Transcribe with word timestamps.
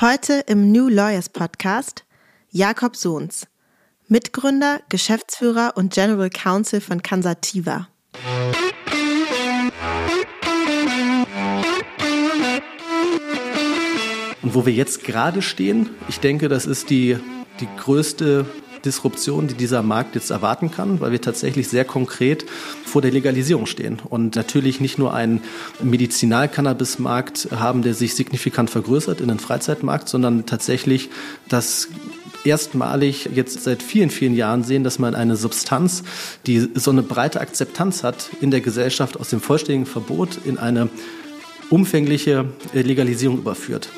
Heute 0.00 0.44
im 0.46 0.70
New 0.70 0.86
Lawyers 0.86 1.28
Podcast 1.28 2.04
Jakob 2.52 2.94
Sohns, 2.94 3.48
Mitgründer, 4.06 4.80
Geschäftsführer 4.88 5.72
und 5.74 5.92
General 5.92 6.30
Counsel 6.30 6.80
von 6.80 7.02
Kansativa. 7.02 7.88
Und 14.40 14.54
wo 14.54 14.64
wir 14.64 14.72
jetzt 14.72 15.02
gerade 15.02 15.42
stehen, 15.42 15.90
ich 16.08 16.20
denke, 16.20 16.48
das 16.48 16.64
ist 16.64 16.90
die, 16.90 17.18
die 17.58 17.68
größte 17.76 18.46
Disruption, 18.84 19.48
die 19.48 19.54
dieser 19.54 19.82
Markt 19.82 20.14
jetzt 20.14 20.30
erwarten 20.30 20.70
kann, 20.70 21.00
weil 21.00 21.12
wir 21.12 21.20
tatsächlich 21.20 21.68
sehr 21.68 21.84
konkret 21.84 22.44
vor 22.84 23.02
der 23.02 23.10
Legalisierung 23.10 23.66
stehen 23.66 23.98
und 24.08 24.36
natürlich 24.36 24.80
nicht 24.80 24.98
nur 24.98 25.14
einen 25.14 25.42
Medizinal-Cannabis-Markt 25.82 27.48
haben, 27.54 27.82
der 27.82 27.94
sich 27.94 28.14
signifikant 28.14 28.70
vergrößert 28.70 29.20
in 29.20 29.28
den 29.28 29.38
Freizeitmarkt, 29.38 30.08
sondern 30.08 30.46
tatsächlich 30.46 31.10
das 31.48 31.88
erstmalig 32.44 33.28
jetzt 33.34 33.62
seit 33.62 33.82
vielen, 33.82 34.10
vielen 34.10 34.34
Jahren 34.34 34.64
sehen, 34.64 34.84
dass 34.84 34.98
man 34.98 35.14
eine 35.14 35.36
Substanz, 35.36 36.02
die 36.46 36.68
so 36.74 36.90
eine 36.90 37.02
breite 37.02 37.40
Akzeptanz 37.40 38.04
hat 38.04 38.30
in 38.40 38.50
der 38.50 38.60
Gesellschaft, 38.60 39.18
aus 39.18 39.30
dem 39.30 39.40
vollständigen 39.40 39.86
Verbot 39.86 40.38
in 40.44 40.58
eine 40.58 40.88
umfängliche 41.70 42.46
Legalisierung 42.72 43.38
überführt. 43.38 43.88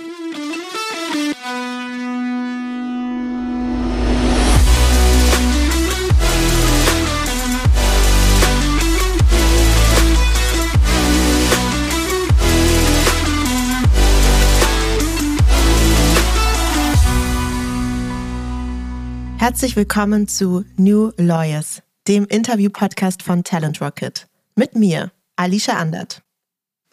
Herzlich 19.51 19.75
willkommen 19.75 20.29
zu 20.29 20.65
New 20.77 21.11
Lawyers, 21.17 21.83
dem 22.07 22.25
Interview-Podcast 22.25 23.25
von 23.25 23.43
Talent 23.43 23.81
Rocket. 23.81 24.29
Mit 24.55 24.77
mir, 24.77 25.11
Alicia 25.35 25.75
Andert. 25.75 26.23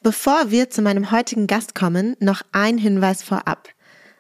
Bevor 0.02 0.50
wir 0.50 0.72
zu 0.72 0.82
meinem 0.82 1.12
heutigen 1.12 1.46
Gast 1.46 1.76
kommen, 1.76 2.16
noch 2.20 2.42
ein 2.54 2.80
Hinweis 2.80 3.22
vorab. 3.22 3.70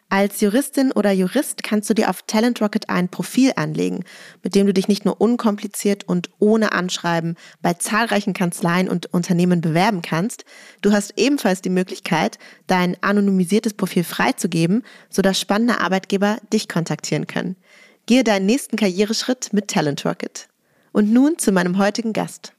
Als 0.10 0.40
Juristin 0.40 0.92
oder 0.92 1.12
Jurist 1.12 1.64
kannst 1.64 1.90
du 1.90 1.96
dir 1.96 2.12
auf 2.12 2.22
Talent 2.22 2.62
Rocket 2.62 2.90
ein 2.90 3.10
Profil 3.10 3.54
anlegen, 3.56 4.06
mit 4.44 4.54
dem 4.54 4.68
du 4.68 4.74
dich 4.74 4.88
nicht 4.88 5.04
nur 5.04 5.20
unkompliziert 5.20 6.04
und 6.04 6.30
ohne 6.38 6.74
Anschreiben 6.74 7.36
bei 7.64 7.74
zahlreichen 7.74 8.34
Kanzleien 8.34 8.88
und 8.88 9.08
Unternehmen 9.08 9.62
bewerben 9.62 10.04
kannst, 10.04 10.46
du 10.84 10.92
hast 10.94 11.16
ebenfalls 11.18 11.62
die 11.62 11.72
Möglichkeit, 11.72 12.38
dein 12.68 12.96
anonymisiertes 13.02 13.74
Profil 13.74 14.04
freizugeben, 14.04 14.84
sodass 15.10 15.42
spannende 15.42 15.82
Arbeitgeber 15.82 16.38
dich 16.54 16.70
kontaktieren 16.70 17.26
können. 17.26 17.58
Gehe 18.08 18.24
deinen 18.24 18.46
nächsten 18.46 18.78
Karriereschritt 18.78 19.52
mit 19.52 19.68
Talent 19.68 20.06
Rocket. 20.06 20.48
Und 20.94 21.12
nun 21.12 21.38
zu 21.38 21.52
meinem 21.52 21.78
heutigen 21.78 22.14
Gast. 22.14 22.54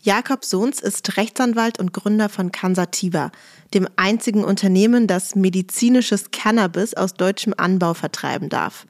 Jakob 0.00 0.42
Sohns 0.42 0.80
ist 0.80 1.18
Rechtsanwalt 1.18 1.78
und 1.78 1.92
Gründer 1.92 2.30
von 2.30 2.50
Kansativa, 2.50 3.30
dem 3.74 3.86
einzigen 3.96 4.42
Unternehmen, 4.42 5.06
das 5.06 5.34
medizinisches 5.34 6.30
Cannabis 6.30 6.94
aus 6.94 7.12
deutschem 7.12 7.52
Anbau 7.54 7.92
vertreiben 7.92 8.48
darf. 8.48 8.86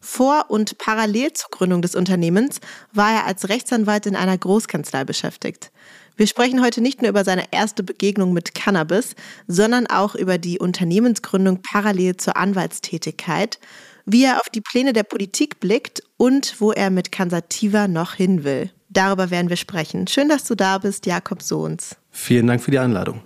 Vor 0.00 0.46
und 0.48 0.78
parallel 0.78 1.32
zur 1.34 1.50
Gründung 1.50 1.82
des 1.82 1.94
Unternehmens 1.94 2.58
war 2.92 3.12
er 3.12 3.24
als 3.24 3.48
Rechtsanwalt 3.48 4.06
in 4.06 4.16
einer 4.16 4.36
Großkanzlei 4.36 5.04
beschäftigt. 5.04 5.70
Wir 6.16 6.26
sprechen 6.26 6.62
heute 6.62 6.80
nicht 6.80 7.00
nur 7.00 7.10
über 7.10 7.24
seine 7.24 7.44
erste 7.52 7.84
Begegnung 7.84 8.32
mit 8.32 8.56
Cannabis, 8.56 9.14
sondern 9.46 9.86
auch 9.86 10.16
über 10.16 10.38
die 10.38 10.58
Unternehmensgründung 10.58 11.62
parallel 11.62 12.16
zur 12.16 12.36
Anwaltstätigkeit 12.36 13.60
wie 14.06 14.24
er 14.24 14.36
auf 14.38 14.48
die 14.54 14.60
Pläne 14.60 14.92
der 14.92 15.04
Politik 15.04 15.60
blickt 15.60 16.02
und 16.16 16.56
wo 16.58 16.72
er 16.72 16.90
mit 16.90 17.12
Kansativa 17.12 17.88
noch 17.88 18.14
hin 18.14 18.44
will. 18.44 18.70
Darüber 18.88 19.30
werden 19.30 19.48
wir 19.48 19.56
sprechen. 19.56 20.06
Schön, 20.06 20.28
dass 20.28 20.44
du 20.44 20.54
da 20.54 20.78
bist, 20.78 21.06
Jakob 21.06 21.42
Sohns. 21.42 21.96
Vielen 22.10 22.46
Dank 22.46 22.62
für 22.62 22.70
die 22.70 22.78
Einladung. 22.78 23.22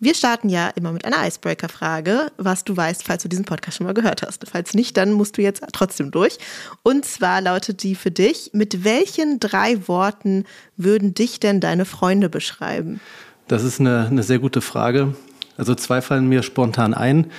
Wir 0.00 0.14
starten 0.14 0.48
ja 0.48 0.68
immer 0.68 0.92
mit 0.92 1.04
einer 1.04 1.26
Icebreaker-Frage, 1.26 2.32
was 2.36 2.64
du 2.64 2.76
weißt, 2.76 3.04
falls 3.04 3.22
du 3.22 3.28
diesen 3.28 3.44
Podcast 3.44 3.76
schon 3.78 3.86
mal 3.86 3.94
gehört 3.94 4.22
hast. 4.22 4.44
Falls 4.50 4.74
nicht, 4.74 4.96
dann 4.96 5.12
musst 5.12 5.38
du 5.38 5.42
jetzt 5.42 5.62
trotzdem 5.72 6.10
durch. 6.10 6.38
Und 6.82 7.04
zwar 7.04 7.40
lautet 7.40 7.82
die 7.82 7.94
für 7.94 8.10
dich, 8.10 8.50
mit 8.52 8.84
welchen 8.84 9.40
drei 9.40 9.86
Worten 9.88 10.44
würden 10.76 11.14
dich 11.14 11.40
denn 11.40 11.60
deine 11.60 11.84
Freunde 11.84 12.28
beschreiben? 12.28 13.00
Das 13.48 13.62
ist 13.62 13.80
eine, 13.80 14.08
eine 14.08 14.22
sehr 14.22 14.38
gute 14.38 14.60
Frage. 14.60 15.14
Also 15.56 15.74
zwei 15.74 16.02
fallen 16.02 16.28
mir 16.28 16.42
spontan 16.42 16.92
ein 16.92 17.30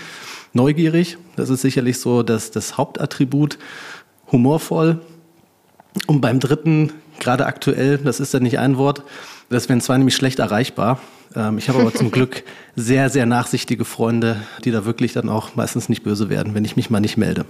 neugierig, 0.55 1.17
das 1.35 1.49
ist 1.49 1.61
sicherlich 1.61 1.99
so 1.99 2.23
das, 2.23 2.51
das 2.51 2.77
Hauptattribut, 2.77 3.57
humorvoll. 4.31 5.01
Und 6.07 6.21
beim 6.21 6.39
dritten, 6.39 6.91
gerade 7.19 7.45
aktuell, 7.45 7.97
das 7.99 8.19
ist 8.19 8.33
ja 8.33 8.39
nicht 8.39 8.59
ein 8.59 8.77
Wort, 8.77 9.03
das 9.49 9.69
wären 9.69 9.81
zwar 9.81 9.97
nämlich 9.97 10.15
schlecht 10.15 10.39
erreichbar. 10.39 10.99
Ähm, 11.36 11.58
ich 11.58 11.69
habe 11.69 11.80
aber 11.80 11.94
zum 11.94 12.12
Glück 12.12 12.44
sehr, 12.75 13.09
sehr 13.09 13.25
nachsichtige 13.25 13.86
Freunde, 13.86 14.41
die 14.63 14.72
da 14.72 14.86
wirklich 14.86 15.13
dann 15.13 15.30
auch 15.30 15.56
meistens 15.56 15.88
nicht 15.90 16.03
böse 16.03 16.30
werden, 16.30 16.53
wenn 16.53 16.66
ich 16.66 16.75
mich 16.75 16.90
mal 16.90 17.00
nicht 17.00 17.18
melde. 17.18 17.46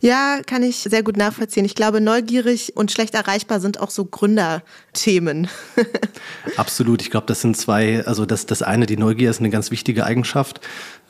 Ja, 0.00 0.40
kann 0.44 0.62
ich 0.62 0.78
sehr 0.78 1.02
gut 1.02 1.16
nachvollziehen. 1.16 1.64
Ich 1.64 1.74
glaube, 1.74 2.00
neugierig 2.00 2.76
und 2.76 2.90
schlecht 2.90 3.14
erreichbar 3.14 3.60
sind 3.60 3.80
auch 3.80 3.90
so 3.90 4.04
Gründerthemen. 4.04 5.48
Absolut. 6.56 7.02
Ich 7.02 7.10
glaube, 7.10 7.26
das 7.26 7.40
sind 7.40 7.56
zwei, 7.56 8.04
also 8.06 8.26
das, 8.26 8.46
das 8.46 8.62
eine, 8.62 8.86
die 8.86 8.96
Neugier 8.96 9.30
ist 9.30 9.40
eine 9.40 9.50
ganz 9.50 9.70
wichtige 9.70 10.04
Eigenschaft. 10.04 10.60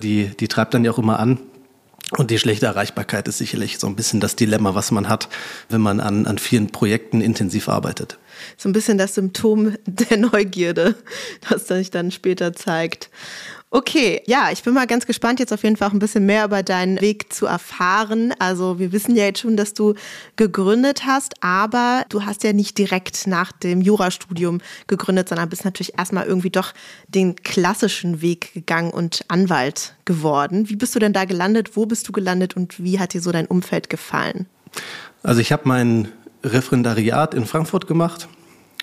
Die, 0.03 0.31
die 0.38 0.49
treibt 0.49 0.75
dann 0.75 0.84
ja 0.84 0.91
auch 0.91 0.99
immer 0.99 1.19
an. 1.19 1.38
Und 2.12 2.31
die 2.31 2.39
schlechte 2.39 2.67
Erreichbarkeit 2.67 3.27
ist 3.27 3.39
sicherlich 3.39 3.78
so 3.78 3.89
ein 3.89 3.97
bisschen 3.97 4.21
das 4.21 4.37
Dilemma, 4.37 4.77
was 4.77 4.93
man 4.93 5.09
hat, 5.09 5.28
wenn 5.69 5.81
man 5.81 5.99
an, 5.99 6.27
an 6.27 6.39
vielen 6.39 6.71
Projekten 6.71 7.21
intensiv 7.21 7.69
arbeitet. 7.69 8.19
So 8.56 8.69
ein 8.69 8.72
bisschen 8.72 8.97
das 8.97 9.17
Symptom 9.17 9.77
der 9.87 10.17
Neugierde, 10.17 10.94
das 11.50 11.67
sich 11.67 11.91
dann 11.91 12.12
später 12.12 12.53
zeigt. 12.53 13.11
Okay, 13.71 14.22
ja, 14.27 14.50
ich 14.53 14.62
bin 14.62 14.75
mal 14.75 14.87
ganz 14.87 15.06
gespannt, 15.06 15.41
jetzt 15.41 15.53
auf 15.53 15.65
jeden 15.65 15.77
Fall 15.77 15.88
auch 15.88 15.93
ein 15.93 15.99
bisschen 15.99 16.25
mehr 16.25 16.44
über 16.44 16.62
deinen 16.62 17.00
Weg 17.00 17.32
zu 17.32 17.47
erfahren. 17.47 18.32
Also 18.38 18.78
wir 18.78 18.93
wissen 18.93 19.16
ja 19.16 19.25
jetzt 19.25 19.41
schon, 19.41 19.56
dass 19.56 19.75
du 19.75 19.94
gegründet 20.37 21.04
hast, 21.04 21.43
aber 21.43 22.05
du 22.09 22.25
hast 22.25 22.44
ja 22.44 22.53
nicht 22.53 22.78
direkt 22.78 23.26
nach 23.26 23.50
dem 23.50 23.81
Jurastudium 23.81 24.60
gegründet, 24.87 25.28
sondern 25.28 25.49
bist 25.49 25.65
natürlich 25.65 25.99
erstmal 25.99 26.26
irgendwie 26.26 26.50
doch 26.50 26.75
den 27.09 27.34
klassischen 27.34 28.22
Weg 28.22 28.55
gegangen 28.55 28.93
und 28.93 29.25
Anwalt 29.26 29.97
geworden. 30.05 30.69
Wie 30.69 30.76
bist 30.76 30.94
du 30.94 31.00
denn 31.00 31.12
da 31.12 31.25
gelandet? 31.25 31.76
Wo 31.76 31.87
bist 31.87 32.06
du 32.06 32.12
gelandet 32.12 32.55
und 32.55 32.82
wie 32.82 33.00
hat 33.00 33.15
dir 33.15 33.21
so 33.21 33.32
dein 33.32 33.47
Umfeld 33.47 33.91
gefallen? 33.91 34.47
Also 35.25 35.41
ich 35.41 35.50
habe 35.50 35.62
mein 35.66 36.09
Referendariat 36.44 37.34
in 37.34 37.47
Frankfurt 37.47 37.88
gemacht, 37.88 38.28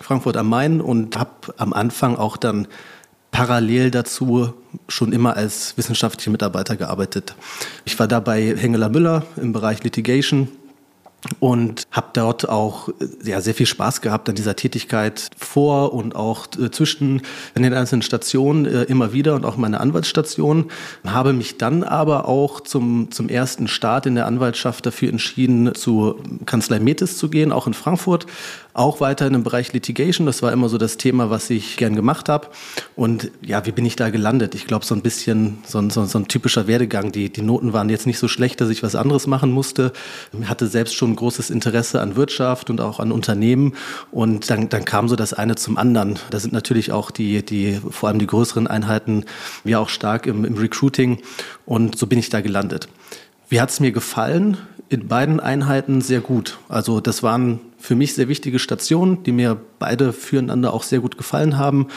Frankfurt 0.01 0.35
am 0.35 0.49
Main 0.49 0.81
und 0.81 1.17
habe 1.17 1.53
am 1.55 1.71
Anfang 1.71 2.17
auch 2.17 2.35
dann 2.35 2.67
parallel 3.33 3.91
dazu 3.91 4.53
schon 4.87 5.11
immer 5.11 5.35
als 5.35 5.75
wissenschaftlicher 5.75 6.31
Mitarbeiter 6.31 6.77
gearbeitet. 6.77 7.35
Ich 7.83 7.99
war 7.99 8.07
da 8.07 8.21
bei 8.21 8.55
Hengeler 8.55 8.89
Müller 8.89 9.25
im 9.35 9.51
Bereich 9.51 9.83
Litigation 9.83 10.47
und 11.39 11.83
habe 11.91 12.07
dort 12.13 12.49
auch 12.49 12.89
äh, 12.89 13.29
ja, 13.29 13.41
sehr 13.41 13.53
viel 13.53 13.65
Spaß 13.65 14.01
gehabt 14.01 14.29
an 14.29 14.35
dieser 14.35 14.55
Tätigkeit 14.55 15.29
vor 15.37 15.93
und 15.93 16.15
auch 16.15 16.47
äh, 16.59 16.69
zwischen 16.69 17.21
den 17.55 17.73
einzelnen 17.73 18.01
Stationen 18.01 18.65
äh, 18.65 18.83
immer 18.83 19.13
wieder 19.13 19.35
und 19.35 19.45
auch 19.45 19.57
meine 19.57 19.79
Anwaltsstation. 19.79 20.69
Habe 21.05 21.33
mich 21.33 21.57
dann 21.57 21.83
aber 21.83 22.27
auch 22.27 22.61
zum, 22.61 23.09
zum 23.11 23.29
ersten 23.29 23.67
Start 23.67 24.05
in 24.05 24.15
der 24.15 24.27
Anwaltschaft 24.27 24.85
dafür 24.85 25.09
entschieden, 25.09 25.73
zu 25.75 26.19
Kanzlei 26.45 26.79
Metis 26.79 27.17
zu 27.17 27.29
gehen, 27.29 27.51
auch 27.51 27.67
in 27.67 27.73
Frankfurt, 27.73 28.25
auch 28.73 29.01
weiter 29.01 29.27
in 29.27 29.33
dem 29.33 29.43
Bereich 29.43 29.71
Litigation. 29.71 30.25
Das 30.25 30.41
war 30.41 30.51
immer 30.51 30.67
so 30.67 30.77
das 30.77 30.97
Thema, 30.97 31.29
was 31.29 31.49
ich 31.49 31.77
gern 31.77 31.95
gemacht 31.95 32.27
habe. 32.27 32.47
Und 32.95 33.31
ja, 33.41 33.65
wie 33.65 33.71
bin 33.71 33.85
ich 33.85 33.95
da 33.95 34.09
gelandet? 34.09 34.55
Ich 34.55 34.65
glaube, 34.65 34.83
so 34.85 34.95
ein 34.95 35.01
bisschen 35.01 35.59
so 35.65 35.79
ein, 35.79 35.89
so 35.91 36.01
ein 36.01 36.27
typischer 36.27 36.67
Werdegang. 36.67 37.11
Die, 37.11 37.31
die 37.31 37.43
Noten 37.43 37.73
waren 37.73 37.89
jetzt 37.89 38.07
nicht 38.07 38.17
so 38.17 38.27
schlecht, 38.27 38.61
dass 38.61 38.69
ich 38.69 38.81
was 38.81 38.95
anderes 38.95 39.27
machen 39.27 39.51
musste. 39.51 39.93
Ich 40.39 40.49
hatte 40.49 40.67
selbst 40.67 40.95
schon 40.95 41.11
ein 41.11 41.15
großes 41.15 41.51
Interesse 41.51 42.01
an 42.01 42.15
Wirtschaft 42.15 42.69
und 42.69 42.81
auch 42.81 42.99
an 42.99 43.11
Unternehmen. 43.11 43.73
Und 44.11 44.49
dann, 44.49 44.69
dann 44.69 44.85
kam 44.85 45.07
so 45.07 45.15
das 45.15 45.33
eine 45.33 45.55
zum 45.55 45.77
anderen. 45.77 46.17
Da 46.31 46.39
sind 46.39 46.53
natürlich 46.53 46.91
auch 46.91 47.11
die, 47.11 47.45
die, 47.45 47.79
vor 47.89 48.09
allem 48.09 48.19
die 48.19 48.27
größeren 48.27 48.65
Einheiten, 48.65 49.25
ja 49.63 49.79
auch 49.79 49.89
stark 49.89 50.25
im, 50.25 50.45
im 50.45 50.57
Recruiting. 50.57 51.19
Und 51.65 51.97
so 51.97 52.07
bin 52.07 52.17
ich 52.17 52.29
da 52.29 52.41
gelandet. 52.41 52.87
Wie 53.49 53.61
hat 53.61 53.69
es 53.69 53.79
mir 53.79 53.91
gefallen? 53.91 54.57
In 54.89 55.07
beiden 55.07 55.39
Einheiten 55.39 56.01
sehr 56.01 56.19
gut. 56.21 56.59
Also 56.69 56.99
das 56.99 57.23
waren 57.23 57.59
für 57.79 57.95
mich 57.95 58.13
sehr 58.13 58.27
wichtige 58.29 58.59
Stationen, 58.59 59.23
die 59.23 59.31
mir 59.31 59.59
beide 59.79 60.13
füreinander 60.13 60.73
auch 60.73 60.83
sehr 60.83 60.99
gut 60.99 61.17
gefallen 61.17 61.57
haben. 61.57 61.87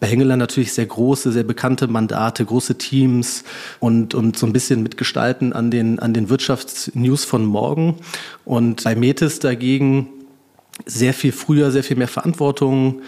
Bei 0.00 0.06
Hengeler 0.06 0.36
natürlich 0.36 0.72
sehr 0.72 0.86
große, 0.86 1.32
sehr 1.32 1.44
bekannte 1.44 1.86
Mandate, 1.86 2.44
große 2.44 2.78
Teams 2.78 3.44
und, 3.78 4.14
und 4.14 4.38
so 4.38 4.46
ein 4.46 4.52
bisschen 4.52 4.82
mitgestalten 4.82 5.52
an 5.52 5.70
den, 5.70 5.98
an 5.98 6.14
den 6.14 6.28
Wirtschaftsnews 6.30 7.24
von 7.24 7.44
morgen. 7.44 7.96
Und 8.44 8.84
bei 8.84 8.96
Metis 8.96 9.38
dagegen 9.38 10.08
sehr 10.84 11.14
viel 11.14 11.32
früher, 11.32 11.70
sehr 11.70 11.84
viel 11.84 11.96
mehr 11.96 12.08
Verantwortung, 12.08 13.02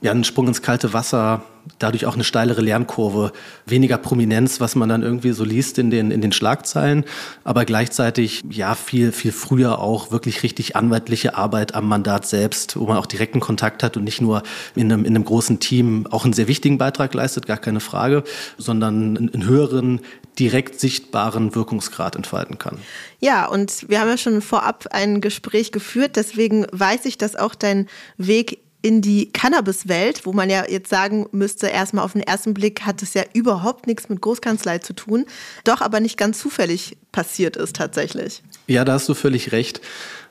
ja, 0.00 0.12
ein 0.12 0.24
Sprung 0.24 0.48
ins 0.48 0.62
kalte 0.62 0.92
Wasser, 0.92 1.42
dadurch 1.78 2.06
auch 2.06 2.14
eine 2.14 2.24
steilere 2.24 2.60
Lernkurve, 2.60 3.32
weniger 3.66 3.98
Prominenz, 3.98 4.60
was 4.60 4.74
man 4.74 4.88
dann 4.88 5.02
irgendwie 5.02 5.32
so 5.32 5.44
liest 5.44 5.78
in 5.78 5.90
den, 5.90 6.10
in 6.10 6.20
den 6.20 6.32
Schlagzeilen, 6.32 7.04
aber 7.44 7.64
gleichzeitig 7.64 8.42
ja 8.48 8.74
viel, 8.74 9.12
viel 9.12 9.32
früher 9.32 9.78
auch 9.78 10.10
wirklich 10.10 10.42
richtig 10.42 10.76
anwaltliche 10.76 11.36
Arbeit 11.36 11.74
am 11.74 11.88
Mandat 11.88 12.26
selbst, 12.26 12.78
wo 12.78 12.86
man 12.86 12.96
auch 12.96 13.06
direkten 13.06 13.40
Kontakt 13.40 13.82
hat 13.82 13.96
und 13.96 14.04
nicht 14.04 14.20
nur 14.20 14.42
in 14.74 14.92
einem, 14.92 15.04
in 15.04 15.14
einem 15.14 15.24
großen 15.24 15.60
Team 15.60 16.06
auch 16.10 16.24
einen 16.24 16.32
sehr 16.32 16.48
wichtigen 16.48 16.78
Beitrag 16.78 17.12
leistet, 17.14 17.46
gar 17.46 17.58
keine 17.58 17.80
Frage, 17.80 18.24
sondern 18.56 19.16
einen 19.16 19.46
höheren, 19.46 20.00
direkt 20.38 20.80
sichtbaren 20.80 21.54
Wirkungsgrad 21.54 22.16
entfalten 22.16 22.56
kann. 22.56 22.78
Ja, 23.18 23.46
und 23.46 23.88
wir 23.88 24.00
haben 24.00 24.08
ja 24.08 24.16
schon 24.16 24.40
vorab 24.40 24.86
ein 24.92 25.20
Gespräch 25.20 25.72
geführt, 25.72 26.16
deswegen 26.16 26.66
weiß 26.72 27.04
ich, 27.04 27.18
dass 27.18 27.36
auch 27.36 27.54
dein 27.54 27.86
Weg 28.16 28.60
in 28.82 29.02
die 29.02 29.30
Cannabis-Welt, 29.32 30.24
wo 30.24 30.32
man 30.32 30.48
ja 30.48 30.64
jetzt 30.68 30.88
sagen 30.88 31.26
müsste, 31.32 31.66
erstmal 31.66 32.04
auf 32.04 32.12
den 32.12 32.22
ersten 32.22 32.54
Blick 32.54 32.82
hat 32.82 33.02
es 33.02 33.14
ja 33.14 33.22
überhaupt 33.34 33.86
nichts 33.86 34.08
mit 34.08 34.20
Großkanzlei 34.20 34.78
zu 34.78 34.94
tun, 34.94 35.26
doch 35.64 35.80
aber 35.80 36.00
nicht 36.00 36.16
ganz 36.16 36.38
zufällig 36.38 36.96
passiert 37.12 37.56
ist 37.56 37.76
tatsächlich. 37.76 38.42
Ja, 38.66 38.84
da 38.84 38.94
hast 38.94 39.08
du 39.08 39.14
völlig 39.14 39.52
recht. 39.52 39.80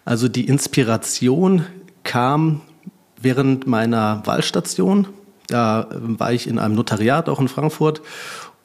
Also 0.05 0.27
die 0.27 0.47
Inspiration 0.47 1.65
kam 2.03 2.61
während 3.21 3.67
meiner 3.67 4.23
Wahlstation. 4.25 5.07
Da 5.47 5.87
war 5.91 6.33
ich 6.33 6.47
in 6.47 6.57
einem 6.59 6.75
Notariat 6.75 7.29
auch 7.29 7.39
in 7.39 7.47
Frankfurt 7.47 8.01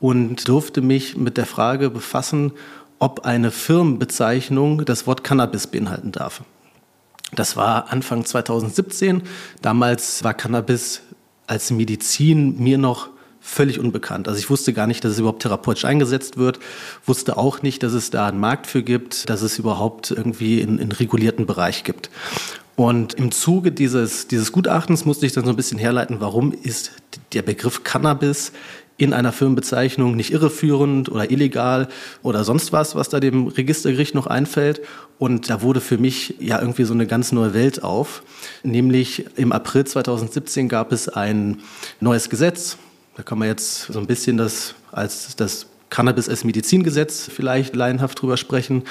und 0.00 0.48
durfte 0.48 0.80
mich 0.80 1.16
mit 1.16 1.36
der 1.36 1.46
Frage 1.46 1.90
befassen, 1.90 2.52
ob 2.98 3.26
eine 3.26 3.50
Firmenbezeichnung 3.50 4.84
das 4.84 5.06
Wort 5.06 5.24
Cannabis 5.24 5.66
beinhalten 5.66 6.12
darf. 6.12 6.42
Das 7.34 7.56
war 7.56 7.92
Anfang 7.92 8.24
2017. 8.24 9.22
Damals 9.62 10.24
war 10.24 10.34
Cannabis 10.34 11.02
als 11.46 11.70
Medizin 11.70 12.58
mir 12.62 12.78
noch 12.78 13.08
völlig 13.40 13.78
unbekannt. 13.78 14.26
Also 14.26 14.40
ich 14.40 14.48
wusste 14.48 14.72
gar 14.72 14.86
nicht, 14.86 15.04
dass 15.04 15.12
es 15.12 15.18
überhaupt 15.18 15.42
therapeutisch 15.42 15.84
eingesetzt 15.84 16.38
wird, 16.38 16.60
wusste 17.04 17.36
auch 17.36 17.60
nicht, 17.60 17.82
dass 17.82 17.92
es 17.92 18.08
da 18.08 18.26
einen 18.26 18.40
Markt 18.40 18.66
für 18.66 18.82
gibt, 18.82 19.28
dass 19.28 19.42
es 19.42 19.58
überhaupt 19.58 20.10
irgendwie 20.10 20.62
in, 20.62 20.78
in 20.78 20.90
regulierten 20.92 21.44
Bereich 21.44 21.84
gibt. 21.84 22.08
Und 22.76 23.14
im 23.14 23.30
Zuge 23.30 23.70
dieses, 23.70 24.26
dieses 24.28 24.50
Gutachtens 24.50 25.04
musste 25.04 25.26
ich 25.26 25.32
dann 25.32 25.44
so 25.44 25.50
ein 25.50 25.56
bisschen 25.56 25.78
herleiten, 25.78 26.20
warum 26.20 26.52
ist 26.52 26.92
der 27.34 27.42
Begriff 27.42 27.84
Cannabis 27.84 28.50
in 28.96 29.12
einer 29.12 29.32
Firmenbezeichnung 29.32 30.14
nicht 30.14 30.32
irreführend 30.32 31.10
oder 31.10 31.30
illegal 31.30 31.88
oder 32.22 32.44
sonst 32.44 32.72
was, 32.72 32.94
was 32.94 33.08
da 33.08 33.18
dem 33.18 33.48
Registergericht 33.48 34.14
noch 34.14 34.26
einfällt. 34.26 34.82
Und 35.18 35.50
da 35.50 35.62
wurde 35.62 35.80
für 35.80 35.98
mich 35.98 36.36
ja 36.38 36.60
irgendwie 36.60 36.84
so 36.84 36.94
eine 36.94 37.06
ganz 37.06 37.32
neue 37.32 37.54
Welt 37.54 37.82
auf. 37.82 38.22
Nämlich 38.62 39.26
im 39.36 39.52
April 39.52 39.84
2017 39.84 40.68
gab 40.68 40.92
es 40.92 41.08
ein 41.08 41.60
neues 42.00 42.30
Gesetz. 42.30 42.76
Da 43.16 43.22
kann 43.22 43.38
man 43.38 43.48
jetzt 43.48 43.86
so 43.86 43.98
ein 43.98 44.06
bisschen 44.06 44.36
das 44.36 44.74
als 44.92 45.34
das 45.36 45.66
Cannabis 45.90 46.28
als 46.28 46.44
Medizingesetz 46.44 47.28
vielleicht 47.32 47.76
laienhaft 47.76 48.20
drüber 48.20 48.36
sprechen. 48.36 48.82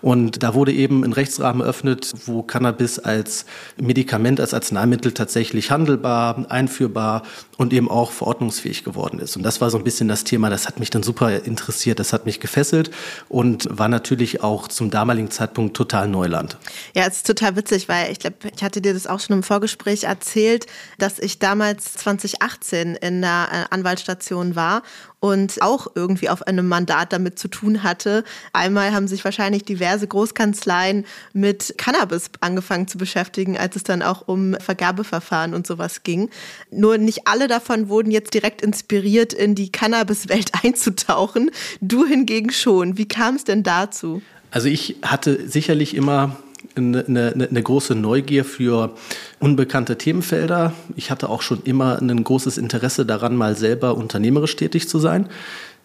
Und 0.00 0.42
da 0.42 0.54
wurde 0.54 0.72
eben 0.72 1.04
ein 1.04 1.12
Rechtsrahmen 1.12 1.62
eröffnet, 1.62 2.12
wo 2.26 2.42
Cannabis 2.42 2.98
als 2.98 3.46
Medikament, 3.76 4.40
als 4.40 4.54
Arzneimittel 4.54 5.12
tatsächlich 5.12 5.70
handelbar, 5.70 6.46
einführbar 6.48 7.22
und 7.56 7.72
eben 7.72 7.90
auch 7.90 8.12
verordnungsfähig 8.12 8.84
geworden 8.84 9.18
ist. 9.18 9.36
Und 9.36 9.42
das 9.42 9.60
war 9.60 9.70
so 9.70 9.78
ein 9.78 9.84
bisschen 9.84 10.08
das 10.08 10.24
Thema, 10.24 10.50
das 10.50 10.66
hat 10.66 10.78
mich 10.78 10.90
dann 10.90 11.02
super 11.02 11.44
interessiert, 11.44 11.98
das 11.98 12.12
hat 12.12 12.26
mich 12.26 12.40
gefesselt 12.40 12.90
und 13.28 13.68
war 13.70 13.88
natürlich 13.88 14.42
auch 14.42 14.68
zum 14.68 14.90
damaligen 14.90 15.30
Zeitpunkt 15.30 15.76
total 15.76 16.08
Neuland. 16.08 16.56
Ja, 16.94 17.06
es 17.06 17.18
ist 17.18 17.26
total 17.26 17.56
witzig, 17.56 17.88
weil 17.88 18.12
ich 18.12 18.18
glaube, 18.18 18.36
ich 18.54 18.62
hatte 18.62 18.80
dir 18.80 18.94
das 18.94 19.06
auch 19.06 19.20
schon 19.20 19.36
im 19.36 19.42
Vorgespräch 19.42 20.04
erzählt, 20.04 20.66
dass 20.98 21.18
ich 21.18 21.38
damals 21.38 21.94
2018 21.94 22.96
in 22.96 23.22
der 23.22 23.48
äh, 23.52 23.74
Anwaltsstation 23.74 24.56
war 24.56 24.82
und 25.22 25.62
auch 25.62 25.86
irgendwie 25.94 26.28
auf 26.28 26.48
einem 26.48 26.66
Mandat 26.66 27.12
damit 27.12 27.38
zu 27.38 27.46
tun 27.46 27.84
hatte. 27.84 28.24
Einmal 28.52 28.92
haben 28.92 29.06
sich 29.06 29.24
wahrscheinlich 29.24 29.64
diverse 29.64 30.08
Großkanzleien 30.08 31.06
mit 31.32 31.74
Cannabis 31.78 32.28
angefangen 32.40 32.88
zu 32.88 32.98
beschäftigen, 32.98 33.56
als 33.56 33.76
es 33.76 33.84
dann 33.84 34.02
auch 34.02 34.26
um 34.26 34.54
Vergabeverfahren 34.54 35.54
und 35.54 35.64
sowas 35.64 36.02
ging. 36.02 36.28
Nur 36.72 36.98
nicht 36.98 37.28
alle 37.28 37.46
davon 37.46 37.88
wurden 37.88 38.10
jetzt 38.10 38.34
direkt 38.34 38.62
inspiriert, 38.62 39.32
in 39.32 39.54
die 39.54 39.70
Cannabis-Welt 39.70 40.50
einzutauchen. 40.64 41.52
Du 41.80 42.04
hingegen 42.04 42.50
schon. 42.50 42.98
Wie 42.98 43.06
kam 43.06 43.36
es 43.36 43.44
denn 43.44 43.62
dazu? 43.62 44.22
Also 44.50 44.66
ich 44.66 44.96
hatte 45.02 45.48
sicherlich 45.48 45.94
immer 45.94 46.36
eine, 46.76 47.04
eine, 47.06 47.48
eine, 47.50 47.62
große 47.62 47.94
Neugier 47.94 48.44
für 48.44 48.92
unbekannte 49.40 49.98
Themenfelder. 49.98 50.72
Ich 50.96 51.10
hatte 51.10 51.28
auch 51.28 51.42
schon 51.42 51.62
immer 51.64 52.00
ein 52.00 52.24
großes 52.24 52.58
Interesse 52.58 53.06
daran, 53.06 53.36
mal 53.36 53.56
selber 53.56 53.96
unternehmerisch 53.96 54.56
tätig 54.56 54.88
zu 54.88 54.98
sein. 54.98 55.28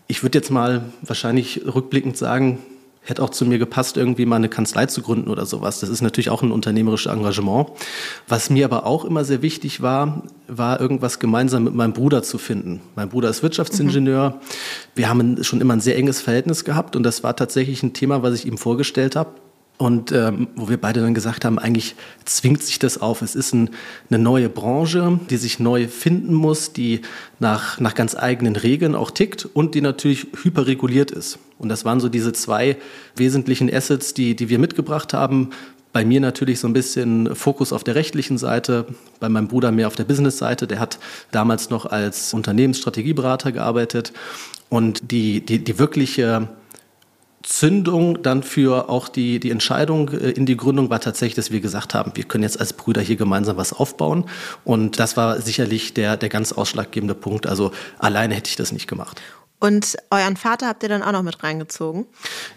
Ich 0.08 0.24
würde 0.24 0.38
jetzt 0.38 0.52
mal 0.52 0.84
wahrscheinlich 1.02 1.62
rückblickend 1.66 2.18
sagen, 2.18 2.60
hätte 3.08 3.24
auch 3.24 3.30
zu 3.30 3.46
mir 3.46 3.58
gepasst, 3.58 3.96
irgendwie 3.96 4.26
mal 4.26 4.36
eine 4.36 4.50
Kanzlei 4.50 4.86
zu 4.86 5.02
gründen 5.02 5.30
oder 5.30 5.46
sowas. 5.46 5.80
Das 5.80 5.90
ist 5.90 6.02
natürlich 6.02 6.30
auch 6.30 6.44
ein 6.44 6.52
unternehmerisches 6.52 7.12
Engagement. 7.12 7.70
Was 8.28 8.50
mir 8.50 8.66
aber 8.66 8.86
auch 8.86 9.06
immer 9.06 9.24
sehr 9.24 9.42
wichtig 9.42 9.82
war, 9.82 10.24
war 10.48 10.82
irgendwas 10.82 11.20
gemeinsam 11.20 11.64
mit 11.64 11.74
meinem 11.74 11.94
Bruder 11.94 12.22
zu 12.22 12.38
finden. 12.38 12.82
Mein 12.96 13.10
Bruder 13.10 13.30
ist 13.30 13.44
Wirtschaftsingenieur. 13.44 14.32
Mhm. 14.32 14.36
Wir 14.96 15.10
haben 15.10 15.44
schon 15.44 15.62
immer 15.62 15.74
ein 15.74 15.82
sehr 15.82 15.98
enges 15.98 16.22
Verhältnis 16.22 16.66
gehabt 16.66 16.96
und 16.96 17.04
das 17.04 17.24
war 17.24 17.36
tatsächlich 17.36 17.82
ein 17.82 17.94
Thema, 17.94 18.24
was 18.24 18.34
ich 18.34 18.46
ihm 18.46 18.58
vorgestellt 18.58 19.16
habe. 19.16 19.30
Und 19.78 20.12
ähm, 20.12 20.48
wo 20.56 20.70
wir 20.70 20.78
beide 20.82 21.02
dann 21.02 21.14
gesagt 21.14 21.46
haben, 21.46 21.60
eigentlich 21.60 21.96
zwingt 22.26 22.64
sich 22.64 22.80
das 22.80 23.00
auf. 23.00 23.22
Es 23.22 23.36
ist 23.36 23.54
ein, 23.54 23.70
eine 24.10 24.18
neue 24.18 24.50
Branche, 24.50 25.20
die 25.30 25.38
sich 25.38 25.60
neu 25.60 25.88
finden 25.88 26.34
muss, 26.34 26.74
die 26.74 27.02
nach, 27.40 27.80
nach 27.80 27.94
ganz 27.94 28.16
eigenen 28.16 28.56
Regeln 28.56 28.96
auch 28.96 29.12
tickt 29.12 29.46
und 29.46 29.76
die 29.76 29.82
natürlich 29.82 30.28
hyperreguliert 30.42 31.12
ist. 31.12 31.38
Und 31.60 31.70
das 31.70 31.86
waren 31.86 32.00
so 32.00 32.10
diese 32.10 32.34
zwei 32.34 32.78
wesentlichen 33.16 33.72
Assets, 33.72 34.16
die, 34.16 34.36
die 34.36 34.50
wir 34.50 34.58
mitgebracht 34.58 35.14
haben. 35.14 35.52
Bei 35.94 36.04
mir 36.04 36.22
natürlich 36.22 36.60
so 36.60 36.68
ein 36.68 36.74
bisschen 36.74 37.36
Fokus 37.36 37.72
auf 37.72 37.84
der 37.84 37.96
rechtlichen 37.96 38.40
Seite, 38.40 38.86
bei 39.20 39.30
meinem 39.30 39.48
Bruder 39.48 39.72
mehr 39.72 39.88
auf 39.88 39.96
der 39.96 40.04
Business-Seite. 40.06 40.66
Der 40.66 40.80
hat 40.80 40.98
damals 41.32 41.70
noch 41.70 41.86
als 41.86 42.34
Unternehmensstrategieberater 42.34 43.52
gearbeitet. 43.52 44.12
Und 44.70 45.12
die, 45.12 45.46
die, 45.46 45.64
die 45.64 45.78
wirkliche 45.78 46.50
Zündung 47.48 48.22
dann 48.24 48.44
für 48.44 48.90
auch 48.90 49.08
die, 49.08 49.40
die 49.40 49.52
Entscheidung 49.52 50.10
äh, 50.10 50.32
in 50.32 50.46
die 50.46 50.58
Gründung 50.58 50.90
war 50.90 51.00
tatsächlich, 51.00 51.36
dass 51.36 51.50
wir 51.50 51.62
gesagt 51.62 51.94
haben, 51.94 52.12
wir 52.16 52.26
können 52.26 52.44
jetzt 52.44 52.60
als 52.60 52.74
Brüder 52.74 53.02
hier 53.02 53.16
gemeinsam 53.16 53.56
was 53.56 53.72
aufbauen. 53.72 54.26
Und 54.66 55.00
das 55.00 55.16
war 55.16 55.40
sicherlich 55.42 55.94
der, 55.94 56.18
der 56.18 56.28
ganz 56.28 56.52
ausschlaggebende 56.52 57.16
Punkt. 57.16 57.48
Also 57.48 57.72
alleine 58.00 58.36
hätte 58.36 58.50
ich 58.50 58.58
das 58.58 58.74
nicht 58.74 58.88
gemacht. 58.88 59.22
Und 59.60 59.98
euren 60.12 60.38
Vater 60.38 60.68
habt 60.68 60.84
ihr 60.84 60.90
dann 60.90 61.02
auch 61.02 61.12
noch 61.12 61.24
mit 61.24 61.42
reingezogen? 61.44 62.06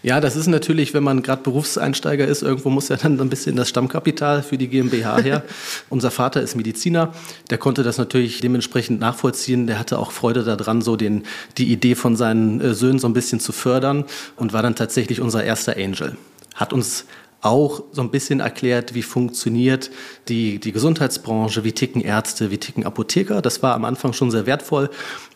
Ja, 0.03 0.21
das 0.21 0.35
ist 0.35 0.45
natürlich, 0.45 0.93
wenn 0.93 1.03
man 1.03 1.23
gerade 1.23 1.41
Berufseinsteiger 1.41 2.27
ist, 2.27 2.43
irgendwo 2.43 2.69
muss 2.69 2.89
ja 2.89 2.95
dann 2.95 3.19
ein 3.19 3.29
bisschen 3.29 3.55
das 3.55 3.69
Stammkapital 3.69 4.43
für 4.43 4.57
die 4.57 4.67
GmbH 4.67 5.17
her. 5.17 5.43
Unser 5.89 6.11
Vater 6.11 6.41
ist 6.41 6.55
Mediziner, 6.55 7.13
der 7.49 7.57
konnte 7.57 7.81
das 7.81 7.97
natürlich 7.97 8.39
dementsprechend 8.41 8.99
nachvollziehen. 8.99 9.65
Der 9.65 9.79
hatte 9.79 9.97
auch 9.97 10.11
Freude 10.11 10.43
daran, 10.43 10.83
so 10.83 10.95
den, 10.95 11.23
die 11.57 11.71
Idee 11.71 11.95
von 11.95 12.15
seinen 12.15 12.61
äh, 12.61 12.73
Söhnen 12.75 12.99
so 12.99 13.07
ein 13.07 13.13
bisschen 13.13 13.39
zu 13.39 13.51
fördern 13.51 14.05
und 14.35 14.53
war 14.53 14.61
dann 14.61 14.75
tatsächlich 14.75 15.21
unser 15.21 15.43
erster 15.43 15.77
Angel. 15.77 16.17
Hat 16.53 16.71
uns 16.71 17.05
auch 17.41 17.83
so 17.91 18.01
ein 18.01 18.11
bisschen 18.11 18.39
erklärt, 18.39 18.93
wie 18.93 19.01
funktioniert 19.01 19.89
die, 20.27 20.59
die 20.59 20.71
Gesundheitsbranche, 20.71 21.63
wie 21.63 21.71
ticken 21.71 22.01
Ärzte, 22.01 22.51
wie 22.51 22.59
ticken 22.59 22.85
Apotheker. 22.85 23.41
Das 23.41 23.63
war 23.63 23.73
am 23.73 23.85
Anfang 23.85 24.13
schon 24.13 24.29
sehr 24.29 24.45
wertvoll, 24.45 24.91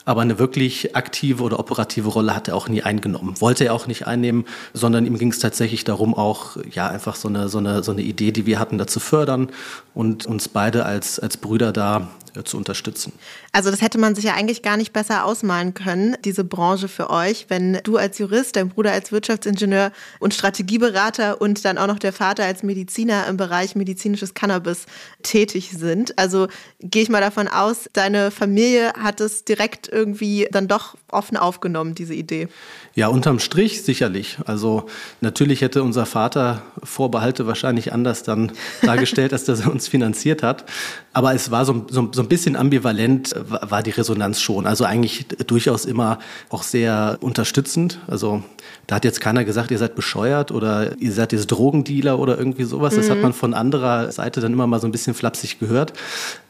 aber 0.06 0.22
eine 0.22 0.40
wirklich 0.40 0.96
aktive 0.96 1.44
oder 1.44 1.60
operative 1.60 2.10
Rolle 2.10 2.36
hat 2.36 2.48
er 2.48 2.56
auch 2.56 2.70
nie 2.70 2.84
eingenommen. 2.84 3.42
Wollte 3.42 3.66
er 3.66 3.74
auch 3.74 3.88
nicht 3.88 4.08
einnehmen, 4.08 4.46
sondern 4.74 5.06
ihm 5.06 5.18
ging 5.18 5.32
es 5.32 5.40
tatsächlich 5.40 5.84
darum, 5.84 6.14
auch 6.14 6.58
ja 6.72 6.88
einfach 6.88 7.16
so 7.16 7.28
eine, 7.28 7.50
so 7.50 7.58
eine, 7.58 7.84
so 7.84 7.92
eine 7.92 8.04
Idee, 8.04 8.32
die 8.32 8.46
wir 8.46 8.60
hatten, 8.60 8.78
da 8.78 8.88
zu 8.88 9.00
fördern 9.00 9.50
und 9.94 10.26
uns 10.26 10.48
beide 10.48 10.86
als, 10.86 11.20
als 11.20 11.38
Brüder 11.38 11.72
da 11.72 12.08
zu 12.44 12.58
unterstützen. 12.58 13.14
Also 13.52 13.72
das 13.72 13.82
hätte 13.82 13.98
man 13.98 14.16
sich 14.16 14.26
ja 14.26 14.34
eigentlich 14.34 14.62
gar 14.62 14.78
nicht 14.78 14.94
besser 14.94 15.26
ausmalen 15.26 15.74
können, 15.74 16.18
diese 16.26 16.44
Branche 16.44 16.88
für 16.88 17.10
euch, 17.10 17.46
wenn 17.50 17.80
du 17.84 17.98
als 17.98 18.18
Jurist, 18.18 18.56
dein 18.56 18.70
Bruder 18.70 18.92
als 18.92 19.12
Wirtschaftsingenieur 19.12 19.92
und 20.20 20.34
Strategieberater 20.34 21.40
und 21.40 21.64
dann 21.64 21.78
auch 21.78 21.88
noch 21.88 22.00
der 22.00 22.14
Vater 22.14 22.44
als 22.44 22.64
Mediziner 22.64 23.28
im 23.28 23.38
Bereich 23.38 23.76
medizinisches 23.76 24.34
Cannabis 24.34 24.86
tätig 25.24 25.72
sind. 25.72 26.18
Also 26.18 26.48
gehe 26.82 27.04
ich 27.04 27.10
mal 27.10 27.22
davon 27.22 27.48
aus, 27.48 27.90
deine 27.94 28.32
Familie 28.32 28.94
hat 28.94 29.22
es 29.22 29.46
direkt 29.46 29.88
irgendwie 29.88 30.48
dann 30.52 30.68
doch 30.68 30.96
offen 31.10 31.38
aufgenommen, 31.38 31.96
diese 31.96 32.14
Idee. 32.14 32.48
Ja, 32.94 33.10
unterm 33.10 33.40
Strich 33.40 33.84
sicherlich. 33.84 34.38
Also 34.46 34.86
natürlich 35.20 35.62
hätte 35.62 35.84
unser 35.84 36.06
Vater 36.06 36.62
Vorbehalte 36.84 37.46
wahrscheinlich 37.46 37.92
anders 37.92 38.24
dann 38.24 38.52
dargestellt, 38.82 39.34
als 39.34 39.44
dass 39.44 39.62
er 39.62 39.72
uns 39.72 39.88
finanziert 39.88 40.44
hat. 40.44 40.66
Aber 41.12 41.34
es 41.34 41.52
war 41.52 41.66
so, 41.66 41.86
so, 41.90 42.10
so 42.14 42.22
ein 42.22 42.25
bisschen 42.28 42.56
ambivalent, 42.56 43.34
war 43.48 43.84
die 43.84 43.92
Resonanz 43.92 44.42
schon. 44.42 44.66
Also 44.66 44.86
eigentlich 44.86 45.28
durchaus 45.48 45.86
immer 45.86 46.20
auch 46.50 46.64
sehr 46.64 47.18
unterstützend. 47.22 48.00
Also 48.08 48.44
da 48.88 48.96
hat 48.96 49.06
jetzt 49.06 49.22
keiner 49.22 49.46
gesagt, 49.46 49.72
ihr 49.72 49.78
seid 49.78 49.96
bescheuert 49.96 50.52
oder 50.52 51.00
ihr 51.00 51.12
seid 51.12 51.34
jetzt 51.34 51.48
Drogendealer 51.48 52.20
oder 52.20 52.38
irgendwie 52.38 52.64
sowas. 52.64 52.94
Mhm. 52.94 52.98
Das 52.98 53.10
hat 53.10 53.18
mhm. 53.18 53.24
man 53.24 53.34
von 53.34 53.54
anderer 53.54 54.12
Seite 54.12 54.42
dann 54.42 54.54
immer 54.54 54.68
mal 54.68 54.80
so 54.80 54.88
ein 54.88 54.92
bisschen 54.92 55.14
flapsig 55.14 55.60
gehört. 55.60 55.94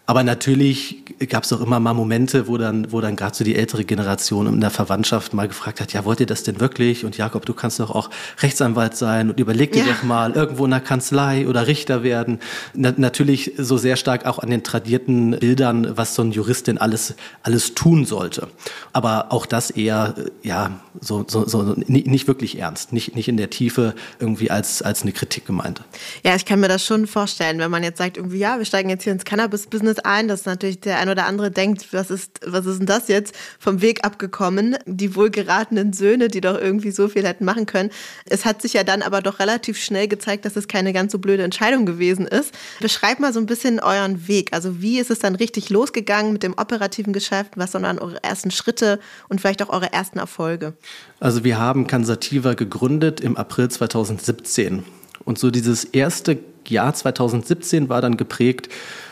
Aber 0.07 0.23
natürlich 0.23 1.03
gab 1.29 1.43
es 1.43 1.53
auch 1.53 1.61
immer 1.61 1.79
mal 1.79 1.93
Momente, 1.93 2.47
wo 2.47 2.57
dann, 2.57 2.91
wo 2.91 3.01
dann 3.01 3.15
gerade 3.15 3.35
so 3.35 3.43
die 3.43 3.55
ältere 3.55 3.85
Generation 3.85 4.45
in 4.47 4.61
der 4.61 4.69
Verwandtschaft 4.69 5.33
mal 5.33 5.47
gefragt 5.47 5.81
hat, 5.81 5.93
ja, 5.93 6.05
wollt 6.05 6.19
ihr 6.19 6.25
das 6.27 6.43
denn 6.43 6.59
wirklich? 6.59 7.05
Und 7.05 7.17
Jakob, 7.17 7.45
du 7.45 7.53
kannst 7.53 7.79
doch 7.79 7.89
auch 7.89 8.09
Rechtsanwalt 8.39 8.95
sein 8.95 9.29
und 9.31 9.39
überleg 9.39 9.71
dir 9.71 9.85
ja. 9.85 9.93
doch 9.93 10.03
mal, 10.03 10.33
irgendwo 10.33 10.65
in 10.65 10.71
der 10.71 10.79
Kanzlei 10.79 11.47
oder 11.47 11.65
Richter 11.65 12.03
werden. 12.03 12.39
Na, 12.73 12.93
natürlich 12.97 13.53
so 13.57 13.77
sehr 13.77 13.95
stark 13.95 14.25
auch 14.25 14.37
an 14.39 14.49
den 14.51 14.63
tradierten 14.63 15.39
Bildern, 15.39 15.97
was 15.97 16.13
so 16.13 16.21
ein 16.21 16.31
Juristin 16.31 16.77
alles, 16.77 17.15
alles 17.41 17.73
tun 17.73 18.05
sollte. 18.05 18.47
Aber 18.95 19.33
auch 19.33 19.45
das 19.45 19.71
eher, 19.71 20.15
ja, 20.41 20.79
so, 21.01 21.25
so, 21.27 21.45
so 21.45 21.75
nicht 21.85 22.29
wirklich 22.29 22.59
ernst, 22.59 22.93
nicht, 22.93 23.13
nicht 23.13 23.27
in 23.27 23.35
der 23.35 23.49
Tiefe 23.49 23.93
irgendwie 24.19 24.49
als, 24.49 24.81
als 24.81 25.01
eine 25.01 25.11
Kritik 25.11 25.45
gemeint. 25.45 25.81
Ja, 26.23 26.33
ich 26.33 26.45
kann 26.45 26.61
mir 26.61 26.69
das 26.69 26.85
schon 26.85 27.05
vorstellen, 27.05 27.59
wenn 27.59 27.69
man 27.69 27.83
jetzt 27.83 27.97
sagt, 27.97 28.15
irgendwie, 28.15 28.37
ja, 28.37 28.57
wir 28.57 28.63
steigen 28.63 28.89
jetzt 28.89 29.03
hier 29.03 29.11
ins 29.11 29.25
Cannabis-Business 29.25 29.99
ein, 29.99 30.29
dass 30.29 30.45
natürlich 30.45 30.79
der 30.79 30.99
ein 30.99 31.09
oder 31.09 31.25
andere 31.25 31.51
denkt, 31.51 31.91
was 31.91 32.09
ist, 32.09 32.39
was 32.45 32.65
ist 32.65 32.79
denn 32.79 32.85
das 32.85 33.09
jetzt 33.09 33.35
vom 33.59 33.81
Weg 33.81 34.05
abgekommen? 34.05 34.77
Die 34.85 35.13
wohlgeratenen 35.13 35.91
Söhne, 35.91 36.29
die 36.29 36.39
doch 36.39 36.57
irgendwie 36.57 36.91
so 36.91 37.09
viel 37.09 37.27
hätten 37.27 37.43
machen 37.43 37.65
können. 37.65 37.89
Es 38.29 38.45
hat 38.45 38.61
sich 38.61 38.71
ja 38.71 38.85
dann 38.85 39.01
aber 39.01 39.21
doch 39.21 39.39
relativ 39.39 39.77
schnell 39.77 40.07
gezeigt, 40.07 40.45
dass 40.45 40.55
es 40.55 40.69
keine 40.69 40.93
ganz 40.93 41.11
so 41.11 41.19
blöde 41.19 41.43
Entscheidung 41.43 41.85
gewesen 41.85 42.27
ist. 42.27 42.53
Beschreibt 42.79 43.19
mal 43.19 43.33
so 43.33 43.41
ein 43.41 43.45
bisschen 43.45 43.81
euren 43.81 44.29
Weg. 44.29 44.53
Also 44.53 44.81
wie 44.81 44.99
ist 44.99 45.11
es 45.11 45.19
dann 45.19 45.35
richtig 45.35 45.69
losgegangen 45.69 46.31
mit 46.31 46.43
dem 46.43 46.53
operativen 46.53 47.11
Geschäft? 47.11 47.57
Was 47.57 47.71
dann 47.71 47.99
eure 47.99 48.23
ersten 48.23 48.51
Schritte 48.51 48.84
und 49.29 49.41
vielleicht 49.41 49.61
auch 49.63 49.69
eure 49.69 49.91
ersten 49.93 50.19
Erfolge? 50.19 50.73
Also 51.19 51.43
wir 51.43 51.59
haben 51.59 51.87
Cansativa 51.87 52.53
gegründet 52.53 53.21
im 53.21 53.37
April 53.37 53.69
2017. 53.69 54.83
Und 55.23 55.39
so 55.39 55.51
dieses 55.51 55.83
erste 55.83 56.37
Jahr 56.67 56.93
2017 56.93 57.89
war 57.89 58.01
dann 58.01 58.17
geprägt 58.17 58.69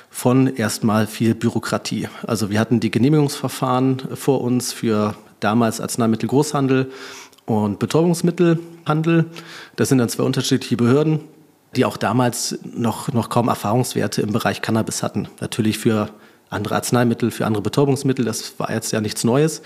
von 0.10 0.48
erstmal 0.48 1.08
viel 1.08 1.34
Bürokratie. 1.34 2.08
Also 2.26 2.50
wir 2.50 2.60
hatten 2.60 2.80
die 2.80 2.92
Genehmigungsverfahren 2.92 4.16
vor 4.16 4.42
uns 4.42 4.72
für 4.72 5.16
damals 5.40 5.82
Arzneimittelgroßhandel 5.82 6.92
und 7.46 7.80
Betäubungsmittelhandel. 7.80 9.26
Das 9.76 9.90
sind 9.90 9.98
dann 9.98 10.10
zwei 10.10 10.24
unterschiedliche 10.24 10.78
Behörden, 10.78 11.22
die 11.76 11.86
auch 11.86 11.98
damals 11.98 12.60
noch, 12.64 13.12
noch 13.12 13.30
kaum 13.30 13.48
Erfahrungswerte 13.48 14.22
im 14.22 14.32
Bereich 14.32 14.62
Cannabis 14.62 15.04
hatten. 15.04 15.28
Natürlich 15.42 15.80
für 15.80 16.10
andere 16.54 16.76
Arzneimittel, 16.76 17.32
für 17.32 17.46
andere 17.46 17.62
Betäubungsmittel, 17.62 18.26
das 18.26 18.60
war 18.60 18.72
jetzt 18.72 18.92
ja 18.92 19.02
nichts 19.02 19.24
Neues. 19.24 19.62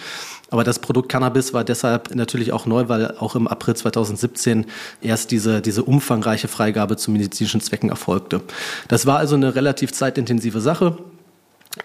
Aber 0.50 0.64
das 0.64 0.80
Produkt 0.80 1.10
Cannabis 1.10 1.54
war 1.54 1.64
deshalb 1.64 2.16
natürlich 2.16 2.54
auch 2.54 2.66
neu, 2.66 2.88
weil 2.88 3.16
auch 3.18 3.36
im 3.36 3.48
April 3.48 3.76
2017 3.76 4.66
erst 5.02 5.32
diese, 5.32 5.62
diese 5.62 5.84
umfangreiche 5.84 6.48
Freigabe 6.48 6.96
zu 6.96 7.12
medizinischen 7.12 7.62
Zwecken 7.62 7.90
erfolgte. 7.90 8.42
Das 8.88 9.06
war 9.06 9.18
also 9.18 9.36
eine 9.36 9.56
relativ 9.56 9.92
zeitintensive 9.92 10.62
Sache. 10.62 10.98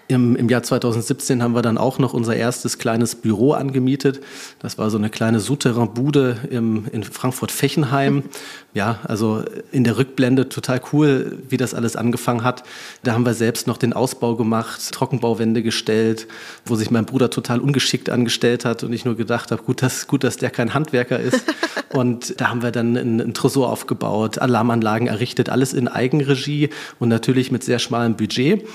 Im, 0.07 0.35
Im, 0.35 0.49
Jahr 0.49 0.63
2017 0.63 1.41
haben 1.41 1.55
wir 1.55 1.61
dann 1.61 1.77
auch 1.77 1.99
noch 1.99 2.13
unser 2.13 2.35
erstes 2.35 2.77
kleines 2.77 3.15
Büro 3.15 3.53
angemietet. 3.53 4.21
Das 4.59 4.77
war 4.77 4.89
so 4.89 4.97
eine 4.97 5.09
kleine 5.09 5.39
Souterrain-Bude 5.39 6.37
in 6.49 7.03
Frankfurt-Fechenheim. 7.03 8.23
Ja, 8.75 8.97
also 9.03 9.43
in 9.71 9.83
der 9.83 9.99
Rückblende 9.99 10.49
total 10.49 10.81
cool, 10.91 11.37
wie 11.47 11.57
das 11.57 11.75
alles 11.75 11.95
angefangen 11.95 12.43
hat. 12.43 12.63
Da 13.03 13.13
haben 13.13 13.23
wir 13.23 13.35
selbst 13.35 13.67
noch 13.67 13.77
den 13.77 13.93
Ausbau 13.93 14.35
gemacht, 14.35 14.91
Trockenbauwände 14.91 15.61
gestellt, 15.61 16.27
wo 16.65 16.73
sich 16.73 16.89
mein 16.89 17.05
Bruder 17.05 17.29
total 17.29 17.59
ungeschickt 17.59 18.09
angestellt 18.09 18.65
hat 18.65 18.81
und 18.81 18.91
ich 18.91 19.05
nur 19.05 19.15
gedacht 19.15 19.51
habe, 19.51 19.61
gut, 19.61 19.83
dass, 19.83 20.07
gut, 20.07 20.23
dass 20.23 20.37
der 20.37 20.49
kein 20.49 20.73
Handwerker 20.73 21.19
ist. 21.19 21.43
und 21.93 22.41
da 22.41 22.49
haben 22.49 22.63
wir 22.63 22.71
dann 22.71 22.97
einen 22.97 23.33
Tresor 23.33 23.71
aufgebaut, 23.71 24.39
Alarmanlagen 24.39 25.07
errichtet, 25.07 25.49
alles 25.49 25.73
in 25.73 25.87
Eigenregie 25.87 26.69
und 26.99 27.09
natürlich 27.09 27.51
mit 27.51 27.63
sehr 27.63 27.77
schmalem 27.77 28.15
Budget. 28.15 28.65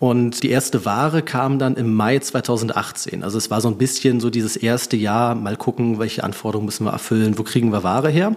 Und 0.00 0.42
die 0.42 0.50
erste 0.50 0.84
Ware 0.84 1.22
kam 1.22 1.58
dann 1.58 1.76
im 1.76 1.94
Mai 1.94 2.18
2018. 2.18 3.22
Also 3.22 3.38
es 3.38 3.50
war 3.50 3.62
so 3.62 3.68
ein 3.68 3.78
bisschen 3.78 4.20
so 4.20 4.28
dieses 4.28 4.54
erste 4.54 4.98
Jahr, 4.98 5.34
mal 5.34 5.56
gucken, 5.56 5.98
welche 5.98 6.24
Anforderungen 6.24 6.66
müssen 6.66 6.84
wir 6.84 6.90
erfüllen, 6.90 7.38
wo 7.38 7.42
kriegen 7.42 7.72
wir 7.72 7.84
Ware 7.84 8.10
her. 8.10 8.36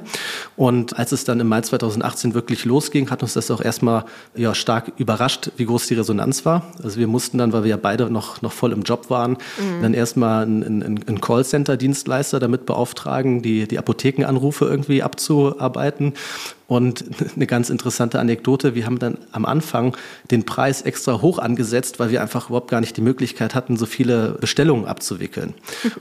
Und 0.56 0.98
als 0.98 1.12
es 1.12 1.26
dann 1.26 1.42
im 1.42 1.48
Mai 1.48 1.60
2018 1.60 2.34
wirklich 2.36 2.64
losging, 2.64 3.10
hat 3.10 3.22
uns 3.22 3.34
das 3.34 3.52
auch 3.52 3.60
erstmal 3.60 4.06
ja, 4.36 4.56
stark 4.56 4.94
überrascht, 4.98 5.52
wie 5.58 5.66
groß 5.66 5.88
die 5.88 5.96
Resonanz 5.96 6.46
war. 6.46 6.72
Also 6.84 7.00
wir 7.00 7.08
mussten 7.08 7.38
dann, 7.38 7.52
weil 7.52 7.64
wir 7.64 7.72
ja 7.72 7.78
beide 7.78 8.10
noch, 8.10 8.42
noch 8.42 8.54
voll 8.54 8.72
im 8.72 8.84
Job 8.84 9.10
waren, 9.10 9.32
mhm. 9.32 9.82
dann 9.82 9.94
erstmal 9.94 10.44
einen, 10.44 10.64
einen, 10.64 11.08
einen 11.08 11.20
Callcenter-Dienstleister 11.20 12.40
damit 12.40 12.66
beauftragen, 12.66 13.42
die, 13.42 13.68
die 13.68 13.80
Apothekenanrufe 14.28 14.66
irgendwie 14.66 15.04
abzuarbeiten. 15.04 16.14
Und 16.68 17.06
eine 17.36 17.48
ganz 17.48 17.70
interessante 17.70 18.20
Anekdote, 18.20 18.76
wir 18.76 18.86
haben 18.86 19.00
dann 19.00 19.18
am 19.32 19.46
Anfang 19.46 19.96
den 20.32 20.46
Preis 20.46 20.82
extra 20.82 21.22
hoch 21.22 21.40
angesetzt, 21.40 21.98
weil 22.00 22.12
wir 22.12 22.22
einfach 22.22 22.50
überhaupt 22.50 22.70
gar 22.70 22.82
nicht 22.82 22.98
die 22.98 23.02
Möglichkeit 23.02 23.56
hatten, 23.56 23.78
so 23.78 23.86
viele 23.86 24.38
Bestellungen 24.42 24.86
abzuwickeln. 24.86 25.54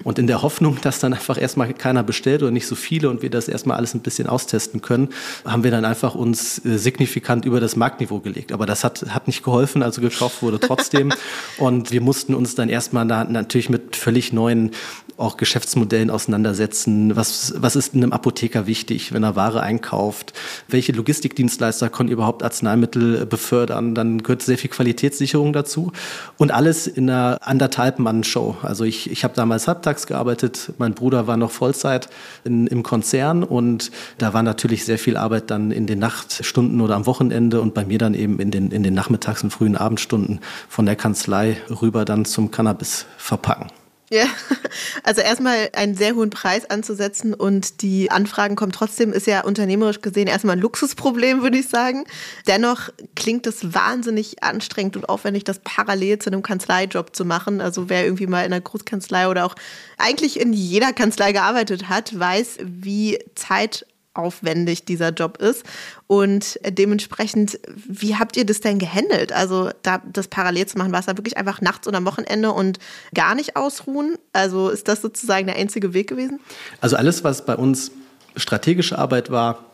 Und 0.03 0.19
in 0.19 0.27
der 0.27 0.43
Hoffnung, 0.43 0.79
dass 0.83 0.99
dann 0.99 1.15
einfach 1.15 1.41
erstmal 1.41 1.73
keiner 1.73 2.03
bestellt 2.03 2.43
oder 2.43 2.51
nicht 2.51 2.67
so 2.67 2.75
viele 2.75 3.11
und 3.11 3.23
wir 3.23 3.31
das 3.31 3.47
erstmal 3.47 3.77
alles 3.77 3.95
ein 3.95 4.01
bisschen 4.01 4.27
austesten 4.27 4.83
können, 4.83 5.11
haben 5.45 5.63
wir 5.63 5.71
dann 5.71 5.85
einfach 5.85 6.17
uns 6.17 6.65
äh, 6.65 6.79
signifikant 6.79 7.45
über 7.45 7.61
das 7.61 7.77
Marktniveau 7.77 8.19
gelegt. 8.19 8.51
Aber 8.51 8.67
das 8.67 8.83
hat, 8.83 9.07
hat 9.11 9.29
nicht 9.29 9.45
geholfen, 9.45 9.85
also 9.85 10.01
gekauft 10.01 10.43
wurde 10.43 10.59
trotzdem. 10.59 11.13
und 11.59 11.93
wir 11.93 12.01
mussten 12.01 12.35
uns 12.35 12.57
dann 12.57 12.69
erstmal 12.69 13.07
da 13.07 13.23
natürlich 13.23 13.71
mit 13.71 13.95
völlig 13.95 14.33
neuen 14.33 14.73
auch 15.17 15.37
Geschäftsmodellen 15.37 16.11
auseinandersetzen. 16.11 17.17
Was, 17.17 17.55
was 17.57 17.77
ist 17.77 17.95
einem 17.95 18.13
Apotheker 18.13 18.67
wichtig, 18.67 19.13
wenn 19.13 19.23
er 19.23 19.37
Ware 19.37 19.63
einkauft? 19.63 20.35
Welche 20.69 20.93
Logistikdienstleister 20.93 21.89
können 21.89 22.09
überhaupt 22.09 22.43
Arzneimittel 22.43 23.27
befördern? 23.27 23.95
Dann 23.95 24.23
gehört 24.23 24.43
sehr 24.43 24.59
viel 24.59 24.71
Qualitätssicherung 24.71 25.53
dazu. 25.53 25.93
Und 26.37 26.51
alles 26.51 26.87
in 26.87 27.09
einer 27.11 27.39
anderthalb 27.43 27.99
Mann-Show. 27.99 28.57
Also 28.63 28.85
ich, 28.85 29.11
ich 29.11 29.25
habe 29.25 29.35
damals 29.35 29.69
halbtags 29.69 30.07
gearbeitet. 30.07 30.73
Mein 30.79 30.95
Bruder 30.95 31.27
war 31.27 31.37
noch 31.37 31.51
Vollzeit 31.51 32.09
in, 32.45 32.67
im 32.67 32.83
Konzern 32.83 33.43
und 33.43 33.91
da 34.19 34.35
war 34.35 34.43
natürlich 34.43 34.85
sehr 34.85 34.99
viel 34.99 35.17
Arbeit 35.17 35.51
dann 35.51 35.71
in 35.71 35.87
den 35.87 35.99
Nachtstunden 35.99 36.81
oder 36.81 36.97
am 36.97 37.07
Wochenende 37.07 37.61
und 37.61 37.75
bei 37.75 37.85
mir 37.85 37.99
dann 37.99 38.15
eben 38.15 38.39
in 38.39 38.51
den, 38.51 38.71
in 38.71 38.83
den 38.83 38.95
Nachmittags- 38.95 39.43
und 39.43 39.51
frühen 39.51 39.77
Abendstunden 39.77 40.41
von 40.69 40.87
der 40.87 40.97
Kanzlei 40.97 41.57
rüber 41.83 42.05
dann 42.05 42.25
zum 42.25 42.51
Cannabis 42.51 43.07
verpacken. 43.17 43.71
Ja, 44.09 44.27
also 45.03 45.21
erstmal 45.21 45.71
einen 45.73 45.97
sehr 45.97 46.15
hohen 46.15 46.31
Preis 46.31 46.69
anzusetzen 46.71 47.35
und 47.35 47.83
die 47.83 48.11
Anfragen 48.11 48.55
kommen 48.55 48.71
trotzdem, 48.71 49.13
ist 49.13 49.27
ja 49.27 49.43
unternehmerisch 49.43 50.01
gesehen 50.01 50.29
erstmal 50.29 50.57
ein 50.57 50.63
Luxusproblem, 50.63 51.43
würde 51.43 51.59
ich 51.59 51.69
sagen. 51.69 52.05
Dennoch 52.47 52.91
klingt 53.17 53.49
es 53.49 53.75
wahnsinnig 53.75 54.45
anstrengend 54.45 54.97
und 54.97 55.09
aufwendig, 55.09 55.43
das 55.43 55.59
parallel 55.59 56.21
zu 56.21 56.31
einem 56.31 56.43
Kanzleijob 56.43 57.17
zu 57.17 57.25
machen. 57.25 57.61
Also 57.61 57.89
wer 57.89 58.05
irgendwie 58.05 58.29
mal 58.29 58.45
in 58.45 58.53
einer 58.53 58.61
Großkanzlei 58.61 59.29
oder 59.29 59.45
auch 59.45 59.57
eigentlich 59.99 60.39
in 60.39 60.53
jeder 60.53 60.93
Kanzlei 60.93 61.33
gearbeitet 61.33 61.89
hat, 61.89 62.17
weiß, 62.17 62.59
wie 62.63 63.19
Zeit 63.35 63.87
aufwendig 64.17 64.85
dieser 64.85 65.11
Job 65.11 65.39
ist. 65.39 65.65
Und 66.07 66.59
dementsprechend, 66.67 67.59
wie 67.75 68.17
habt 68.17 68.37
ihr 68.37 68.47
das 68.47 68.61
denn 68.61 68.79
gehandelt? 68.79 69.33
Also 69.33 69.71
da 69.83 70.03
das 70.13 70.29
parallel 70.29 70.67
zu 70.67 70.79
machen, 70.79 70.93
war 70.93 71.01
es 71.01 71.07
da 71.07 71.17
wirklich 71.17 71.37
einfach 71.37 71.61
nachts 71.61 71.87
oder 71.87 71.99
am 71.99 72.07
Wochenende 72.07 72.53
und 72.53 72.79
gar 73.15 73.35
nicht 73.35 73.57
ausruhen? 73.57 74.17
Also 74.33 74.71
ist 74.71 74.89
das 74.89 75.03
sozusagen 75.03 75.47
der 75.47 75.57
einzige 75.57 75.95
Weg 75.95 76.09
gewesen? 76.09 76.41
Also 76.81 76.97
alles, 76.97 77.25
was 77.25 77.45
bei 77.45 77.57
uns 77.57 77.91
strategische 78.37 78.99
Arbeit 78.99 79.31
war, 79.31 79.66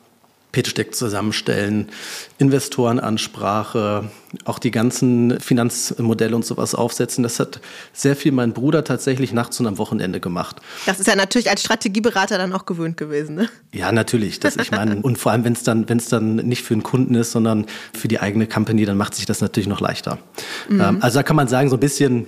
Pitch-Deck 0.52 0.94
zusammenstellen, 0.94 1.88
Investorenansprache, 2.38 4.10
auch 4.44 4.58
die 4.58 4.70
ganzen 4.70 5.40
Finanzmodelle 5.40 6.36
und 6.36 6.44
sowas 6.44 6.74
aufsetzen. 6.74 7.22
Das 7.22 7.40
hat 7.40 7.60
sehr 7.94 8.16
viel 8.16 8.32
mein 8.32 8.52
Bruder 8.52 8.84
tatsächlich 8.84 9.32
nachts 9.32 9.58
und 9.60 9.66
am 9.66 9.78
Wochenende 9.78 10.20
gemacht. 10.20 10.56
Das 10.84 11.00
ist 11.00 11.06
ja 11.06 11.16
natürlich 11.16 11.48
als 11.48 11.62
Strategieberater 11.62 12.36
dann 12.36 12.52
auch 12.52 12.66
gewöhnt 12.66 12.98
gewesen, 12.98 13.34
ne? 13.34 13.48
Ja, 13.72 13.92
natürlich. 13.92 14.40
Das, 14.40 14.56
ich 14.56 14.70
meine, 14.70 14.96
und 14.96 15.16
vor 15.16 15.32
allem, 15.32 15.44
wenn 15.44 15.54
es 15.54 15.62
dann, 15.62 15.88
wenn 15.88 15.98
es 15.98 16.08
dann 16.08 16.36
nicht 16.36 16.62
für 16.62 16.74
einen 16.74 16.82
Kunden 16.82 17.14
ist, 17.14 17.32
sondern 17.32 17.66
für 17.94 18.08
die 18.08 18.20
eigene 18.20 18.46
Company, 18.46 18.84
dann 18.84 18.98
macht 18.98 19.14
sich 19.14 19.24
das 19.24 19.40
natürlich 19.40 19.68
noch 19.68 19.80
leichter. 19.80 20.18
Mhm. 20.68 20.80
Ähm, 20.80 20.98
also 21.00 21.18
da 21.18 21.22
kann 21.22 21.36
man 21.36 21.48
sagen, 21.48 21.70
so 21.70 21.76
ein 21.76 21.80
bisschen 21.80 22.26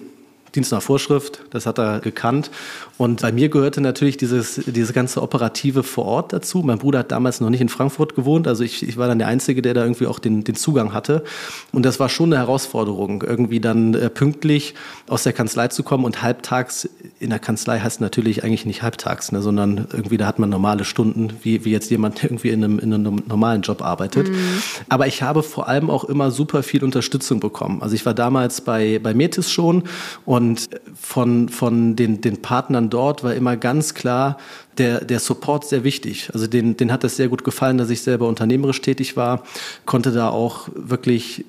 Dienst 0.54 0.72
nach 0.72 0.82
Vorschrift, 0.82 1.40
das 1.50 1.66
hat 1.66 1.78
er 1.78 2.00
gekannt. 2.00 2.50
Und 2.96 3.22
bei 3.22 3.32
mir 3.32 3.48
gehörte 3.48 3.80
natürlich 3.80 4.16
dieses, 4.16 4.60
diese 4.66 4.92
ganze 4.92 5.20
Operative 5.22 5.82
vor 5.82 6.04
Ort 6.04 6.32
dazu. 6.32 6.62
Mein 6.62 6.78
Bruder 6.78 7.00
hat 7.00 7.10
damals 7.10 7.40
noch 7.40 7.50
nicht 7.50 7.60
in 7.60 7.68
Frankfurt 7.68 8.14
gewohnt, 8.14 8.46
also 8.46 8.62
ich, 8.62 8.86
ich 8.86 8.96
war 8.96 9.08
dann 9.08 9.18
der 9.18 9.28
Einzige, 9.28 9.62
der 9.62 9.74
da 9.74 9.82
irgendwie 9.82 10.06
auch 10.06 10.18
den, 10.18 10.44
den 10.44 10.54
Zugang 10.54 10.92
hatte. 10.92 11.24
Und 11.72 11.84
das 11.84 11.98
war 11.98 12.08
schon 12.08 12.32
eine 12.32 12.40
Herausforderung, 12.40 13.22
irgendwie 13.22 13.60
dann 13.60 13.94
äh, 13.94 14.10
pünktlich 14.10 14.74
aus 15.08 15.24
der 15.24 15.32
Kanzlei 15.32 15.68
zu 15.68 15.82
kommen 15.82 16.04
und 16.04 16.22
halbtags 16.22 16.88
in 17.18 17.30
der 17.30 17.38
Kanzlei 17.38 17.80
heißt 17.80 18.00
natürlich 18.00 18.44
eigentlich 18.44 18.66
nicht 18.66 18.82
halbtags, 18.82 19.32
ne, 19.32 19.42
sondern 19.42 19.88
irgendwie 19.92 20.16
da 20.16 20.26
hat 20.26 20.38
man 20.38 20.50
normale 20.50 20.84
Stunden, 20.84 21.32
wie, 21.42 21.64
wie 21.64 21.70
jetzt 21.70 21.90
jemand 21.90 22.22
irgendwie 22.22 22.50
in 22.50 22.62
einem, 22.62 22.78
in 22.78 22.92
einem 22.92 23.22
normalen 23.26 23.62
Job 23.62 23.82
arbeitet. 23.82 24.28
Mhm. 24.28 24.62
Aber 24.88 25.06
ich 25.06 25.22
habe 25.22 25.42
vor 25.42 25.68
allem 25.68 25.90
auch 25.90 26.04
immer 26.04 26.30
super 26.30 26.62
viel 26.62 26.84
Unterstützung 26.84 27.40
bekommen. 27.40 27.82
Also 27.82 27.94
ich 27.94 28.06
war 28.06 28.14
damals 28.14 28.60
bei, 28.60 29.00
bei 29.02 29.14
Metis 29.14 29.50
schon 29.50 29.84
und 30.24 30.43
Und 30.44 30.68
von, 31.00 31.48
von 31.48 31.96
den, 31.96 32.20
den 32.20 32.42
Partnern 32.42 32.90
dort 32.90 33.24
war 33.24 33.34
immer 33.34 33.56
ganz 33.56 33.94
klar, 33.94 34.36
der, 34.78 35.04
der 35.04 35.20
Support 35.20 35.66
sehr 35.66 35.84
wichtig. 35.84 36.30
Also 36.32 36.46
den, 36.46 36.76
den 36.76 36.92
hat 36.92 37.04
es 37.04 37.16
sehr 37.16 37.28
gut 37.28 37.44
gefallen, 37.44 37.78
dass 37.78 37.90
ich 37.90 38.02
selber 38.02 38.28
unternehmerisch 38.28 38.80
tätig 38.80 39.16
war, 39.16 39.44
konnte 39.86 40.12
da 40.12 40.28
auch 40.28 40.68
wirklich 40.74 41.44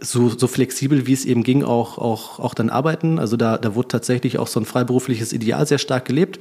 so, 0.00 0.28
so 0.28 0.46
flexibel, 0.46 1.06
wie 1.06 1.12
es 1.12 1.24
eben 1.24 1.42
ging, 1.42 1.62
auch, 1.62 1.98
auch, 1.98 2.38
auch 2.38 2.54
dann 2.54 2.70
arbeiten. 2.70 3.18
Also 3.18 3.36
da, 3.36 3.58
da 3.58 3.74
wurde 3.74 3.88
tatsächlich 3.88 4.38
auch 4.38 4.46
so 4.46 4.60
ein 4.60 4.66
freiberufliches 4.66 5.32
Ideal 5.32 5.66
sehr 5.66 5.78
stark 5.78 6.04
gelebt. 6.04 6.38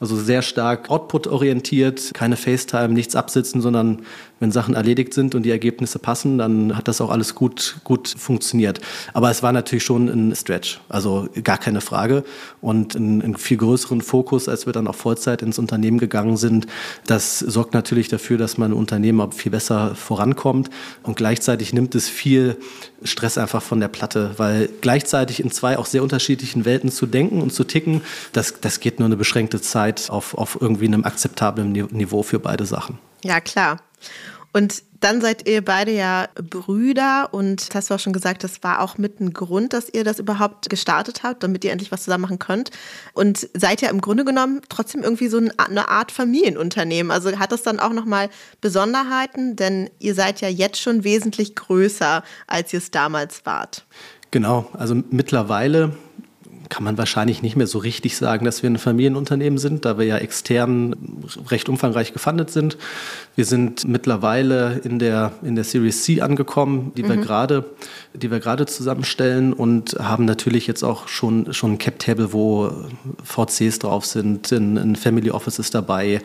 Also 0.00 0.16
sehr 0.16 0.42
stark 0.42 0.90
output-orientiert, 0.90 2.12
keine 2.14 2.36
FaceTime, 2.36 2.90
nichts 2.90 3.16
absitzen, 3.16 3.60
sondern 3.60 4.02
wenn 4.40 4.52
Sachen 4.52 4.74
erledigt 4.74 5.14
sind 5.14 5.34
und 5.34 5.44
die 5.44 5.50
Ergebnisse 5.50 5.98
passen, 5.98 6.36
dann 6.36 6.76
hat 6.76 6.88
das 6.88 7.00
auch 7.00 7.10
alles 7.10 7.34
gut, 7.34 7.76
gut 7.84 8.14
funktioniert. 8.18 8.80
Aber 9.14 9.30
es 9.30 9.42
war 9.42 9.52
natürlich 9.52 9.84
schon 9.84 10.08
ein 10.08 10.36
Stretch, 10.36 10.80
also 10.88 11.28
gar 11.46 11.56
keine 11.56 11.80
Frage. 11.80 12.24
Und 12.60 12.94
einen, 12.96 13.36
viel 13.36 13.56
größeren 13.56 14.02
Fokus, 14.02 14.48
als 14.48 14.66
wir 14.66 14.74
dann 14.74 14.86
auch 14.86 14.94
Vollzeit 14.94 15.40
ins 15.40 15.58
Unternehmen 15.58 15.98
gegangen 15.98 16.36
sind, 16.36 16.66
das 17.06 17.38
sorgt 17.38 17.72
natürlich 17.72 18.08
dafür, 18.08 18.36
dass 18.36 18.58
man 18.58 18.74
Unternehmen 18.74 19.20
auch 19.22 19.32
viel 19.32 19.52
besser 19.52 19.94
vorankommt. 19.94 20.68
Und 21.02 21.16
gleichzeitig 21.16 21.72
nimmt 21.72 21.94
es 21.94 22.08
viel 22.08 22.58
Stress 23.02 23.38
einfach 23.38 23.62
von 23.62 23.80
der 23.80 23.88
Platte, 23.88 24.32
weil 24.36 24.68
gleichzeitig 24.80 25.40
in 25.40 25.50
zwei 25.50 25.78
auch 25.78 25.86
sehr 25.86 26.02
unterschiedlichen 26.02 26.64
Welten 26.64 26.90
zu 26.90 27.06
denken 27.06 27.40
und 27.40 27.52
zu 27.52 27.64
ticken, 27.64 28.02
das, 28.32 28.60
das 28.60 28.80
geht 28.80 28.98
nur 28.98 29.06
eine 29.06 29.16
beschränkte 29.16 29.60
Zeit 29.60 30.10
auf, 30.10 30.34
auf 30.34 30.58
irgendwie 30.60 30.86
einem 30.86 31.04
akzeptablen 31.04 31.72
Niveau 31.72 32.22
für 32.22 32.40
beide 32.40 32.66
Sachen. 32.66 32.98
Ja, 33.22 33.40
klar. 33.40 33.78
Und 34.52 34.82
dann 35.06 35.20
seid 35.20 35.48
ihr 35.48 35.64
beide 35.64 35.92
ja 35.92 36.26
Brüder 36.34 37.28
und 37.30 37.68
hast 37.72 37.90
du 37.90 37.94
auch 37.94 38.00
schon 38.00 38.12
gesagt, 38.12 38.42
das 38.42 38.64
war 38.64 38.80
auch 38.80 38.98
mit 38.98 39.20
ein 39.20 39.32
Grund, 39.32 39.72
dass 39.72 39.88
ihr 39.88 40.02
das 40.02 40.18
überhaupt 40.18 40.68
gestartet 40.68 41.22
habt, 41.22 41.44
damit 41.44 41.64
ihr 41.64 41.70
endlich 41.70 41.92
was 41.92 42.02
zusammen 42.02 42.22
machen 42.22 42.40
könnt. 42.40 42.72
Und 43.12 43.48
seid 43.54 43.82
ja 43.82 43.90
im 43.90 44.00
Grunde 44.00 44.24
genommen 44.24 44.62
trotzdem 44.68 45.04
irgendwie 45.04 45.28
so 45.28 45.40
eine 45.58 45.88
Art 45.88 46.10
Familienunternehmen. 46.10 47.12
Also 47.12 47.38
hat 47.38 47.52
das 47.52 47.62
dann 47.62 47.78
auch 47.78 47.92
nochmal 47.92 48.30
Besonderheiten, 48.60 49.54
denn 49.54 49.90
ihr 50.00 50.16
seid 50.16 50.40
ja 50.40 50.48
jetzt 50.48 50.80
schon 50.80 51.04
wesentlich 51.04 51.54
größer, 51.54 52.24
als 52.48 52.72
ihr 52.72 52.78
es 52.78 52.90
damals 52.90 53.46
wart. 53.46 53.86
Genau, 54.32 54.68
also 54.72 54.96
mittlerweile 55.10 55.96
kann 56.68 56.84
man 56.84 56.98
wahrscheinlich 56.98 57.42
nicht 57.42 57.56
mehr 57.56 57.66
so 57.66 57.78
richtig 57.78 58.16
sagen, 58.16 58.44
dass 58.44 58.62
wir 58.62 58.70
ein 58.70 58.78
Familienunternehmen 58.78 59.58
sind, 59.58 59.84
da 59.84 59.98
wir 59.98 60.06
ja 60.06 60.18
extern 60.18 60.96
recht 61.50 61.68
umfangreich 61.68 62.12
gefundet 62.12 62.50
sind. 62.50 62.76
Wir 63.34 63.44
sind 63.44 63.86
mittlerweile 63.86 64.80
in 64.84 64.98
der, 64.98 65.32
in 65.42 65.54
der 65.54 65.64
Series 65.64 66.04
C 66.04 66.20
angekommen, 66.20 66.92
die 66.96 67.02
mhm. 67.02 67.08
wir 67.08 67.16
gerade, 67.18 67.64
die 68.14 68.30
wir 68.30 68.40
gerade 68.40 68.66
zusammenstellen 68.66 69.52
und 69.52 69.96
haben 70.00 70.24
natürlich 70.24 70.66
jetzt 70.66 70.82
auch 70.82 71.08
schon, 71.08 71.52
schon 71.52 71.72
ein 71.72 71.78
Cap-Table, 71.78 72.32
wo 72.32 72.72
VCs 73.22 73.80
drauf 73.80 74.06
sind, 74.06 74.50
ein, 74.52 74.78
ein 74.78 74.96
Family 74.96 75.30
Office 75.30 75.58
ist 75.58 75.74
dabei 75.74 76.20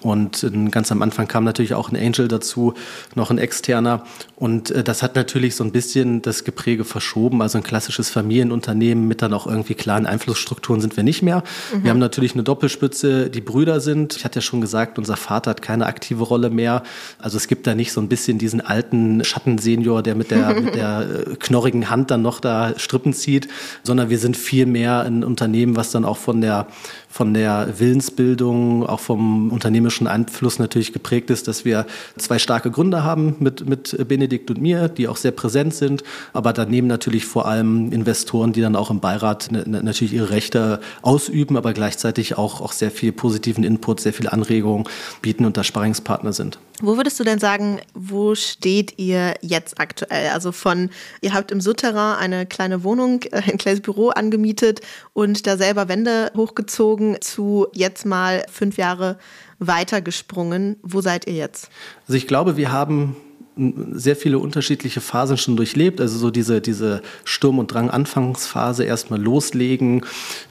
und 0.00 0.46
ganz 0.70 0.92
am 0.92 1.02
Anfang 1.02 1.28
kam 1.28 1.44
natürlich 1.44 1.74
auch 1.74 1.90
ein 1.90 1.96
Angel 1.96 2.28
dazu, 2.28 2.74
noch 3.14 3.30
ein 3.30 3.38
externer 3.38 4.04
und 4.36 4.70
äh, 4.70 4.84
das 4.84 5.02
hat 5.02 5.16
natürlich 5.16 5.56
so 5.56 5.64
ein 5.64 5.72
bisschen 5.72 6.22
das 6.22 6.44
Gepräge 6.44 6.84
verschoben, 6.84 7.42
also 7.42 7.58
ein 7.58 7.64
klassisches 7.64 8.10
Familienunternehmen 8.10 9.06
mit 9.08 9.22
dann 9.22 9.34
auch 9.34 9.46
irgendwie 9.46 9.74
klaren 9.82 10.06
Einflussstrukturen 10.06 10.80
sind 10.80 10.96
wir 10.96 11.02
nicht 11.02 11.22
mehr. 11.22 11.42
Mhm. 11.74 11.82
Wir 11.82 11.90
haben 11.90 11.98
natürlich 11.98 12.34
eine 12.34 12.44
Doppelspitze, 12.44 13.28
die 13.28 13.40
Brüder 13.40 13.80
sind. 13.80 14.16
Ich 14.16 14.24
hatte 14.24 14.36
ja 14.36 14.40
schon 14.40 14.60
gesagt, 14.60 14.96
unser 14.96 15.16
Vater 15.16 15.50
hat 15.50 15.60
keine 15.60 15.86
aktive 15.86 16.22
Rolle 16.22 16.50
mehr. 16.50 16.84
Also 17.18 17.36
es 17.36 17.48
gibt 17.48 17.66
da 17.66 17.74
nicht 17.74 17.92
so 17.92 18.00
ein 18.00 18.08
bisschen 18.08 18.38
diesen 18.38 18.60
alten 18.60 19.24
Schattensenior, 19.24 20.04
der 20.04 20.14
mit 20.14 20.30
der, 20.30 20.60
mit 20.60 20.76
der 20.76 21.00
äh, 21.00 21.36
knorrigen 21.36 21.90
Hand 21.90 22.12
dann 22.12 22.22
noch 22.22 22.38
da 22.38 22.78
Strippen 22.78 23.12
zieht, 23.12 23.48
sondern 23.82 24.08
wir 24.08 24.18
sind 24.18 24.36
viel 24.36 24.66
mehr 24.66 25.00
ein 25.00 25.24
Unternehmen, 25.24 25.74
was 25.74 25.90
dann 25.90 26.04
auch 26.04 26.16
von 26.16 26.40
der 26.40 26.68
von 27.12 27.34
der 27.34 27.78
Willensbildung, 27.78 28.86
auch 28.86 29.00
vom 29.00 29.50
unternehmerischen 29.50 30.06
Einfluss 30.06 30.58
natürlich 30.58 30.94
geprägt 30.94 31.28
ist, 31.28 31.46
dass 31.46 31.66
wir 31.66 31.84
zwei 32.16 32.38
starke 32.38 32.70
Gründer 32.70 33.04
haben 33.04 33.36
mit, 33.38 33.68
mit 33.68 34.08
Benedikt 34.08 34.50
und 34.50 34.62
mir, 34.62 34.88
die 34.88 35.08
auch 35.08 35.18
sehr 35.18 35.30
präsent 35.30 35.74
sind, 35.74 36.02
aber 36.32 36.54
daneben 36.54 36.86
natürlich 36.86 37.26
vor 37.26 37.46
allem 37.46 37.92
Investoren, 37.92 38.54
die 38.54 38.62
dann 38.62 38.76
auch 38.76 38.90
im 38.90 39.00
Beirat 39.00 39.50
natürlich 39.52 40.14
ihre 40.14 40.30
Rechte 40.30 40.80
ausüben, 41.02 41.58
aber 41.58 41.74
gleichzeitig 41.74 42.38
auch, 42.38 42.62
auch 42.62 42.72
sehr 42.72 42.90
viel 42.90 43.12
positiven 43.12 43.62
Input, 43.62 44.00
sehr 44.00 44.14
viel 44.14 44.28
Anregungen 44.28 44.88
bieten 45.20 45.44
und 45.44 45.58
da 45.58 45.64
Sparringspartner 45.64 46.32
sind. 46.32 46.58
Wo 46.82 46.96
würdest 46.96 47.18
du 47.20 47.24
denn 47.24 47.38
sagen, 47.38 47.80
wo 47.94 48.34
steht 48.34 48.98
ihr 48.98 49.34
jetzt 49.40 49.78
aktuell? 49.78 50.30
Also 50.30 50.50
von, 50.50 50.90
ihr 51.20 51.32
habt 51.32 51.52
im 51.52 51.60
Souterrain 51.60 52.18
eine 52.18 52.44
kleine 52.44 52.82
Wohnung, 52.82 53.20
ein 53.30 53.56
kleines 53.56 53.80
Büro 53.80 54.08
angemietet 54.08 54.80
und 55.12 55.46
da 55.46 55.56
selber 55.56 55.88
Wände 55.88 56.32
hochgezogen 56.36 57.18
zu 57.20 57.68
jetzt 57.72 58.04
mal 58.04 58.44
fünf 58.50 58.78
Jahre 58.78 59.16
weitergesprungen. 59.60 60.76
Wo 60.82 61.00
seid 61.00 61.28
ihr 61.28 61.34
jetzt? 61.34 61.68
Also 62.08 62.14
ich 62.14 62.26
glaube, 62.26 62.56
wir 62.56 62.72
haben 62.72 63.14
sehr 63.56 64.16
viele 64.16 64.38
unterschiedliche 64.38 65.00
Phasen 65.00 65.36
schon 65.36 65.56
durchlebt. 65.56 66.00
Also 66.00 66.18
so 66.18 66.30
diese, 66.30 66.60
diese 66.60 67.02
Sturm- 67.24 67.58
und 67.58 67.72
Drang-Anfangsphase 67.72 68.84
erstmal 68.84 69.20
loslegen. 69.20 70.04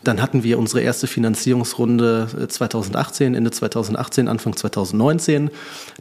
Dann 0.04 0.22
hatten 0.22 0.44
wir 0.44 0.60
unsere 0.60 0.82
erste 0.82 1.08
Finanzierungsrunde 1.08 2.48
2018, 2.48 3.34
äh, 3.34 3.38
Ende 3.38 3.52
2018, 3.52 4.28
Anfang 4.28 4.56
2019. 4.56 5.50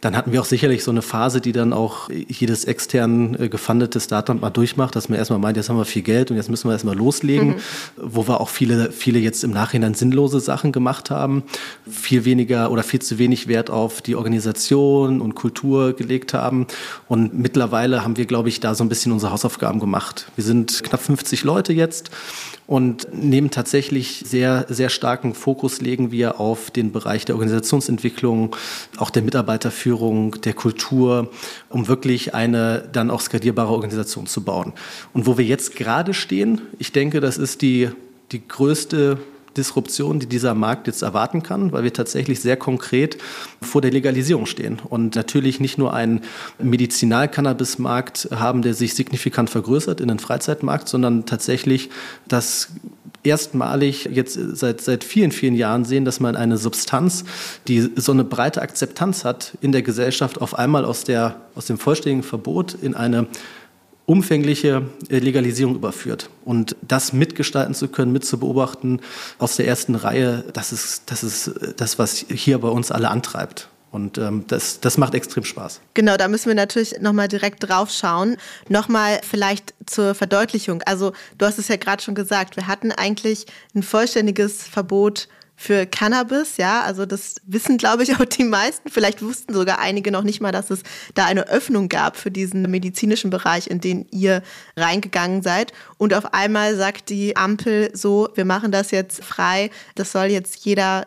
Dann 0.01 0.17
hatten 0.17 0.33
wir 0.33 0.43
auch 0.43 0.47
sicherlich 0.47 0.85
so 0.85 0.91
eine 0.91 1.01
Phase, 1.01 1.41
die 1.41 1.53
dann 1.53 1.73
auch 1.73 2.11
jedes 2.11 2.67
extern 2.67 3.35
äh, 3.41 3.49
gefundete 3.49 3.99
Startup 3.99 4.39
mal 4.39 4.51
durchmacht, 4.51 4.95
dass 4.95 5.09
man 5.09 5.19
erstmal 5.19 5.39
meint, 5.39 5.57
jetzt 5.57 5.71
haben 5.71 5.79
wir 5.79 5.87
viel 5.87 6.03
Geld 6.03 6.31
und 6.31 6.37
jetzt 6.37 6.51
müssen 6.51 6.69
wir 6.69 6.73
erstmal 6.73 6.97
loslegen, 6.97 7.49
mhm. 7.49 7.55
wo 7.97 8.29
wir 8.29 8.41
auch 8.41 8.51
viele, 8.51 8.93
viele 8.93 9.19
jetzt 9.19 9.43
im 9.43 9.53
Nachhinein 9.53 9.95
sinnlose 9.95 10.41
Sachen 10.41 10.71
gemacht 10.71 11.11
haben, 11.11 11.45
viel 11.89 12.27
weniger 12.27 12.71
oder 12.71 12.83
viel 12.83 13.01
zu 13.01 13.19
wenig 13.19 13.49
Wert 13.49 13.71
auf 13.71 14.03
die 14.03 14.17
Organisation 14.17 15.23
und 15.23 15.35
Kultur 15.35 15.95
gelegt 15.95 16.35
haben. 16.35 16.67
Und 17.09 17.39
mittlerweile 17.39 18.05
haben 18.05 18.17
wir, 18.17 18.27
glaube 18.27 18.49
ich, 18.49 18.61
da 18.61 18.75
so 18.75 18.85
ein 18.85 18.89
bisschen 18.89 19.13
unsere 19.13 19.33
Hausaufgaben 19.33 19.81
gemacht. 19.81 20.31
Wir 20.37 20.45
sind 20.45 20.83
knapp 20.83 21.03
50 21.03 21.45
Leute 21.45 21.73
jetzt 21.73 22.11
und 22.67 23.13
nehmen 23.13 23.51
tatsächlich 23.51 24.23
sehr, 24.25 24.65
sehr 24.69 24.91
starken 24.91 25.35
Fokus 25.35 25.81
legen 25.81 26.13
wir 26.13 26.39
auf 26.39 26.71
den 26.71 26.93
Bereich 26.93 27.25
der 27.25 27.35
Organisationsentwicklung, 27.35 28.55
auch 28.97 29.11
der 29.11 29.23
Mitarbeiterführung, 29.23 30.41
der 30.43 30.53
Kultur, 30.53 31.31
um 31.69 31.89
wirklich 31.89 32.33
eine 32.33 32.89
dann 32.93 33.11
auch 33.11 33.21
skalierbare 33.21 33.73
Organisation 33.73 34.29
zu 34.29 34.45
bauen. 34.45 34.73
Und 35.13 35.27
wo 35.27 35.37
wir 35.37 35.45
jetzt 35.45 35.75
gerade 35.75 36.15
stehen, 36.15 36.61
ich 36.79 36.93
denke, 36.93 37.21
das 37.21 37.39
ist 37.39 37.63
die, 37.63 37.91
die 38.31 38.47
größte 38.47 39.19
Disruption, 39.57 40.21
die 40.21 40.27
dieser 40.27 40.55
Markt 40.55 40.87
jetzt 40.87 41.03
erwarten 41.03 41.43
kann, 41.43 41.73
weil 41.73 41.85
wir 41.85 41.93
tatsächlich 41.93 42.41
sehr 42.41 42.57
konkret 42.57 43.19
vor 43.61 43.81
der 43.81 43.91
Legalisierung 43.91 44.47
stehen. 44.47 44.79
Und 44.79 45.17
natürlich 45.17 45.61
nicht 45.61 45.79
nur 45.79 45.93
einen 45.93 46.23
Medizinal-Cannabis-Markt 46.59 48.29
haben, 48.35 48.63
der 48.63 48.75
sich 48.75 48.95
signifikant 48.95 49.51
vergrößert 49.51 50.01
in 50.01 50.09
den 50.09 50.19
Freizeitmarkt, 50.19 50.89
sondern 50.89 51.27
tatsächlich 51.27 51.91
das 52.29 52.69
erstmalig 53.23 54.09
jetzt 54.11 54.35
seit, 54.35 54.81
seit 54.81 55.05
vielen, 55.05 55.33
vielen 55.33 55.55
Jahren 55.55 55.85
sehen, 55.85 56.05
dass 56.05 56.21
man 56.21 56.37
eine 56.37 56.57
Substanz, 56.57 57.25
die 57.69 57.91
so 57.97 58.13
eine 58.13 58.25
breite 58.25 58.63
Akzeptanz 58.63 59.25
hat 59.25 59.59
in 59.61 59.73
der 59.73 59.83
Gesellschaft, 59.83 60.41
auf 60.41 60.59
einmal 60.59 60.85
aus, 60.85 61.05
der, 61.05 61.37
aus 61.55 61.67
dem 61.67 61.79
vollständigen 61.79 62.23
Verbot 62.23 62.75
in 62.81 62.95
eine 62.95 63.27
umfängliche 64.11 64.83
äh, 65.09 65.21
Legalisierung 65.21 65.77
überführt. 65.77 66.31
Und 66.45 66.75
das 66.83 67.13
mitgestalten 67.13 67.75
zu 67.75 67.87
können, 67.87 68.11
mitzubeobachten 68.11 69.01
aus 69.39 69.55
der 69.55 69.69
ersten 69.69 69.95
Reihe, 69.95 70.43
das 70.53 70.73
ist, 70.73 71.13
das 71.13 71.23
ist 71.23 71.47
äh, 71.47 71.75
das, 71.77 72.01
was 72.01 72.27
hier 72.29 72.59
bei 72.59 72.67
uns 72.67 72.91
alle 72.91 73.09
antreibt. 73.09 73.69
Und 73.93 74.19
ähm, 74.19 74.45
das, 74.49 74.81
das 74.81 74.99
macht 74.99 75.15
extrem 75.15 75.45
Spaß. 75.45 75.81
Genau, 75.95 76.17
da 76.17 76.27
müssen 76.27 76.49
wir 76.49 76.57
natürlich 76.57 77.01
nochmal 77.01 77.29
direkt 77.29 77.69
drauf 77.69 77.93
schauen. 77.93 78.37
Nochmal 78.69 79.21
vielleicht 79.29 79.75
zur 79.87 80.17
Verdeutlichung. 80.17 80.83
Also 80.83 81.13
du 81.39 81.47
hast 81.47 81.59
es 81.59 81.69
ja 81.69 81.77
gerade 81.77 82.03
schon 82.03 82.17
gesagt, 82.17 82.57
wir 82.57 82.67
hatten 82.67 82.91
eigentlich 82.91 83.47
ein 83.77 83.85
vollständiges 83.85 84.65
Verbot 84.65 85.29
für 85.63 85.85
Cannabis, 85.85 86.57
ja, 86.57 86.81
also 86.85 87.05
das 87.05 87.35
wissen, 87.45 87.77
glaube 87.77 88.03
ich, 88.03 88.17
auch 88.19 88.25
die 88.25 88.45
meisten. 88.45 88.89
Vielleicht 88.89 89.21
wussten 89.21 89.53
sogar 89.53 89.79
einige 89.79 90.11
noch 90.11 90.23
nicht 90.23 90.41
mal, 90.41 90.53
dass 90.53 90.71
es 90.71 90.83
da 91.13 91.27
eine 91.27 91.49
Öffnung 91.49 91.91
gab 91.91 92.17
für 92.17 92.31
diesen 92.31 92.63
medizinischen 92.63 93.29
Bereich, 93.29 93.67
in 93.67 93.79
den 93.79 94.07
ihr 94.11 94.43
reingegangen 94.75 95.43
seid. 95.43 95.75
Und 95.99 96.15
auf 96.15 96.33
einmal 96.33 96.77
sagt 96.77 97.11
die 97.11 97.37
Ampel 97.37 97.91
so, 97.93 98.31
wir 98.37 98.47
machen 98.47 98.73
das 98.73 98.91
jetzt 98.91 99.23
frei, 99.23 99.69
das 99.97 100.13
soll 100.13 100.29
jetzt 100.29 100.65
jeder 100.65 101.07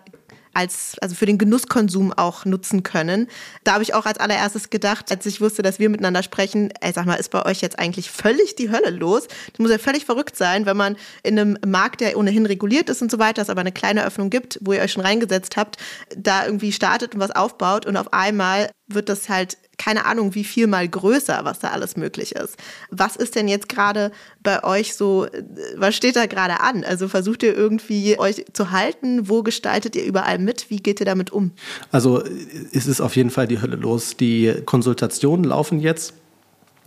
als, 0.54 0.96
also 1.02 1.16
für 1.16 1.26
den 1.26 1.38
Genusskonsum 1.38 2.14
auch 2.14 2.46
nutzen 2.46 2.84
können. 2.84 3.28
Da 3.64 3.74
habe 3.74 3.84
ich 3.84 3.94
auch 3.94 4.06
als 4.06 4.20
allererstes 4.20 4.70
gedacht, 4.70 5.12
als 5.12 5.26
ich 5.26 5.42
wusste, 5.42 5.62
dass 5.62 5.80
wir 5.80 5.90
miteinander 5.90 6.24
sprechen, 6.24 6.72
ey, 6.82 6.92
sag 6.94 7.06
mal, 7.06 7.16
ist 7.16 7.30
bei 7.30 7.46
euch 7.46 7.62
jetzt 7.62 7.80
eigentlich 7.80 8.12
völlig 8.12 8.56
die 8.56 8.72
Hölle 8.72 8.92
los? 8.92 9.28
Das 9.52 9.60
muss 9.60 9.72
ja 9.72 9.78
völlig 9.78 10.06
verrückt 10.06 10.36
sein, 10.36 10.66
wenn 10.66 10.78
man 10.78 10.96
in 11.24 11.40
einem 11.40 11.58
Markt, 11.66 12.02
der 12.02 12.18
ohnehin 12.18 12.46
reguliert 12.46 12.90
ist 12.90 13.02
und 13.02 13.12
so 13.12 13.20
weiter, 13.20 13.42
es 13.42 13.50
aber 13.50 13.62
eine 13.62 13.72
kleine 13.72 14.06
Öffnung 14.06 14.30
gibt, 14.30 14.60
wo 14.62 14.74
ihr 14.74 14.82
euch 14.82 14.92
schon 14.92 15.04
reingesetzt 15.04 15.58
habt, 15.58 15.78
da 16.16 16.46
irgendwie 16.46 16.72
startet 16.72 17.16
und 17.16 17.20
was 17.20 17.32
aufbaut 17.32 17.86
und 17.86 17.98
auf 17.98 18.14
einmal 18.14 18.70
wird 18.88 19.10
das 19.10 19.30
halt 19.30 19.58
keine 19.84 20.06
Ahnung, 20.06 20.34
wie 20.34 20.46
viel 20.46 20.68
mal 20.68 20.88
größer, 20.88 21.42
was 21.44 21.60
da 21.60 21.70
alles 21.70 21.98
möglich 21.98 22.36
ist. 22.36 22.56
Was 22.90 23.18
ist 23.18 23.36
denn 23.36 23.50
jetzt 23.50 23.68
gerade 23.68 24.12
bei 24.42 24.64
euch 24.64 24.96
so, 24.96 25.28
was 25.76 25.94
steht 25.94 26.16
da 26.16 26.26
gerade 26.26 26.62
an? 26.62 26.86
Also 26.86 27.10
versucht 27.10 27.44
ihr 27.44 27.54
irgendwie 27.54 28.18
euch 28.18 28.46
zu 28.54 28.72
halten? 28.72 29.28
Wo 29.28 29.44
gestaltet 29.44 29.98
ihr 29.98 30.06
überall 30.06 30.40
mit? 30.40 30.70
Wie 30.70 30.78
geht 30.78 31.02
ihr 31.02 31.06
damit 31.06 31.32
um? 31.32 31.52
Also 31.92 32.24
es 32.72 32.88
ist 32.88 33.02
auf 33.02 33.18
jeden 33.18 33.30
Fall 33.30 33.46
die 33.46 33.62
Hölle 33.62 33.76
los. 33.76 34.16
Die 34.16 34.54
Konsultationen 34.66 35.44
laufen 35.44 35.82
jetzt. 35.82 36.14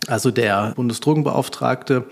Also 0.06 0.30
der 0.30 0.72
Bundesdrogenbeauftragte 0.76 2.04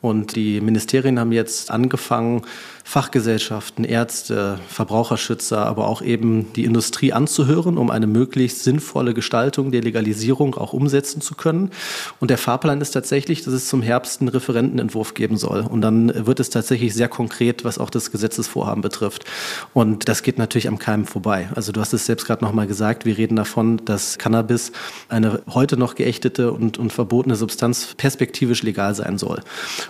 und 0.00 0.36
die 0.36 0.60
Ministerien 0.60 1.18
haben 1.18 1.32
jetzt 1.32 1.70
angefangen, 1.70 2.42
Fachgesellschaften, 2.84 3.84
Ärzte, 3.84 4.58
Verbraucherschützer, 4.68 5.64
aber 5.64 5.86
auch 5.86 6.02
eben 6.02 6.52
die 6.54 6.64
Industrie 6.64 7.12
anzuhören, 7.12 7.78
um 7.78 7.90
eine 7.90 8.06
möglichst 8.06 8.64
sinnvolle 8.64 9.14
Gestaltung 9.14 9.70
der 9.70 9.82
Legalisierung 9.82 10.56
auch 10.56 10.72
umsetzen 10.72 11.20
zu 11.20 11.34
können. 11.34 11.70
Und 12.18 12.30
der 12.30 12.38
Fahrplan 12.38 12.80
ist 12.80 12.90
tatsächlich, 12.90 13.44
dass 13.44 13.54
es 13.54 13.68
zum 13.68 13.82
Herbst 13.82 14.20
einen 14.20 14.28
Referentenentwurf 14.28 15.14
geben 15.14 15.36
soll. 15.36 15.60
Und 15.60 15.82
dann 15.82 16.26
wird 16.26 16.40
es 16.40 16.50
tatsächlich 16.50 16.92
sehr 16.94 17.08
konkret, 17.08 17.64
was 17.64 17.78
auch 17.78 17.90
das 17.90 18.10
Gesetzesvorhaben 18.10 18.82
betrifft. 18.82 19.24
Und 19.72 20.08
das 20.08 20.22
geht 20.22 20.38
natürlich 20.38 20.68
am 20.68 20.78
Keim 20.78 21.06
vorbei. 21.06 21.48
Also 21.54 21.72
du 21.72 21.80
hast 21.80 21.92
es 21.92 22.06
selbst 22.06 22.26
gerade 22.26 22.44
nochmal 22.44 22.66
gesagt, 22.66 23.04
wir 23.04 23.16
reden 23.16 23.36
davon, 23.36 23.84
dass 23.84 24.18
Cannabis 24.18 24.72
eine 25.08 25.42
heute 25.48 25.76
noch 25.76 25.94
geächtete 25.94 26.52
und, 26.52 26.76
und 26.78 26.92
verbotene 26.92 27.36
Substanz 27.36 27.94
perspektivisch 27.96 28.62
legal 28.62 28.94
sein 28.94 29.16
soll. 29.16 29.40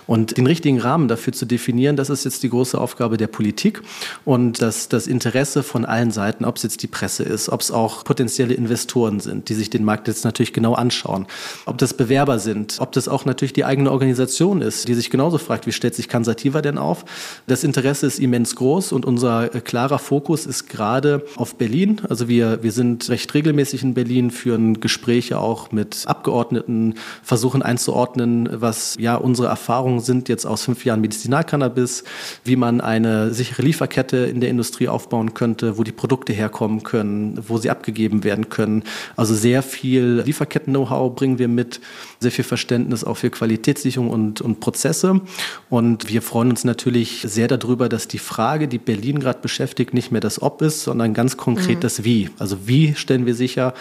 Und 0.05 0.37
den 0.37 0.45
richtigen 0.45 0.79
Rahmen 0.79 1.07
dafür 1.07 1.33
zu 1.33 1.45
definieren, 1.45 1.95
das 1.95 2.09
ist 2.09 2.25
jetzt 2.25 2.43
die 2.43 2.49
große 2.49 2.79
Aufgabe 2.79 2.90
der 2.99 3.27
Politik 3.27 3.81
und 4.25 4.61
dass 4.61 4.89
das 4.89 5.07
Interesse 5.07 5.63
von 5.63 5.85
allen 5.85 6.11
Seiten, 6.11 6.45
ob 6.45 6.57
es 6.57 6.63
jetzt 6.63 6.83
die 6.83 6.87
Presse 6.87 7.23
ist, 7.23 7.49
ob 7.49 7.61
es 7.61 7.71
auch 7.71 8.03
potenzielle 8.03 8.53
Investoren 8.53 9.19
sind, 9.19 9.49
die 9.49 9.53
sich 9.53 9.69
den 9.69 9.83
Markt 9.83 10.07
jetzt 10.07 10.23
natürlich 10.23 10.53
genau 10.53 10.73
anschauen, 10.73 11.25
ob 11.65 11.77
das 11.77 11.93
Bewerber 11.93 12.39
sind, 12.39 12.77
ob 12.79 12.91
das 12.91 13.07
auch 13.07 13.25
natürlich 13.25 13.53
die 13.53 13.65
eigene 13.65 13.91
Organisation 13.91 14.61
ist, 14.61 14.87
die 14.87 14.93
sich 14.93 15.09
genauso 15.09 15.37
fragt, 15.37 15.67
wie 15.67 15.71
stellt 15.71 15.95
sich 15.95 16.07
Kansativa 16.07 16.61
denn 16.61 16.77
auf? 16.77 17.05
Das 17.47 17.63
Interesse 17.63 18.07
ist 18.07 18.19
immens 18.19 18.55
groß 18.55 18.91
und 18.91 19.05
unser 19.05 19.53
äh, 19.53 19.61
klarer 19.61 19.99
Fokus 19.99 20.45
ist 20.45 20.69
gerade 20.69 21.25
auf 21.35 21.55
Berlin. 21.55 22.01
Also 22.09 22.27
wir, 22.27 22.63
wir 22.63 22.71
sind 22.71 23.09
recht 23.09 23.33
regelmäßig 23.33 23.83
in 23.83 23.93
Berlin, 23.93 24.31
führen 24.31 24.79
Gespräche 24.79 25.39
auch 25.39 25.71
mit 25.71 26.03
Abgeordneten, 26.05 26.95
versuchen 27.23 27.61
einzuordnen, 27.61 28.49
was 28.51 28.95
ja 28.99 29.15
unsere 29.15 29.47
Erfahrungen 29.47 29.99
sind 29.99 30.29
jetzt 30.29 30.45
aus 30.45 30.63
fünf 30.63 30.85
Jahren 30.85 31.01
Medizinalcannabis, 31.01 32.03
wie 32.43 32.55
man 32.55 32.70
eine 32.79 33.33
sichere 33.33 33.63
Lieferkette 33.63 34.17
in 34.17 34.39
der 34.39 34.49
Industrie 34.49 34.87
aufbauen 34.87 35.33
könnte, 35.33 35.77
wo 35.77 35.83
die 35.83 35.91
Produkte 35.91 36.31
herkommen 36.31 36.83
können, 36.83 37.39
wo 37.47 37.57
sie 37.57 37.69
abgegeben 37.69 38.23
werden 38.23 38.49
können. 38.49 38.83
Also 39.17 39.33
sehr 39.33 39.63
viel 39.63 40.23
Lieferketten-Know-how 40.25 41.15
bringen 41.15 41.39
wir 41.39 41.47
mit, 41.47 41.81
sehr 42.19 42.31
viel 42.31 42.45
Verständnis 42.45 43.03
auch 43.03 43.17
für 43.17 43.31
Qualitätssicherung 43.31 44.09
und, 44.09 44.39
und 44.41 44.59
Prozesse. 44.59 45.21
Und 45.69 46.07
wir 46.07 46.21
freuen 46.21 46.51
uns 46.51 46.63
natürlich 46.63 47.25
sehr 47.27 47.47
darüber, 47.47 47.89
dass 47.89 48.07
die 48.07 48.19
Frage, 48.19 48.67
die 48.67 48.77
Berlin 48.77 49.19
gerade 49.19 49.39
beschäftigt, 49.39 49.93
nicht 49.93 50.11
mehr 50.11 50.21
das 50.21 50.41
Ob 50.41 50.61
ist, 50.61 50.83
sondern 50.83 51.13
ganz 51.13 51.35
konkret 51.35 51.77
mhm. 51.77 51.81
das 51.81 52.03
Wie. 52.03 52.29
Also 52.37 52.67
wie 52.67 52.95
stellen 52.95 53.25
wir 53.25 53.35
sicher, 53.35 53.73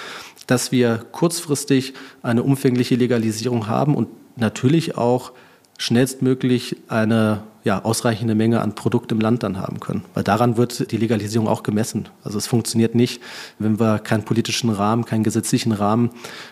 dass 0.47 0.73
wir 0.73 1.05
kurzfristig 1.13 1.95
eine 2.23 2.43
umfängliche 2.43 2.97
Legalisierung 2.97 3.69
haben 3.69 3.95
und 3.95 4.09
natürlich 4.37 4.97
auch 4.97 5.33
schnellstmöglich 5.79 6.77
eine 6.89 7.43
ja, 7.65 7.85
ausreichende 7.85 8.35
Menge 8.35 8.61
an 8.61 8.75
Produkt 8.75 9.13
im 9.13 9.21
Land 9.21 9.43
dann 9.43 9.59
haben 9.59 9.81
können. 9.81 10.05
Weil 10.15 10.25
daran 10.25 10.57
wird 10.57 10.91
die 10.93 10.97
Legalisierung 10.97 11.49
auch 11.49 11.63
gemessen. 11.63 12.09
Also 12.25 12.39
es 12.39 12.47
funktioniert 12.47 12.95
nicht, 12.95 13.23
wenn 13.59 13.79
wir 13.79 13.99
keinen 13.99 14.25
politischen 14.25 14.71
Rahmen, 14.71 15.05
keinen 15.05 15.25
gesetzlichen 15.25 15.73
Rahmen 15.73 16.11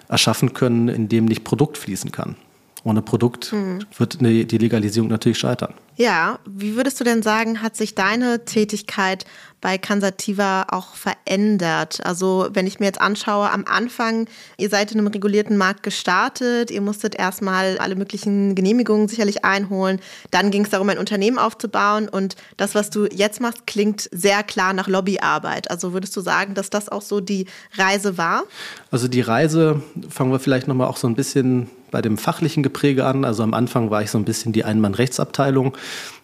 erschaffen 0.08 0.52
können, 0.52 0.88
in 0.88 1.08
dem 1.08 1.24
nicht 1.24 1.44
Produkt 1.44 1.78
fließen 1.78 2.12
kann. 2.12 2.36
Ohne 2.84 3.02
Produkt 3.02 3.52
mhm. 3.52 3.80
wird 3.96 4.20
die 4.20 4.58
Legalisierung 4.58 5.08
natürlich 5.08 5.38
scheitern. 5.38 5.74
Ja, 5.96 6.38
wie 6.46 6.76
würdest 6.76 7.00
du 7.00 7.04
denn 7.04 7.22
sagen, 7.22 7.60
hat 7.60 7.76
sich 7.76 7.96
deine 7.96 8.44
Tätigkeit 8.44 9.24
bei 9.60 9.78
Cansativa 9.78 10.66
auch 10.70 10.94
verändert? 10.94 11.98
Also 12.04 12.48
wenn 12.52 12.68
ich 12.68 12.78
mir 12.78 12.86
jetzt 12.86 13.00
anschaue, 13.00 13.50
am 13.50 13.64
Anfang, 13.64 14.28
ihr 14.58 14.68
seid 14.68 14.92
in 14.92 14.98
einem 14.98 15.08
regulierten 15.08 15.56
Markt 15.56 15.82
gestartet, 15.82 16.70
ihr 16.70 16.82
musstet 16.82 17.16
erstmal 17.16 17.78
alle 17.78 17.96
möglichen 17.96 18.54
Genehmigungen 18.54 19.08
sicherlich 19.08 19.44
einholen, 19.44 19.98
dann 20.30 20.52
ging 20.52 20.62
es 20.62 20.70
darum, 20.70 20.88
ein 20.88 20.98
Unternehmen 20.98 21.36
aufzubauen 21.36 22.08
und 22.08 22.36
das, 22.56 22.76
was 22.76 22.90
du 22.90 23.06
jetzt 23.06 23.40
machst, 23.40 23.66
klingt 23.66 24.08
sehr 24.12 24.44
klar 24.44 24.74
nach 24.74 24.86
Lobbyarbeit. 24.86 25.68
Also 25.68 25.92
würdest 25.94 26.16
du 26.16 26.20
sagen, 26.20 26.54
dass 26.54 26.70
das 26.70 26.88
auch 26.88 27.02
so 27.02 27.20
die 27.20 27.46
Reise 27.76 28.16
war? 28.16 28.44
Also 28.92 29.08
die 29.08 29.20
Reise, 29.20 29.82
fangen 30.08 30.30
wir 30.30 30.38
vielleicht 30.38 30.68
nochmal 30.68 30.86
auch 30.86 30.96
so 30.96 31.08
ein 31.08 31.16
bisschen 31.16 31.68
bei 31.90 32.02
dem 32.02 32.18
fachlichen 32.18 32.62
Gepräge 32.62 33.04
an. 33.04 33.24
Also 33.24 33.42
am 33.42 33.54
Anfang 33.54 33.90
war 33.90 34.02
ich 34.02 34.10
so 34.10 34.18
ein 34.18 34.24
bisschen 34.24 34.52
die 34.52 34.64
Einmann-Rechtsabteilung 34.64 35.76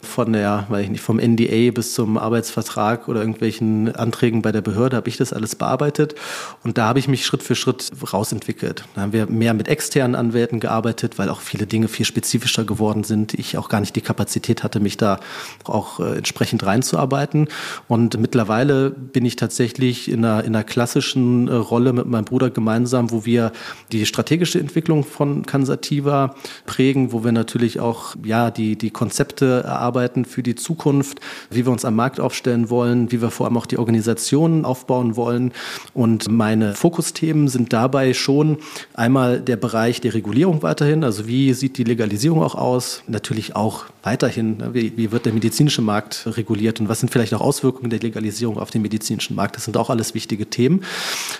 von 0.05 0.33
der, 0.33 0.67
weiß 0.69 0.85
ich 0.85 0.91
nicht, 0.91 1.01
vom 1.01 1.19
NDA 1.19 1.71
bis 1.73 1.95
zum 1.95 2.19
Arbeitsvertrag 2.19 3.09
oder 3.09 3.21
irgendwelchen 3.21 3.95
Anträgen 3.95 4.43
bei 4.43 4.53
der 4.53 4.61
Behörde 4.61 4.97
habe 4.97 5.09
ich 5.09 5.17
das 5.17 5.33
alles 5.33 5.57
bearbeitet. 5.57 6.15
Und 6.63 6.79
da 6.79 6.87
habe 6.87 6.99
ich 6.99 7.09
mich 7.09 7.27
Schritt 7.27 7.43
für 7.43 7.55
Schritt 7.55 7.91
rausentwickelt. 8.13 8.85
Da 8.95 9.03
haben 9.03 9.13
wir 9.13 9.27
mehr 9.27 9.55
mit 9.55 9.69
externen 9.69 10.15
Anwälten 10.15 10.61
gearbeitet, 10.61 11.19
weil 11.19 11.29
auch 11.29 11.41
viele 11.41 11.67
Dinge 11.67 11.89
viel 11.89 12.07
spezifischer 12.07 12.65
geworden 12.65 13.05
sind. 13.05 13.35
Ich 13.35 13.59
auch 13.59 13.69
gar 13.69 13.81
nicht 13.81 13.97
die 13.97 14.01
Kapazität 14.01 14.63
hatte, 14.63 14.81
mich 14.81 14.97
da 14.97 15.19
auch 15.65 16.01
äh, 16.01 16.17
entsprechend 16.19 16.65
reinzuarbeiten. 16.65 17.49
Und 17.89 18.19
mittlerweile 18.21 18.91
bin 18.91 19.25
ich 19.25 19.37
tatsächlich 19.37 20.11
in 20.11 20.25
einer, 20.25 20.45
in 20.45 20.55
einer 20.55 20.65
klassischen 20.65 21.49
äh, 21.49 21.55
Rolle 21.55 21.93
mit 21.93 22.07
meinem 22.07 22.25
Bruder 22.25 22.51
gemeinsam, 22.51 23.11
wo 23.11 23.25
wir 23.25 23.53
die 23.91 24.07
strategische 24.07 24.61
Entwicklung 24.61 25.05
von 25.05 25.47
Cansativa 25.47 26.35
prägen, 26.67 27.13
wo 27.13 27.25
wir 27.25 27.33
natürlich 27.33 27.81
auch 27.81 28.15
ja, 28.23 28.51
die, 28.51 28.77
die 28.77 28.91
Konzepte 28.91 29.63
erarbeiten 29.65 29.94
für 30.25 30.43
die 30.43 30.55
Zukunft, 30.55 31.21
wie 31.51 31.65
wir 31.65 31.73
uns 31.73 31.85
am 31.85 31.95
Markt 31.95 32.21
aufstellen 32.21 32.69
wollen, 32.69 33.13
wie 33.13 33.23
wir 33.23 33.31
vor 33.31 33.47
allem 33.47 33.57
auch 33.57 33.67
die 33.67 33.79
Organisationen 33.79 34.65
aufbauen 34.65 35.17
wollen. 35.17 35.53
Und 35.95 36.31
meine 36.31 36.75
Fokusthemen 36.75 37.49
sind 37.49 37.73
dabei 37.73 38.13
schon 38.13 38.59
einmal 38.95 39.41
der 39.41 39.57
Bereich 39.57 40.01
der 40.01 40.15
Regulierung 40.15 40.63
weiterhin, 40.63 41.05
also 41.05 41.27
wie 41.27 41.53
sieht 41.55 41.79
die 41.79 41.85
Legalisierung 41.85 42.43
auch 42.43 42.55
aus, 42.55 43.03
natürlich 43.07 43.57
auch 43.57 43.85
weiterhin, 44.03 44.59
ne, 44.59 44.75
wie, 44.75 44.97
wie 44.97 45.13
wird 45.13 45.27
der 45.27 45.33
medizinische 45.33 45.83
Markt 45.83 46.27
reguliert 46.27 46.81
und 46.81 46.89
was 46.89 47.01
sind 47.01 47.11
vielleicht 47.11 47.33
auch 47.35 47.41
Auswirkungen 47.41 47.91
der 47.91 48.01
Legalisierung 48.01 48.59
auf 48.59 48.71
den 48.71 48.83
medizinischen 48.83 49.35
Markt. 49.35 49.57
Das 49.57 49.65
sind 49.65 49.77
auch 49.77 49.91
alles 49.91 50.15
wichtige 50.15 50.47
Themen. 50.47 50.85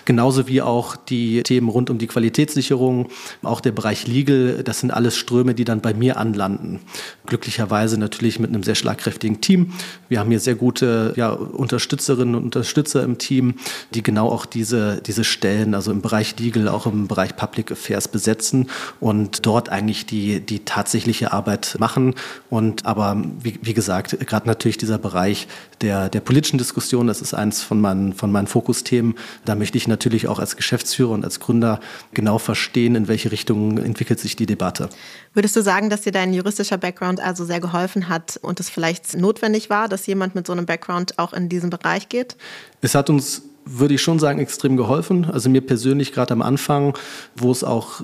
Genauso 0.05 0.47
wie 0.47 0.61
auch 0.61 0.95
die 0.95 1.43
Themen 1.43 1.69
rund 1.69 1.89
um 1.89 1.97
die 1.97 2.07
Qualitätssicherung, 2.07 3.09
auch 3.43 3.61
der 3.61 3.71
Bereich 3.71 4.07
Legal, 4.07 4.63
das 4.63 4.79
sind 4.79 4.91
alles 4.91 5.15
Ströme, 5.15 5.53
die 5.53 5.63
dann 5.63 5.81
bei 5.81 5.93
mir 5.93 6.17
anlanden. 6.17 6.79
Glücklicherweise 7.25 7.99
natürlich 7.99 8.39
mit 8.39 8.44
einem 8.49 8.63
sehr 8.63 8.75
schlagkräftigen 8.75 9.41
Team. 9.41 9.73
Wir 10.09 10.19
haben 10.19 10.29
hier 10.29 10.39
sehr 10.39 10.55
gute 10.55 11.13
ja, 11.15 11.29
Unterstützerinnen 11.29 12.35
und 12.35 12.43
Unterstützer 12.43 13.03
im 13.03 13.17
Team, 13.17 13.55
die 13.93 14.03
genau 14.03 14.29
auch 14.29 14.45
diese, 14.45 15.01
diese 15.05 15.23
Stellen, 15.23 15.73
also 15.75 15.91
im 15.91 16.01
Bereich 16.01 16.37
Legal, 16.39 16.67
auch 16.67 16.85
im 16.85 17.07
Bereich 17.07 17.35
Public 17.35 17.71
Affairs 17.71 18.07
besetzen 18.07 18.69
und 18.99 19.45
dort 19.45 19.69
eigentlich 19.69 20.05
die, 20.05 20.39
die 20.39 20.65
tatsächliche 20.65 21.31
Arbeit 21.31 21.75
machen. 21.79 22.15
Und 22.49 22.85
aber 22.85 23.21
wie, 23.41 23.59
wie 23.61 23.73
gesagt, 23.73 24.17
gerade 24.25 24.47
natürlich 24.47 24.77
dieser 24.77 24.97
Bereich 24.97 25.47
der, 25.81 26.09
der 26.09 26.19
politischen 26.19 26.57
Diskussion, 26.57 27.07
das 27.07 27.21
ist 27.21 27.33
eins 27.33 27.61
von 27.61 27.79
meinen, 27.81 28.13
von 28.13 28.31
meinen 28.31 28.47
Fokusthemen. 28.47 29.15
Da 29.45 29.55
möchte 29.55 29.77
ich 29.77 29.87
natürlich 29.87 30.27
auch 30.27 30.39
als 30.39 30.55
Geschäftsführer 30.55 31.11
und 31.11 31.23
als 31.23 31.39
Gründer 31.39 31.79
genau 32.13 32.37
verstehen, 32.37 32.95
in 32.95 33.07
welche 33.07 33.31
Richtung 33.31 33.77
entwickelt 33.77 34.19
sich 34.19 34.35
die 34.35 34.45
Debatte. 34.45 34.89
Würdest 35.33 35.55
du 35.55 35.61
sagen, 35.61 35.89
dass 35.89 36.01
dir 36.01 36.11
dein 36.11 36.33
juristischer 36.33 36.77
Background 36.77 37.19
also 37.19 37.45
sehr 37.45 37.59
geholfen 37.59 38.09
hat 38.09 38.39
und 38.41 38.59
es 38.59 38.69
vielleicht 38.69 39.17
notwendig 39.17 39.69
war, 39.69 39.87
dass 39.87 40.07
jemand 40.07 40.35
mit 40.35 40.47
so 40.47 40.53
einem 40.53 40.65
Background 40.65 41.19
auch 41.19 41.33
in 41.33 41.49
diesen 41.49 41.69
Bereich 41.69 42.09
geht? 42.09 42.37
Es 42.81 42.95
hat 42.95 43.09
uns 43.09 43.43
würde 43.65 43.95
ich 43.95 44.01
schon 44.01 44.19
sagen, 44.19 44.39
extrem 44.39 44.77
geholfen. 44.77 45.25
Also 45.25 45.49
mir 45.49 45.61
persönlich 45.61 46.13
gerade 46.13 46.33
am 46.33 46.41
Anfang, 46.41 46.95
wo 47.35 47.51
es 47.51 47.63
auch 47.63 48.01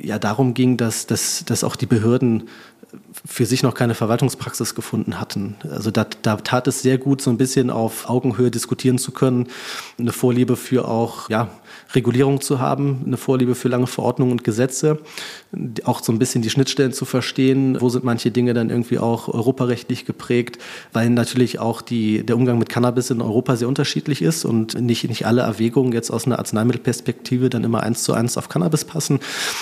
ja 0.00 0.18
darum 0.18 0.54
ging, 0.54 0.76
dass, 0.76 1.06
dass, 1.06 1.44
dass 1.44 1.64
auch 1.64 1.76
die 1.76 1.86
Behörden 1.86 2.48
für 3.24 3.46
sich 3.46 3.62
noch 3.62 3.74
keine 3.74 3.94
Verwaltungspraxis 3.94 4.74
gefunden 4.74 5.20
hatten. 5.20 5.56
Also 5.70 5.90
da, 5.90 6.06
da 6.22 6.36
tat 6.36 6.66
es 6.66 6.82
sehr 6.82 6.98
gut, 6.98 7.22
so 7.22 7.30
ein 7.30 7.38
bisschen 7.38 7.70
auf 7.70 8.10
Augenhöhe 8.10 8.50
diskutieren 8.50 8.98
zu 8.98 9.12
können, 9.12 9.46
eine 9.98 10.12
Vorliebe 10.12 10.56
für 10.56 10.88
auch 10.88 11.30
ja, 11.30 11.48
Regulierung 11.94 12.40
zu 12.40 12.58
haben, 12.58 13.02
eine 13.06 13.16
Vorliebe 13.16 13.54
für 13.54 13.68
lange 13.68 13.86
Verordnungen 13.86 14.32
und 14.32 14.44
Gesetze, 14.44 14.98
auch 15.84 16.02
so 16.02 16.12
ein 16.12 16.18
bisschen 16.18 16.42
die 16.42 16.50
Schnittstellen 16.50 16.92
zu 16.92 17.04
verstehen, 17.04 17.80
wo 17.80 17.88
sind 17.90 18.04
manche 18.04 18.30
Dinge 18.30 18.54
dann 18.54 18.70
irgendwie 18.70 18.98
auch 18.98 19.28
europarechtlich 19.28 20.04
geprägt, 20.04 20.58
weil 20.92 21.10
natürlich 21.10 21.58
auch 21.58 21.82
die, 21.82 22.24
der 22.24 22.36
Umgang 22.36 22.58
mit 22.58 22.70
Cannabis 22.70 23.10
in 23.10 23.20
Europa 23.20 23.56
sehr 23.56 23.68
unterschiedlich 23.68 24.22
ist 24.22 24.44
und 24.44 24.80
nicht, 24.80 25.08
nicht 25.08 25.26
alle 25.26 25.42
Erwägungen 25.42 25.92
jetzt 25.92 26.10
aus 26.10 26.26
einer 26.26 26.38
Arzneimittelperspektive 26.38 27.50
dann 27.50 27.64
immer 27.64 27.82
eins 27.82 28.02
zu 28.02 28.14
eins 28.14 28.36
auf 28.36 28.48
Cannabis 28.48 28.84
passen. 28.84 29.20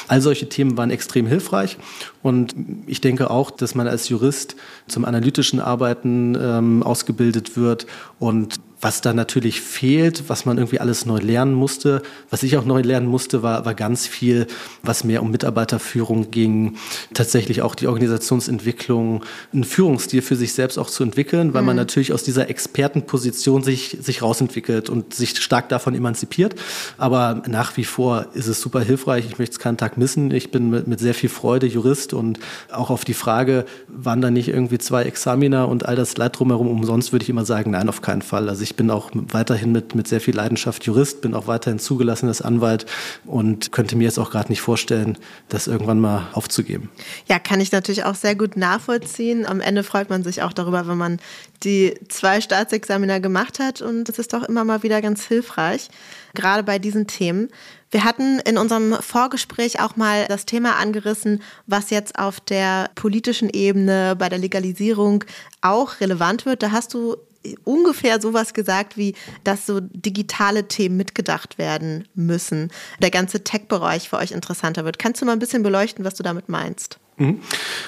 All 0.08 0.20
solche 0.22 0.48
Themen 0.48 0.76
waren 0.78 0.90
extrem 0.90 1.26
hilfreich 1.26 1.76
und 2.22 2.54
ich 2.86 3.00
denke 3.00 3.30
auch, 3.30 3.49
dass 3.50 3.74
man 3.74 3.86
als 3.86 4.08
Jurist 4.08 4.56
zum 4.88 5.04
analytischen 5.04 5.60
Arbeiten 5.60 6.36
ähm, 6.40 6.82
ausgebildet 6.82 7.56
wird 7.56 7.86
und 8.18 8.60
Was 8.80 9.00
da 9.00 9.12
natürlich 9.12 9.60
fehlt, 9.60 10.24
was 10.28 10.46
man 10.46 10.56
irgendwie 10.56 10.80
alles 10.80 11.04
neu 11.04 11.18
lernen 11.18 11.52
musste, 11.52 12.02
was 12.30 12.42
ich 12.42 12.56
auch 12.56 12.64
neu 12.64 12.80
lernen 12.80 13.06
musste, 13.06 13.42
war, 13.42 13.64
war 13.64 13.74
ganz 13.74 14.06
viel, 14.06 14.46
was 14.82 15.04
mehr 15.04 15.22
um 15.22 15.30
Mitarbeiterführung 15.30 16.30
ging, 16.30 16.76
tatsächlich 17.12 17.62
auch 17.62 17.74
die 17.74 17.88
Organisationsentwicklung, 17.88 19.24
einen 19.52 19.64
Führungsstil 19.64 20.22
für 20.22 20.36
sich 20.36 20.54
selbst 20.54 20.78
auch 20.78 20.88
zu 20.88 21.02
entwickeln, 21.02 21.52
weil 21.52 21.62
mhm. 21.62 21.66
man 21.66 21.76
natürlich 21.76 22.12
aus 22.12 22.22
dieser 22.22 22.48
Expertenposition 22.48 23.62
sich, 23.62 23.98
sich 24.00 24.22
rausentwickelt 24.22 24.88
und 24.88 25.14
sich 25.14 25.36
stark 25.36 25.68
davon 25.68 25.94
emanzipiert. 25.94 26.54
Aber 26.96 27.42
nach 27.46 27.76
wie 27.76 27.84
vor 27.84 28.26
ist 28.34 28.46
es 28.46 28.60
super 28.60 28.80
hilfreich. 28.80 29.26
Ich 29.26 29.38
möchte 29.38 29.54
es 29.54 29.58
keinen 29.58 29.76
Tag 29.76 29.98
missen. 29.98 30.30
Ich 30.30 30.50
bin 30.50 30.70
mit, 30.70 30.86
mit 30.86 31.00
sehr 31.00 31.14
viel 31.14 31.28
Freude 31.28 31.66
Jurist 31.66 32.14
und 32.14 32.40
auch 32.72 32.90
auf 32.90 33.04
die 33.04 33.14
Frage, 33.14 33.66
waren 33.88 34.20
da 34.20 34.30
nicht 34.30 34.48
irgendwie 34.48 34.78
zwei 34.78 35.02
Examiner 35.02 35.68
und 35.68 35.86
all 35.86 35.96
das 35.96 36.16
Leid 36.16 36.38
drumherum 36.38 36.68
umsonst, 36.68 37.12
würde 37.12 37.24
ich 37.24 37.28
immer 37.28 37.44
sagen, 37.44 37.72
nein, 37.72 37.88
auf 37.88 38.00
keinen 38.00 38.22
Fall. 38.22 38.48
Also 38.48 38.62
ich 38.62 38.69
bin 38.76 38.90
auch 38.90 39.10
weiterhin 39.12 39.72
mit, 39.72 39.94
mit 39.94 40.08
sehr 40.08 40.20
viel 40.20 40.34
Leidenschaft 40.34 40.84
Jurist, 40.84 41.20
bin 41.20 41.34
auch 41.34 41.46
weiterhin 41.46 41.78
zugelassenes 41.78 42.42
Anwalt 42.42 42.86
und 43.24 43.72
könnte 43.72 43.96
mir 43.96 44.04
jetzt 44.04 44.18
auch 44.18 44.30
gerade 44.30 44.48
nicht 44.48 44.60
vorstellen, 44.60 45.18
das 45.48 45.66
irgendwann 45.66 46.00
mal 46.00 46.28
aufzugeben. 46.32 46.90
Ja, 47.26 47.38
kann 47.38 47.60
ich 47.60 47.72
natürlich 47.72 48.04
auch 48.04 48.14
sehr 48.14 48.34
gut 48.34 48.56
nachvollziehen. 48.56 49.46
Am 49.46 49.60
Ende 49.60 49.82
freut 49.82 50.10
man 50.10 50.22
sich 50.22 50.42
auch 50.42 50.52
darüber, 50.52 50.86
wenn 50.86 50.98
man 50.98 51.18
die 51.62 51.94
zwei 52.08 52.40
Staatsexaminer 52.40 53.20
gemacht 53.20 53.58
hat 53.58 53.82
und 53.82 54.08
es 54.08 54.18
ist 54.18 54.32
doch 54.32 54.44
immer 54.44 54.64
mal 54.64 54.82
wieder 54.82 55.02
ganz 55.02 55.24
hilfreich, 55.26 55.88
gerade 56.34 56.62
bei 56.62 56.78
diesen 56.78 57.06
Themen. 57.06 57.48
Wir 57.90 58.04
hatten 58.04 58.38
in 58.40 58.56
unserem 58.56 58.94
Vorgespräch 59.00 59.80
auch 59.80 59.96
mal 59.96 60.26
das 60.28 60.46
Thema 60.46 60.76
angerissen, 60.76 61.42
was 61.66 61.90
jetzt 61.90 62.18
auf 62.18 62.38
der 62.38 62.88
politischen 62.94 63.50
Ebene 63.50 64.14
bei 64.16 64.28
der 64.28 64.38
Legalisierung 64.38 65.24
auch 65.60 66.00
relevant 66.00 66.46
wird. 66.46 66.62
Da 66.62 66.70
hast 66.70 66.94
du 66.94 67.16
ungefähr 67.64 68.20
sowas 68.20 68.54
gesagt 68.54 68.96
wie, 68.96 69.14
dass 69.44 69.66
so 69.66 69.80
digitale 69.80 70.68
Themen 70.68 70.96
mitgedacht 70.96 71.58
werden 71.58 72.06
müssen. 72.14 72.70
Der 73.00 73.10
ganze 73.10 73.44
Tech-Bereich 73.44 74.08
für 74.08 74.18
euch 74.18 74.32
interessanter 74.32 74.84
wird. 74.84 74.98
Kannst 74.98 75.22
du 75.22 75.26
mal 75.26 75.32
ein 75.32 75.38
bisschen 75.38 75.62
beleuchten, 75.62 76.04
was 76.04 76.14
du 76.14 76.22
damit 76.22 76.48
meinst? 76.48 76.98
Mhm. 77.16 77.40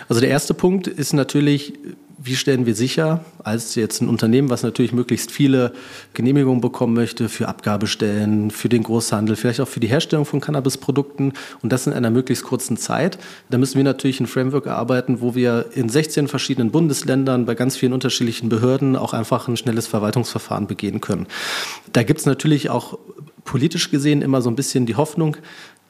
Also 0.09 0.21
der 0.21 0.31
erste 0.31 0.55
Punkt 0.55 0.87
ist 0.87 1.13
natürlich, 1.13 1.75
wie 2.25 2.37
stellen 2.37 2.67
wir 2.67 2.75
sicher, 2.75 3.25
als 3.43 3.75
jetzt 3.75 4.01
ein 4.01 4.09
Unternehmen, 4.09 4.51
was 4.51 4.63
natürlich 4.63 4.93
möglichst 4.93 5.31
viele 5.31 5.73
Genehmigungen 6.15 6.61
bekommen 6.61 6.95
möchte 6.95 7.29
für 7.29 7.49
Abgabestellen, 7.49 8.51
für 8.51 8.69
den 8.69 8.83
Großhandel, 8.83 9.37
vielleicht 9.37 9.61
auch 9.61 9.69
für 9.69 9.81
die 9.81 9.89
Herstellung 9.89 10.25
von 10.25 10.41
Cannabisprodukten 10.41 11.33
und 11.63 11.73
das 11.73 11.87
in 11.87 11.93
einer 11.93 12.11
möglichst 12.11 12.45
kurzen 12.45 12.77
Zeit, 12.77 13.19
da 13.51 13.59
müssen 13.59 13.77
wir 13.77 13.85
natürlich 13.85 14.21
ein 14.21 14.27
Framework 14.27 14.67
erarbeiten, 14.67 15.21
wo 15.21 15.35
wir 15.35 15.67
in 15.75 15.89
16 15.89 16.29
verschiedenen 16.29 16.71
Bundesländern 16.71 17.47
bei 17.47 17.55
ganz 17.55 17.77
vielen 17.77 17.93
unterschiedlichen 17.93 18.49
Behörden 18.49 18.97
auch 18.97 19.13
einfach 19.13 19.49
ein 19.49 19.57
schnelles 19.57 19.87
Verwaltungsverfahren 19.87 20.67
begehen 20.67 21.01
können. 21.01 21.27
Da 21.93 22.03
gibt 22.03 22.21
es 22.21 22.27
natürlich 22.27 22.71
auch 22.71 22.99
politisch 23.45 23.91
gesehen 23.91 24.23
immer 24.23 24.41
so 24.41 24.51
ein 24.51 24.57
bisschen 24.57 24.87
die 24.87 24.95
Hoffnung, 24.95 25.37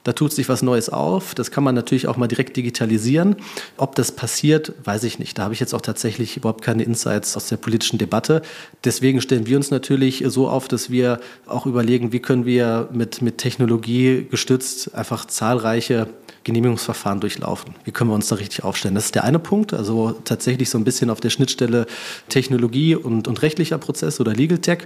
da 0.05 0.13
tut 0.13 0.33
sich 0.33 0.49
was 0.49 0.63
Neues 0.63 0.89
auf. 0.89 1.35
Das 1.35 1.51
kann 1.51 1.65
man 1.65 1.75
natürlich 1.75 2.09
auch 2.09 2.17
mal 2.17 2.27
direkt 2.27 2.57
digitalisieren. 2.57 3.37
Ob 3.77 3.95
das 3.95 4.13
passiert, 4.13 4.73
weiß 4.85 5.05
ich 5.05 5.19
nicht. 5.19 5.39
Da 5.39 5.45
habe 5.45 5.55
ich 5.55 5.61
jetzt 5.61 5.75
auch 5.75 5.81
tatsächlich 5.81 6.37
überhaupt 6.37 6.63
keine 6.63 6.83
Insights 6.83 7.37
aus 7.37 7.49
der 7.49 7.57
politischen 7.57 7.99
Debatte. 7.99 8.43
Deswegen 8.85 9.21
stellen 9.21 9.47
wir 9.47 9.57
uns 9.57 9.71
natürlich 9.71 10.25
so 10.27 10.49
auf, 10.49 10.69
dass 10.69 10.91
wir 10.91 11.21
auch 11.47 11.67
überlegen, 11.67 12.13
wie 12.13 12.21
können 12.21 12.45
wir 12.45 12.89
mit, 12.93 13.23
mit 13.23 13.39
Technologie 13.39 14.27
gestützt 14.31 14.95
einfach 14.95 15.27
zahlreiche 15.27 16.09
Genehmigungsverfahren 16.45 17.21
durchlaufen. 17.21 17.75
Wie 17.85 17.93
können 17.93 18.11
wir 18.11 18.15
uns 18.15 18.29
da 18.29 18.37
richtig 18.37 18.65
aufstellen? 18.65 18.95
Das 18.95 19.07
ist 19.07 19.15
der 19.15 19.25
eine 19.25 19.39
Punkt, 19.39 19.73
also 19.73 20.13
tatsächlich 20.25 20.71
so 20.71 20.79
ein 20.79 20.85
bisschen 20.85 21.11
auf 21.11 21.21
der 21.21 21.31
Schnittstelle 21.31 21.87
Technologie 22.29 22.97
und, 22.97 23.29
und 23.29 23.43
rechtlicher 23.43 23.79
Prozess 23.79 24.21
oder 24.21 24.33
Legal 24.33 24.59
Tech. 24.59 24.81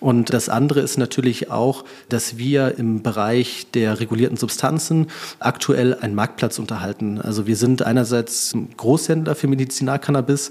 Und 0.00 0.32
das 0.32 0.48
andere 0.48 0.80
ist 0.80 0.98
natürlich 0.98 1.50
auch, 1.50 1.84
dass 2.08 2.38
wir 2.38 2.78
im 2.78 3.02
Bereich 3.02 3.66
der 3.74 4.00
regulierten 4.00 4.36
Substanzen 4.36 5.08
aktuell 5.38 5.94
einen 5.94 6.14
Marktplatz 6.14 6.58
unterhalten. 6.58 7.20
Also 7.20 7.46
wir 7.46 7.56
sind 7.56 7.82
einerseits 7.82 8.54
Großhändler 8.76 9.34
für 9.34 9.48
Medizinalcannabis, 9.48 10.50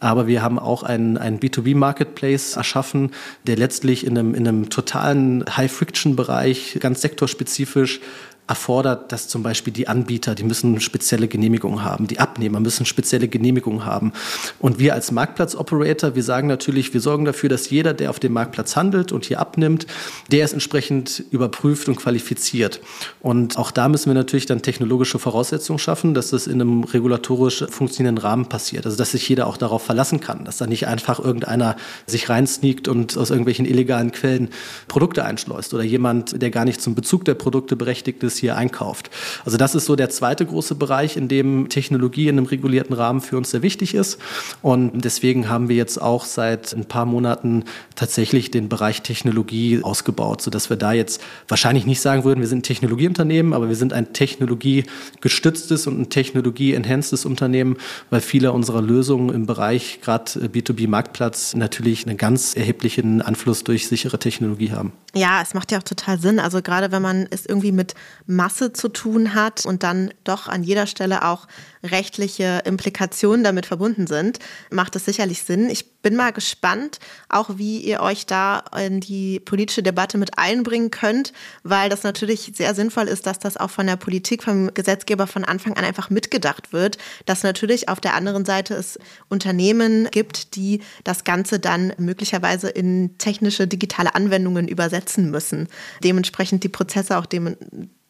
aber 0.00 0.26
wir 0.26 0.42
haben 0.42 0.58
auch 0.58 0.82
einen, 0.82 1.16
einen 1.16 1.38
B2B-Marketplace 1.38 2.56
erschaffen, 2.56 3.12
der 3.46 3.56
letztlich 3.56 4.06
in 4.06 4.18
einem, 4.18 4.34
in 4.34 4.46
einem 4.46 4.68
totalen 4.68 5.44
High-Friction-Bereich 5.56 6.78
ganz 6.80 7.00
sektorspezifisch 7.00 8.00
erfordert, 8.46 9.10
dass 9.10 9.28
zum 9.28 9.42
Beispiel 9.42 9.72
die 9.72 9.88
Anbieter, 9.88 10.34
die 10.34 10.44
müssen 10.44 10.78
spezielle 10.80 11.28
Genehmigungen 11.28 11.82
haben, 11.82 12.06
die 12.06 12.20
Abnehmer 12.20 12.60
müssen 12.60 12.84
spezielle 12.84 13.26
Genehmigungen 13.26 13.86
haben. 13.86 14.12
Und 14.58 14.78
wir 14.78 14.92
als 14.92 15.12
Marktplatzoperator, 15.12 16.14
wir 16.14 16.22
sagen 16.22 16.46
natürlich, 16.46 16.92
wir 16.92 17.00
sorgen 17.00 17.24
dafür, 17.24 17.48
dass 17.48 17.70
jeder, 17.70 17.94
der 17.94 18.10
auf 18.10 18.20
dem 18.20 18.34
Marktplatz 18.34 18.76
handelt 18.76 19.12
und 19.12 19.24
hier 19.24 19.40
abnimmt, 19.40 19.86
der 20.30 20.44
ist 20.44 20.52
entsprechend 20.52 21.24
überprüft 21.30 21.88
und 21.88 21.96
qualifiziert. 21.96 22.80
Und 23.20 23.56
auch 23.56 23.70
da 23.70 23.88
müssen 23.88 24.10
wir 24.10 24.14
natürlich 24.14 24.44
dann 24.44 24.60
technologische 24.60 25.18
Voraussetzungen 25.18 25.78
schaffen, 25.78 26.12
dass 26.12 26.30
das 26.30 26.46
in 26.46 26.60
einem 26.60 26.84
regulatorisch 26.84 27.64
funktionierenden 27.70 28.22
Rahmen 28.22 28.46
passiert. 28.50 28.84
Also 28.84 28.98
dass 28.98 29.12
sich 29.12 29.26
jeder 29.26 29.46
auch 29.46 29.56
darauf 29.56 29.82
verlassen 29.82 30.20
kann, 30.20 30.44
dass 30.44 30.58
da 30.58 30.66
nicht 30.66 30.86
einfach 30.86 31.18
irgendeiner 31.18 31.76
sich 32.06 32.28
reinsneakt 32.28 32.88
und 32.88 33.16
aus 33.16 33.30
irgendwelchen 33.30 33.64
illegalen 33.64 34.12
Quellen 34.12 34.50
Produkte 34.86 35.24
einschleust 35.24 35.72
oder 35.72 35.82
jemand, 35.82 36.42
der 36.42 36.50
gar 36.50 36.66
nicht 36.66 36.82
zum 36.82 36.94
Bezug 36.94 37.24
der 37.24 37.34
Produkte 37.34 37.74
berechtigt 37.74 38.22
ist, 38.22 38.33
es 38.34 38.38
hier 38.40 38.56
einkauft. 38.56 39.10
Also 39.44 39.56
das 39.56 39.74
ist 39.74 39.86
so 39.86 39.96
der 39.96 40.10
zweite 40.10 40.44
große 40.44 40.74
Bereich, 40.74 41.16
in 41.16 41.28
dem 41.28 41.68
Technologie 41.68 42.28
in 42.28 42.36
einem 42.36 42.46
regulierten 42.46 42.94
Rahmen 42.94 43.20
für 43.20 43.36
uns 43.36 43.50
sehr 43.50 43.62
wichtig 43.62 43.94
ist. 43.94 44.18
Und 44.62 45.04
deswegen 45.04 45.48
haben 45.48 45.68
wir 45.68 45.76
jetzt 45.76 46.00
auch 46.00 46.24
seit 46.24 46.72
ein 46.72 46.84
paar 46.84 47.06
Monaten 47.06 47.64
tatsächlich 47.94 48.50
den 48.50 48.68
Bereich 48.68 49.02
Technologie 49.02 49.80
ausgebaut, 49.82 50.42
sodass 50.42 50.70
wir 50.70 50.76
da 50.76 50.92
jetzt 50.92 51.22
wahrscheinlich 51.48 51.86
nicht 51.86 52.00
sagen 52.00 52.24
würden, 52.24 52.40
wir 52.40 52.48
sind 52.48 52.60
ein 52.60 52.62
Technologieunternehmen, 52.62 53.52
aber 53.52 53.68
wir 53.68 53.76
sind 53.76 53.92
ein 53.92 54.12
technologiegestütztes 54.12 55.86
und 55.86 56.00
ein 56.00 56.10
technologie-enhancedes 56.10 57.24
Unternehmen, 57.24 57.76
weil 58.10 58.20
viele 58.20 58.52
unserer 58.52 58.82
Lösungen 58.82 59.30
im 59.30 59.46
Bereich 59.46 60.00
gerade 60.02 60.48
B2B-Marktplatz 60.48 61.54
natürlich 61.54 62.06
einen 62.06 62.16
ganz 62.16 62.54
erheblichen 62.56 63.22
Einfluss 63.22 63.64
durch 63.64 63.88
sichere 63.88 64.18
Technologie 64.18 64.72
haben. 64.72 64.92
Ja, 65.14 65.40
es 65.42 65.54
macht 65.54 65.70
ja 65.70 65.78
auch 65.78 65.82
total 65.84 66.18
Sinn. 66.18 66.40
Also 66.40 66.60
gerade 66.60 66.90
wenn 66.90 67.02
man 67.02 67.26
es 67.30 67.46
irgendwie 67.46 67.72
mit 67.72 67.94
Masse 68.26 68.72
zu 68.72 68.88
tun 68.88 69.34
hat 69.34 69.66
und 69.66 69.82
dann 69.82 70.12
doch 70.24 70.48
an 70.48 70.62
jeder 70.62 70.86
Stelle 70.86 71.24
auch 71.24 71.46
rechtliche 71.82 72.62
Implikationen 72.64 73.44
damit 73.44 73.66
verbunden 73.66 74.06
sind, 74.06 74.38
macht 74.70 74.96
es 74.96 75.04
sicherlich 75.04 75.42
Sinn. 75.42 75.68
Ich 75.68 75.94
bin 76.00 76.16
mal 76.16 76.32
gespannt, 76.32 76.98
auch 77.28 77.58
wie 77.58 77.78
ihr 77.80 78.00
euch 78.00 78.26
da 78.26 78.64
in 78.78 79.00
die 79.00 79.40
politische 79.40 79.82
Debatte 79.82 80.16
mit 80.16 80.38
einbringen 80.38 80.90
könnt, 80.90 81.32
weil 81.62 81.90
das 81.90 82.02
natürlich 82.02 82.52
sehr 82.54 82.74
sinnvoll 82.74 83.08
ist, 83.08 83.26
dass 83.26 83.38
das 83.38 83.56
auch 83.56 83.70
von 83.70 83.86
der 83.86 83.96
Politik, 83.96 84.42
vom 84.42 84.72
Gesetzgeber 84.72 85.26
von 85.26 85.44
Anfang 85.44 85.76
an 85.76 85.84
einfach 85.84 86.08
mitgedacht 86.10 86.72
wird, 86.72 86.98
dass 87.26 87.42
natürlich 87.42 87.88
auf 87.88 88.00
der 88.00 88.14
anderen 88.14 88.44
Seite 88.44 88.74
es 88.74 88.98
Unternehmen 89.28 90.08
gibt, 90.10 90.56
die 90.56 90.80
das 91.04 91.24
Ganze 91.24 91.58
dann 91.58 91.92
möglicherweise 91.98 92.68
in 92.68 93.16
technische, 93.18 93.66
digitale 93.66 94.14
Anwendungen 94.14 94.68
übersetzen 94.68 95.30
müssen. 95.30 95.68
Dementsprechend 96.02 96.64
die 96.64 96.68
Prozesse 96.68 97.18
auch 97.18 97.26
dem 97.26 97.56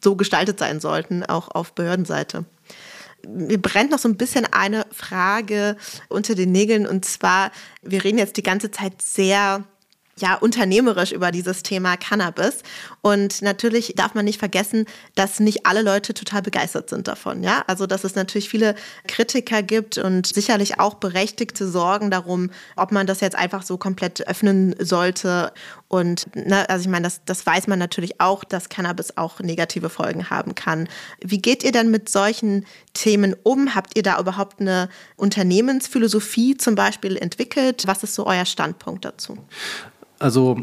so 0.05 0.15
gestaltet 0.15 0.61
sein 0.61 0.79
sollten, 0.79 1.25
auch 1.25 1.49
auf 1.49 1.73
Behördenseite. 1.73 2.45
Mir 3.27 3.61
brennt 3.61 3.91
noch 3.91 3.99
so 3.99 4.09
ein 4.09 4.17
bisschen 4.17 4.47
eine 4.47 4.87
Frage 4.93 5.77
unter 6.09 6.35
den 6.35 6.53
Nägeln 6.53 6.87
und 6.87 7.05
zwar, 7.05 7.51
wir 7.83 8.05
reden 8.05 8.19
jetzt 8.19 8.37
die 8.37 8.43
ganze 8.43 8.71
Zeit 8.71 9.01
sehr 9.01 9.65
ja, 10.19 10.35
unternehmerisch 10.37 11.13
über 11.13 11.31
dieses 11.31 11.63
Thema 11.63 11.97
Cannabis. 11.97 12.63
Und 13.03 13.43
natürlich 13.43 13.95
darf 13.97 14.15
man 14.15 14.25
nicht 14.25 14.39
vergessen, 14.39 14.87
dass 15.15 15.41
nicht 15.41 15.67
alle 15.67 15.83
Leute 15.83 16.15
total 16.15 16.43
begeistert 16.43 16.89
sind 16.89 17.09
davon. 17.09 17.43
Ja, 17.43 17.65
also, 17.67 17.87
dass 17.87 18.05
es 18.05 18.15
natürlich 18.15 18.49
viele 18.49 18.75
Kritiker 19.09 19.63
gibt 19.63 19.99
und 19.99 20.27
sicherlich 20.27 20.79
auch 20.79 20.95
berechtigte 20.95 21.69
Sorgen 21.69 22.11
darum, 22.11 22.51
ob 22.77 22.93
man 22.93 23.07
das 23.07 23.21
jetzt 23.21 23.37
einfach 23.37 23.63
so 23.63 23.77
komplett 23.77 24.27
öffnen 24.29 24.77
sollte. 24.79 25.53
Und, 25.89 26.35
ne, 26.35 26.69
also 26.69 26.83
ich 26.83 26.91
meine, 26.91 27.05
das, 27.05 27.21
das 27.25 27.45
weiß 27.45 27.67
man 27.67 27.79
natürlich 27.79 28.21
auch, 28.21 28.45
dass 28.45 28.69
Cannabis 28.69 29.17
auch 29.17 29.41
negative 29.41 29.91
Folgen 29.91 30.31
haben 30.31 30.55
kann. 30.55 30.89
Wie 31.21 31.39
geht 31.39 31.65
ihr 31.65 31.73
denn 31.73 31.91
mit 31.91 32.09
solchen 32.09 32.67
Themen 32.93 33.35
um? 33.43 33.75
Habt 33.75 33.97
ihr 33.97 34.03
da 34.03 34.19
überhaupt 34.19 34.61
eine 34.61 34.89
Unternehmensphilosophie 35.17 36.57
zum 36.57 36.75
Beispiel 36.75 37.17
entwickelt? 37.17 37.87
Was 37.87 38.03
ist 38.03 38.15
so 38.15 38.27
euer 38.27 38.45
Standpunkt 38.45 39.05
dazu? 39.05 39.39
Also 40.19 40.59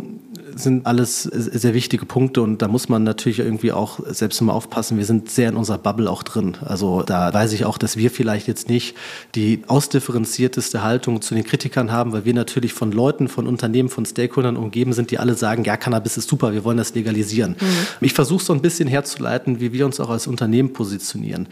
sind 0.56 0.86
alles 0.86 1.24
sehr 1.24 1.74
wichtige 1.74 2.06
Punkte 2.06 2.42
und 2.42 2.62
da 2.62 2.68
muss 2.68 2.90
man 2.90 3.04
natürlich 3.04 3.40
irgendwie 3.40 3.72
auch 3.72 4.00
selbst 4.08 4.42
mal 4.42 4.54
aufpassen. 4.54 4.98
Wir 4.98 5.06
sind 5.06 5.30
sehr 5.30 5.50
in 5.50 5.56
unserer 5.56 5.78
Bubble 5.78 6.10
auch 6.10 6.24
drin. 6.24 6.58
Also 6.66 7.04
da 7.04 7.34
weiß 7.34 7.54
ich 7.54 7.66
auch, 7.66 7.78
dass 7.78 7.98
wir 7.98 8.12
vielleicht 8.12 8.48
jetzt 8.48 8.70
nicht 8.70 8.96
die 9.36 9.62
ausdifferenzierteste 9.68 10.84
Haltung 10.84 11.22
zu 11.22 11.36
den 11.36 11.44
Kritikern 11.44 11.92
haben, 11.92 12.12
weil 12.12 12.26
wir 12.26 12.34
natürlich 12.34 12.74
von 12.74 12.92
Leuten, 12.92 13.28
von 13.28 13.48
Unternehmen, 13.48 13.90
von 13.90 14.06
Stakeholdern 14.06 14.58
umgeben 14.58 14.94
sind, 14.94 15.12
die 15.12 15.20
alle 15.20 15.36
sagen, 15.36 15.64
ja, 15.64 15.78
Cannabis 15.78 16.18
ist 16.18 16.30
super, 16.30 16.54
wir 16.54 16.64
wollen 16.64 16.78
das 16.78 16.94
legalisieren. 16.94 17.56
Mhm. 17.60 18.06
Ich 18.06 18.14
versuche 18.14 18.44
so 18.44 18.54
ein 18.54 18.62
bisschen 18.62 18.88
herzuleiten, 18.88 19.60
wie 19.60 19.74
wir 19.74 19.86
uns 19.86 20.00
auch 20.00 20.10
als 20.10 20.28
Unternehmen 20.28 20.74
positionieren. 20.74 21.48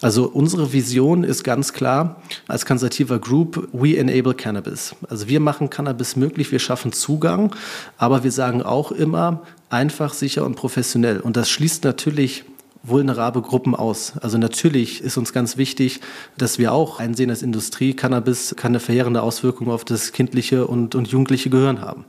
Also 0.00 0.26
unsere 0.26 0.72
Vision 0.72 1.24
ist 1.24 1.44
ganz 1.44 1.72
klar, 1.72 2.22
als 2.46 2.66
Conservativa 2.66 3.18
Group, 3.18 3.68
we 3.72 3.96
enable 3.96 4.34
Cannabis. 4.34 4.94
Also 5.08 5.28
wir 5.28 5.40
machen 5.40 5.70
Cannabis 5.70 6.16
möglich, 6.16 6.52
wir 6.52 6.58
schaffen 6.58 6.92
Zugang 6.92 7.43
sagen. 7.48 7.60
Aber 7.98 8.24
wir 8.24 8.32
sagen 8.32 8.62
auch 8.62 8.92
immer 8.92 9.42
einfach, 9.70 10.14
sicher 10.14 10.44
und 10.44 10.56
professionell. 10.56 11.20
Und 11.20 11.36
das 11.36 11.50
schließt 11.50 11.84
natürlich 11.84 12.44
vulnerable 12.86 13.40
Gruppen 13.40 13.74
aus. 13.74 14.12
Also 14.20 14.36
natürlich 14.36 15.00
ist 15.00 15.16
uns 15.16 15.32
ganz 15.32 15.56
wichtig, 15.56 16.00
dass 16.36 16.58
wir 16.58 16.74
auch 16.74 17.00
einsehen, 17.00 17.30
dass 17.30 17.40
Industrie 17.40 17.94
Cannabis 17.94 18.54
keine 18.58 18.78
verheerende 18.78 19.22
Auswirkung 19.22 19.70
auf 19.70 19.86
das 19.86 20.12
kindliche 20.12 20.66
und, 20.66 20.94
und 20.94 21.08
jugendliche 21.08 21.48
Gehirn 21.48 21.80
haben. 21.80 22.04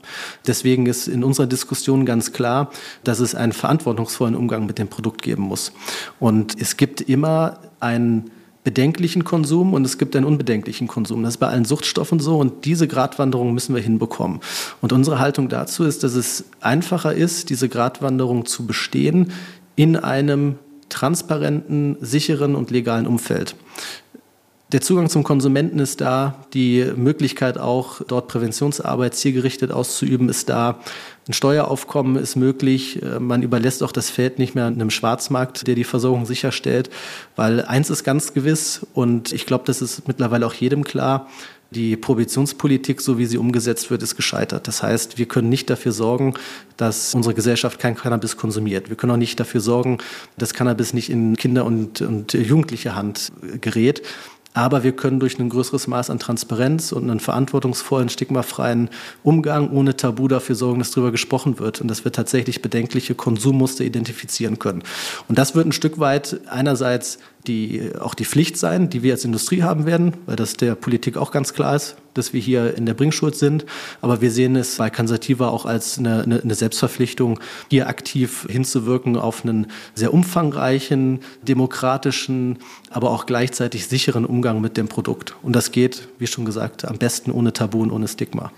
Deswegen 0.46 0.84
ist 0.84 1.08
in 1.08 1.24
unserer 1.24 1.46
Diskussion 1.46 2.04
ganz 2.04 2.32
klar, 2.32 2.70
dass 3.04 3.20
es 3.20 3.34
einen 3.34 3.52
verantwortungsvollen 3.52 4.36
Umgang 4.36 4.66
mit 4.66 4.78
dem 4.78 4.88
Produkt 4.88 5.22
geben 5.22 5.44
muss. 5.44 5.72
Und 6.20 6.60
es 6.60 6.76
gibt 6.76 7.00
immer 7.00 7.58
einen 7.80 8.30
bedenklichen 8.66 9.22
Konsum 9.22 9.74
und 9.74 9.84
es 9.84 9.96
gibt 9.96 10.16
einen 10.16 10.26
unbedenklichen 10.26 10.88
Konsum. 10.88 11.22
Das 11.22 11.34
ist 11.34 11.38
bei 11.38 11.46
allen 11.46 11.64
Suchtstoffen 11.64 12.18
so 12.18 12.36
und 12.36 12.64
diese 12.64 12.88
Gratwanderung 12.88 13.54
müssen 13.54 13.76
wir 13.76 13.80
hinbekommen. 13.80 14.40
Und 14.80 14.92
unsere 14.92 15.20
Haltung 15.20 15.48
dazu 15.48 15.84
ist, 15.84 16.02
dass 16.02 16.14
es 16.16 16.46
einfacher 16.60 17.14
ist, 17.14 17.50
diese 17.50 17.68
Gratwanderung 17.68 18.44
zu 18.44 18.66
bestehen 18.66 19.30
in 19.76 19.94
einem 19.94 20.56
transparenten, 20.88 21.96
sicheren 22.00 22.56
und 22.56 22.72
legalen 22.72 23.06
Umfeld. 23.06 23.54
Der 24.72 24.80
Zugang 24.80 25.08
zum 25.08 25.22
Konsumenten 25.22 25.78
ist 25.78 26.00
da, 26.00 26.44
die 26.52 26.84
Möglichkeit 26.96 27.56
auch 27.56 28.00
dort 28.08 28.26
Präventionsarbeit 28.26 29.14
zielgerichtet 29.14 29.70
auszuüben 29.70 30.28
ist 30.28 30.48
da. 30.48 30.80
Ein 31.28 31.34
Steueraufkommen 31.34 32.16
ist 32.16 32.34
möglich. 32.34 33.00
Man 33.20 33.44
überlässt 33.44 33.84
auch 33.84 33.92
das 33.92 34.10
Feld 34.10 34.40
nicht 34.40 34.56
mehr 34.56 34.66
einem 34.66 34.90
Schwarzmarkt, 34.90 35.68
der 35.68 35.76
die 35.76 35.84
Versorgung 35.84 36.26
sicherstellt, 36.26 36.90
weil 37.36 37.64
eins 37.64 37.90
ist 37.90 38.02
ganz 38.02 38.34
gewiss 38.34 38.84
und 38.92 39.32
ich 39.32 39.46
glaube, 39.46 39.62
das 39.66 39.82
ist 39.82 40.08
mittlerweile 40.08 40.44
auch 40.44 40.54
jedem 40.54 40.82
klar, 40.82 41.28
die 41.70 41.96
Prohibitionspolitik, 41.96 43.00
so 43.00 43.18
wie 43.18 43.26
sie 43.26 43.38
umgesetzt 43.38 43.90
wird, 43.90 44.02
ist 44.02 44.16
gescheitert. 44.16 44.68
Das 44.68 44.82
heißt, 44.82 45.18
wir 45.18 45.26
können 45.26 45.48
nicht 45.48 45.68
dafür 45.68 45.92
sorgen, 45.92 46.34
dass 46.76 47.14
unsere 47.14 47.34
Gesellschaft 47.34 47.78
kein 47.78 47.96
Cannabis 47.96 48.36
konsumiert. 48.36 48.88
Wir 48.88 48.96
können 48.96 49.12
auch 49.12 49.16
nicht 49.16 49.38
dafür 49.40 49.60
sorgen, 49.60 49.98
dass 50.38 50.54
Cannabis 50.54 50.92
nicht 50.92 51.10
in 51.10 51.36
Kinder- 51.36 51.64
und, 51.64 52.00
und 52.02 52.34
Jugendliche 52.34 52.94
Hand 52.94 53.32
gerät. 53.60 54.02
Aber 54.56 54.82
wir 54.82 54.92
können 54.92 55.20
durch 55.20 55.38
ein 55.38 55.50
größeres 55.50 55.86
Maß 55.86 56.08
an 56.08 56.18
Transparenz 56.18 56.90
und 56.90 57.10
einen 57.10 57.20
verantwortungsvollen, 57.20 58.08
stigmafreien 58.08 58.88
Umgang 59.22 59.68
ohne 59.70 59.98
Tabu 59.98 60.28
dafür 60.28 60.54
sorgen, 60.54 60.78
dass 60.78 60.92
darüber 60.92 61.12
gesprochen 61.12 61.58
wird 61.58 61.82
und 61.82 61.88
dass 61.88 62.04
wir 62.04 62.12
tatsächlich 62.12 62.62
bedenkliche 62.62 63.14
Konsummuster 63.14 63.84
identifizieren 63.84 64.58
können. 64.58 64.82
Und 65.28 65.36
das 65.36 65.54
wird 65.54 65.66
ein 65.66 65.72
Stück 65.72 65.98
weit 65.98 66.40
einerseits 66.48 67.18
die, 67.46 67.90
auch 67.98 68.14
die 68.14 68.24
Pflicht 68.24 68.56
sein, 68.56 68.90
die 68.90 69.02
wir 69.02 69.12
als 69.12 69.24
Industrie 69.24 69.62
haben 69.62 69.86
werden, 69.86 70.14
weil 70.26 70.36
das 70.36 70.54
der 70.54 70.74
Politik 70.74 71.16
auch 71.16 71.30
ganz 71.30 71.54
klar 71.54 71.76
ist, 71.76 71.96
dass 72.16 72.32
wir 72.32 72.40
hier 72.40 72.76
in 72.76 72.86
der 72.86 72.94
Bringschuld 72.94 73.36
sind. 73.36 73.64
Aber 74.00 74.20
wir 74.20 74.30
sehen 74.30 74.56
es 74.56 74.76
bei 74.76 74.90
Cansativa 74.90 75.48
auch 75.48 75.66
als 75.66 75.98
eine, 75.98 76.22
eine, 76.22 76.54
Selbstverpflichtung, 76.54 77.38
hier 77.70 77.88
aktiv 77.88 78.46
hinzuwirken 78.48 79.16
auf 79.16 79.44
einen 79.44 79.66
sehr 79.94 80.14
umfangreichen, 80.14 81.20
demokratischen, 81.42 82.58
aber 82.90 83.10
auch 83.10 83.26
gleichzeitig 83.26 83.86
sicheren 83.86 84.24
Umgang 84.24 84.60
mit 84.60 84.76
dem 84.76 84.88
Produkt. 84.88 85.34
Und 85.42 85.54
das 85.54 85.72
geht, 85.72 86.08
wie 86.18 86.26
schon 86.26 86.44
gesagt, 86.44 86.84
am 86.86 86.98
besten 86.98 87.30
ohne 87.30 87.52
Tabu 87.52 87.82
und 87.82 87.90
ohne 87.90 88.08
Stigma. 88.08 88.50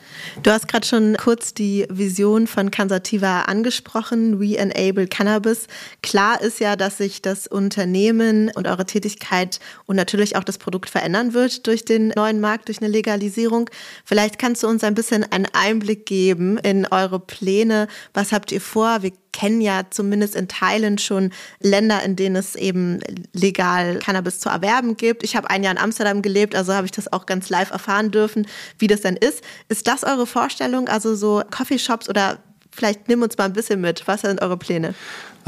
Du 0.42 0.50
hast 0.50 0.68
gerade 0.68 0.86
schon 0.86 1.16
kurz 1.16 1.54
die 1.54 1.86
Vision 1.90 2.46
von 2.46 2.70
Cansativa 2.70 3.42
angesprochen, 3.42 4.38
We 4.38 4.56
Enable 4.56 5.08
Cannabis. 5.08 5.66
Klar 6.02 6.40
ist 6.40 6.60
ja, 6.60 6.76
dass 6.76 6.98
sich 6.98 7.22
das 7.22 7.46
Unternehmen 7.46 8.50
und 8.54 8.68
eure 8.78 8.86
Tätigkeit 8.86 9.58
und 9.86 9.96
natürlich 9.96 10.36
auch 10.36 10.44
das 10.44 10.58
Produkt 10.58 10.88
verändern 10.88 11.34
wird 11.34 11.66
durch 11.66 11.84
den 11.84 12.08
neuen 12.08 12.40
Markt, 12.40 12.68
durch 12.68 12.80
eine 12.80 12.90
Legalisierung. 12.90 13.68
Vielleicht 14.04 14.38
kannst 14.38 14.62
du 14.62 14.68
uns 14.68 14.84
ein 14.84 14.94
bisschen 14.94 15.24
einen 15.30 15.48
Einblick 15.52 16.06
geben 16.06 16.58
in 16.58 16.86
eure 16.86 17.18
Pläne. 17.18 17.88
Was 18.14 18.32
habt 18.32 18.52
ihr 18.52 18.60
vor? 18.60 19.02
Wir 19.02 19.12
kennen 19.32 19.60
ja 19.60 19.82
zumindest 19.90 20.34
in 20.36 20.48
Teilen 20.48 20.98
schon 20.98 21.32
Länder, 21.60 22.02
in 22.02 22.16
denen 22.16 22.36
es 22.36 22.56
eben 22.56 23.00
legal 23.32 23.98
Cannabis 23.98 24.40
zu 24.40 24.48
erwerben 24.48 24.96
gibt. 24.96 25.22
Ich 25.22 25.36
habe 25.36 25.50
ein 25.50 25.62
Jahr 25.62 25.72
in 25.72 25.78
Amsterdam 25.78 26.22
gelebt, 26.22 26.54
also 26.54 26.72
habe 26.72 26.86
ich 26.86 26.92
das 26.92 27.12
auch 27.12 27.26
ganz 27.26 27.48
live 27.50 27.70
erfahren 27.70 28.10
dürfen, 28.10 28.46
wie 28.78 28.86
das 28.86 29.02
denn 29.02 29.16
ist. 29.16 29.42
Ist 29.68 29.86
das 29.86 30.04
eure 30.04 30.26
Vorstellung? 30.26 30.88
Also 30.88 31.14
so 31.14 31.42
Coffeeshops 31.50 32.08
oder 32.08 32.38
vielleicht 32.70 33.08
nimm 33.08 33.22
uns 33.22 33.36
mal 33.36 33.44
ein 33.44 33.52
bisschen 33.52 33.80
mit. 33.80 34.06
Was 34.06 34.22
sind 34.22 34.40
eure 34.40 34.56
Pläne? 34.56 34.94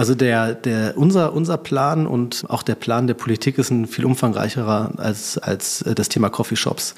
Also 0.00 0.14
der, 0.14 0.54
der, 0.54 0.96
unser, 0.96 1.34
unser 1.34 1.58
Plan 1.58 2.06
und 2.06 2.46
auch 2.48 2.62
der 2.62 2.74
Plan 2.74 3.06
der 3.06 3.12
Politik 3.12 3.58
ist 3.58 3.68
ein 3.68 3.86
viel 3.86 4.06
umfangreicherer 4.06 4.92
als, 4.96 5.36
als 5.36 5.82
äh, 5.82 5.94
das 5.94 6.08
Thema 6.08 6.30
Coffeeshops. 6.30 6.94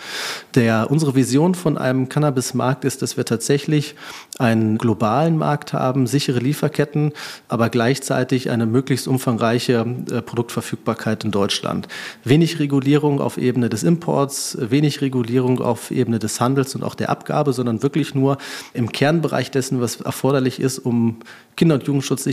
Der, 0.55 0.89
unsere 0.89 1.17
Vision 1.17 1.57
von 1.57 1.77
einem 1.77 2.09
Cannabis-Markt 2.09 2.85
ist, 2.85 3.03
dass 3.03 3.17
wir 3.17 3.25
tatsächlich 3.25 3.97
einen 4.39 4.79
globalen 4.79 5.37
Markt 5.37 5.73
haben, 5.73 6.07
sichere 6.07 6.39
Lieferketten, 6.39 7.13
aber 7.49 7.71
gleichzeitig 7.71 8.51
eine 8.51 8.67
möglichst 8.67 9.09
umfangreiche 9.09 9.85
äh, 10.09 10.23
Produktverfügbarkeit 10.23 11.25
in 11.25 11.33
Deutschland. 11.33 11.89
Wenig 12.23 12.61
Regulierung 12.61 13.21
auf 13.21 13.37
Ebene 13.37 13.69
des 13.69 13.83
Imports, 13.83 14.57
wenig 14.61 15.01
Regulierung 15.01 15.61
auf 15.61 15.91
Ebene 15.91 16.21
des 16.21 16.41
Handels 16.41 16.77
und 16.77 16.85
auch 16.85 16.95
der 16.95 17.11
Abgabe, 17.11 17.53
sondern 17.53 17.83
wirklich 17.83 18.15
nur 18.15 18.39
im 18.75 18.93
Kernbereich 18.93 19.51
dessen, 19.51 19.81
was 19.81 20.01
erforderlich 20.01 20.61
ist, 20.61 20.79
um 20.79 21.19
Kinder- 21.57 21.75
und 21.75 21.87
Jugendschutz 21.87 22.25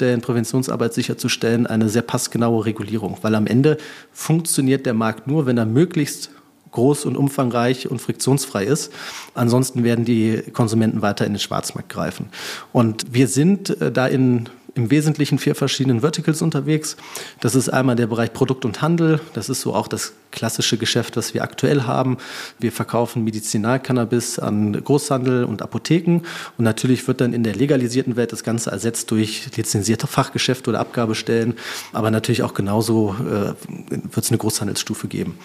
sicherzustellen, 0.00 0.20
Präventionsarbeit 0.20 0.94
sicherzustellen, 0.94 1.66
eine 1.66 1.88
sehr 1.88 2.02
passgenaue 2.02 2.64
Regulierung. 2.64 3.18
Weil 3.22 3.34
am 3.34 3.46
Ende 3.46 3.76
funktioniert 4.12 4.86
der 4.86 4.94
Markt 4.94 5.26
nur, 5.26 5.46
wenn 5.46 5.58
er 5.58 5.66
möglichst 5.66 6.30
groß 6.72 7.04
und 7.04 7.16
umfangreich 7.16 7.90
und 7.90 8.00
friktionsfrei 8.00 8.64
ist. 8.64 8.92
Ansonsten 9.34 9.82
werden 9.82 10.04
die 10.04 10.42
Konsumenten 10.52 11.02
weiter 11.02 11.26
in 11.26 11.32
den 11.32 11.40
Schwarzmarkt 11.40 11.88
greifen. 11.88 12.28
Und 12.72 13.12
wir 13.12 13.26
sind 13.26 13.70
äh, 13.80 13.90
da 13.90 14.06
in 14.06 14.48
im 14.74 14.90
Wesentlichen 14.90 15.38
vier 15.38 15.54
verschiedenen 15.54 16.00
Verticals 16.00 16.42
unterwegs. 16.42 16.96
Das 17.40 17.54
ist 17.54 17.68
einmal 17.68 17.96
der 17.96 18.06
Bereich 18.06 18.32
Produkt 18.32 18.64
und 18.64 18.82
Handel. 18.82 19.20
Das 19.34 19.48
ist 19.48 19.60
so 19.60 19.74
auch 19.74 19.88
das 19.88 20.12
klassische 20.30 20.78
Geschäft, 20.78 21.16
das 21.16 21.34
wir 21.34 21.42
aktuell 21.42 21.82
haben. 21.82 22.18
Wir 22.58 22.72
verkaufen 22.72 23.24
Medizinalcannabis 23.24 24.38
an 24.38 24.72
Großhandel 24.72 25.44
und 25.44 25.62
Apotheken. 25.62 26.22
Und 26.56 26.64
natürlich 26.64 27.06
wird 27.08 27.20
dann 27.20 27.32
in 27.32 27.42
der 27.42 27.54
legalisierten 27.54 28.16
Welt 28.16 28.32
das 28.32 28.44
Ganze 28.44 28.70
ersetzt 28.70 29.10
durch 29.10 29.56
lizenzierte 29.56 30.06
Fachgeschäfte 30.06 30.70
oder 30.70 30.80
Abgabestellen. 30.80 31.54
Aber 31.92 32.10
natürlich 32.10 32.42
auch 32.42 32.54
genauso 32.54 33.16
äh, 33.20 33.54
wird 33.88 34.24
es 34.24 34.30
eine 34.30 34.38
Großhandelsstufe 34.38 35.08
geben. 35.08 35.38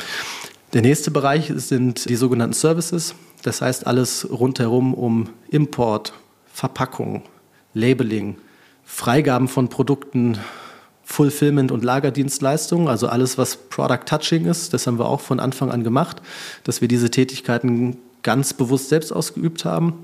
Der 0.73 0.81
nächste 0.81 1.11
Bereich 1.11 1.51
sind 1.55 2.09
die 2.09 2.15
sogenannten 2.15 2.53
Services. 2.53 3.15
Das 3.43 3.61
heißt 3.61 3.87
alles 3.87 4.27
rundherum 4.29 4.93
um 4.93 5.29
Import, 5.49 6.13
Verpackung, 6.51 7.23
Labeling, 7.73 8.37
Freigaben 8.85 9.47
von 9.47 9.67
Produkten, 9.67 10.37
Fulfillment 11.03 11.71
und 11.71 11.83
Lagerdienstleistungen, 11.83 12.87
also 12.87 13.07
alles, 13.07 13.37
was 13.37 13.57
Product 13.57 14.05
Touching 14.05 14.45
ist. 14.45 14.73
Das 14.73 14.87
haben 14.87 14.97
wir 14.97 15.07
auch 15.07 15.21
von 15.21 15.39
Anfang 15.39 15.71
an 15.71 15.83
gemacht, 15.83 16.21
dass 16.63 16.81
wir 16.81 16.87
diese 16.87 17.11
Tätigkeiten 17.11 17.97
ganz 18.23 18.53
bewusst 18.53 18.89
selbst 18.89 19.11
ausgeübt 19.11 19.65
haben. 19.65 20.03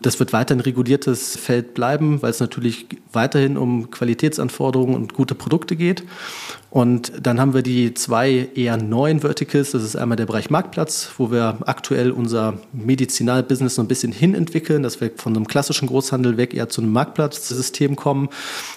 Das 0.00 0.20
wird 0.20 0.32
weiter 0.32 0.54
ein 0.54 0.60
reguliertes 0.60 1.36
Feld 1.36 1.74
bleiben, 1.74 2.22
weil 2.22 2.30
es 2.30 2.38
natürlich 2.38 2.86
weiterhin 3.12 3.56
um 3.56 3.90
Qualitätsanforderungen 3.90 4.94
und 4.94 5.14
gute 5.14 5.34
Produkte 5.34 5.74
geht. 5.74 6.04
Und 6.76 7.10
dann 7.22 7.40
haben 7.40 7.54
wir 7.54 7.62
die 7.62 7.94
zwei 7.94 8.50
eher 8.54 8.76
neuen 8.76 9.20
Verticals. 9.20 9.70
Das 9.70 9.82
ist 9.82 9.96
einmal 9.96 10.16
der 10.16 10.26
Bereich 10.26 10.50
Marktplatz, 10.50 11.08
wo 11.16 11.30
wir 11.30 11.56
aktuell 11.64 12.10
unser 12.10 12.58
Medizinalbusiness 12.74 13.76
so 13.76 13.80
ein 13.80 13.88
bisschen 13.88 14.12
hinentwickeln, 14.12 14.82
dass 14.82 15.00
wir 15.00 15.10
von 15.16 15.34
einem 15.34 15.46
klassischen 15.46 15.88
Großhandel 15.88 16.36
weg 16.36 16.52
eher 16.52 16.68
zu 16.68 16.82
einem 16.82 16.92
Marktplatzsystem 16.92 17.96
kommen. 17.96 18.28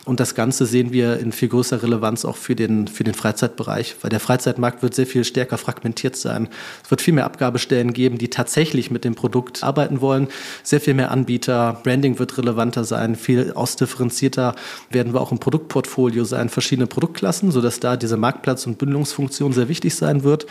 Und 0.05 0.21
das 0.21 0.33
Ganze 0.33 0.65
sehen 0.65 0.93
wir 0.93 1.19
in 1.19 1.33
viel 1.33 1.49
größerer 1.49 1.83
Relevanz 1.83 2.23
auch 2.23 2.38
für 2.38 2.55
den, 2.55 2.88
für 2.88 3.03
den 3.03 3.15
Freizeitbereich, 3.15 3.97
weil 3.99 4.09
der 4.09 4.21
Freizeitmarkt 4.21 4.81
wird 4.81 4.95
sehr 4.95 5.05
viel 5.05 5.25
stärker 5.25 5.57
fragmentiert 5.57 6.15
sein. 6.15 6.47
Es 6.85 6.91
wird 6.91 7.01
viel 7.01 7.13
mehr 7.13 7.25
Abgabestellen 7.25 7.91
geben, 7.91 8.17
die 8.17 8.29
tatsächlich 8.29 8.91
mit 8.91 9.03
dem 9.03 9.15
Produkt 9.15 9.62
arbeiten 9.62 9.99
wollen, 9.99 10.29
sehr 10.63 10.79
viel 10.79 10.93
mehr 10.93 11.12
Anbieter. 11.12 11.81
Branding 11.83 12.17
wird 12.17 12.38
relevanter 12.38 12.85
sein, 12.85 13.17
viel 13.17 13.51
ausdifferenzierter 13.51 14.55
werden 14.89 15.13
wir 15.13 15.19
auch 15.19 15.33
im 15.33 15.39
Produktportfolio 15.39 16.23
sein, 16.23 16.47
verschiedene 16.47 16.88
Produktklassen, 16.88 17.51
sodass 17.51 17.81
da 17.81 17.88
da 17.89 17.97
diese 17.97 18.17
Marktplatz- 18.17 18.65
und 18.67 18.78
Bündelungsfunktion 18.78 19.54
sehr 19.54 19.69
wichtig 19.69 19.95
sein 19.95 20.23
wird. 20.23 20.45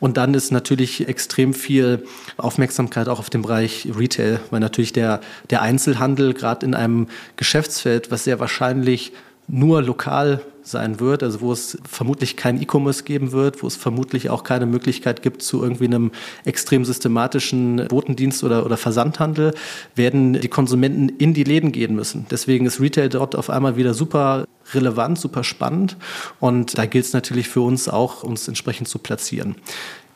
Und 0.00 0.16
dann 0.16 0.34
ist 0.34 0.52
natürlich 0.52 1.08
extrem 1.08 1.54
viel 1.54 2.04
Aufmerksamkeit 2.36 3.08
auch 3.08 3.18
auf 3.18 3.30
dem 3.30 3.42
Bereich 3.42 3.88
Retail, 3.96 4.40
weil 4.50 4.60
natürlich 4.60 4.92
der, 4.92 5.20
der 5.50 5.62
Einzelhandel 5.62 6.34
gerade 6.34 6.64
in 6.66 6.74
einem 6.74 7.08
Geschäftsfeld, 7.36 8.10
was 8.10 8.24
sehr 8.24 8.40
wahrscheinlich 8.40 9.12
nur 9.46 9.82
lokal 9.82 10.40
sein 10.62 10.98
wird, 10.98 11.22
also 11.22 11.42
wo 11.42 11.52
es 11.52 11.76
vermutlich 11.86 12.36
kein 12.36 12.60
E-Commerce 12.60 13.04
geben 13.04 13.32
wird, 13.32 13.62
wo 13.62 13.66
es 13.66 13.76
vermutlich 13.76 14.30
auch 14.30 14.44
keine 14.44 14.64
Möglichkeit 14.64 15.20
gibt 15.20 15.42
zu 15.42 15.62
irgendwie 15.62 15.84
einem 15.84 16.10
extrem 16.46 16.86
systematischen 16.86 17.86
Botendienst 17.88 18.42
oder, 18.44 18.64
oder 18.64 18.78
Versandhandel, 18.78 19.52
werden 19.94 20.40
die 20.40 20.48
Konsumenten 20.48 21.10
in 21.10 21.34
die 21.34 21.44
Läden 21.44 21.70
gehen 21.70 21.94
müssen. 21.94 22.24
Deswegen 22.30 22.64
ist 22.64 22.80
Retail 22.80 23.10
dort 23.10 23.36
auf 23.36 23.50
einmal 23.50 23.76
wieder 23.76 23.92
super 23.92 24.46
relevant, 24.72 25.18
super 25.18 25.44
spannend 25.44 25.96
und 26.40 26.78
da 26.78 26.86
gilt 26.86 27.04
es 27.04 27.12
natürlich 27.12 27.48
für 27.48 27.60
uns 27.60 27.88
auch, 27.88 28.22
uns 28.22 28.48
entsprechend 28.48 28.88
zu 28.88 28.98
platzieren. 28.98 29.56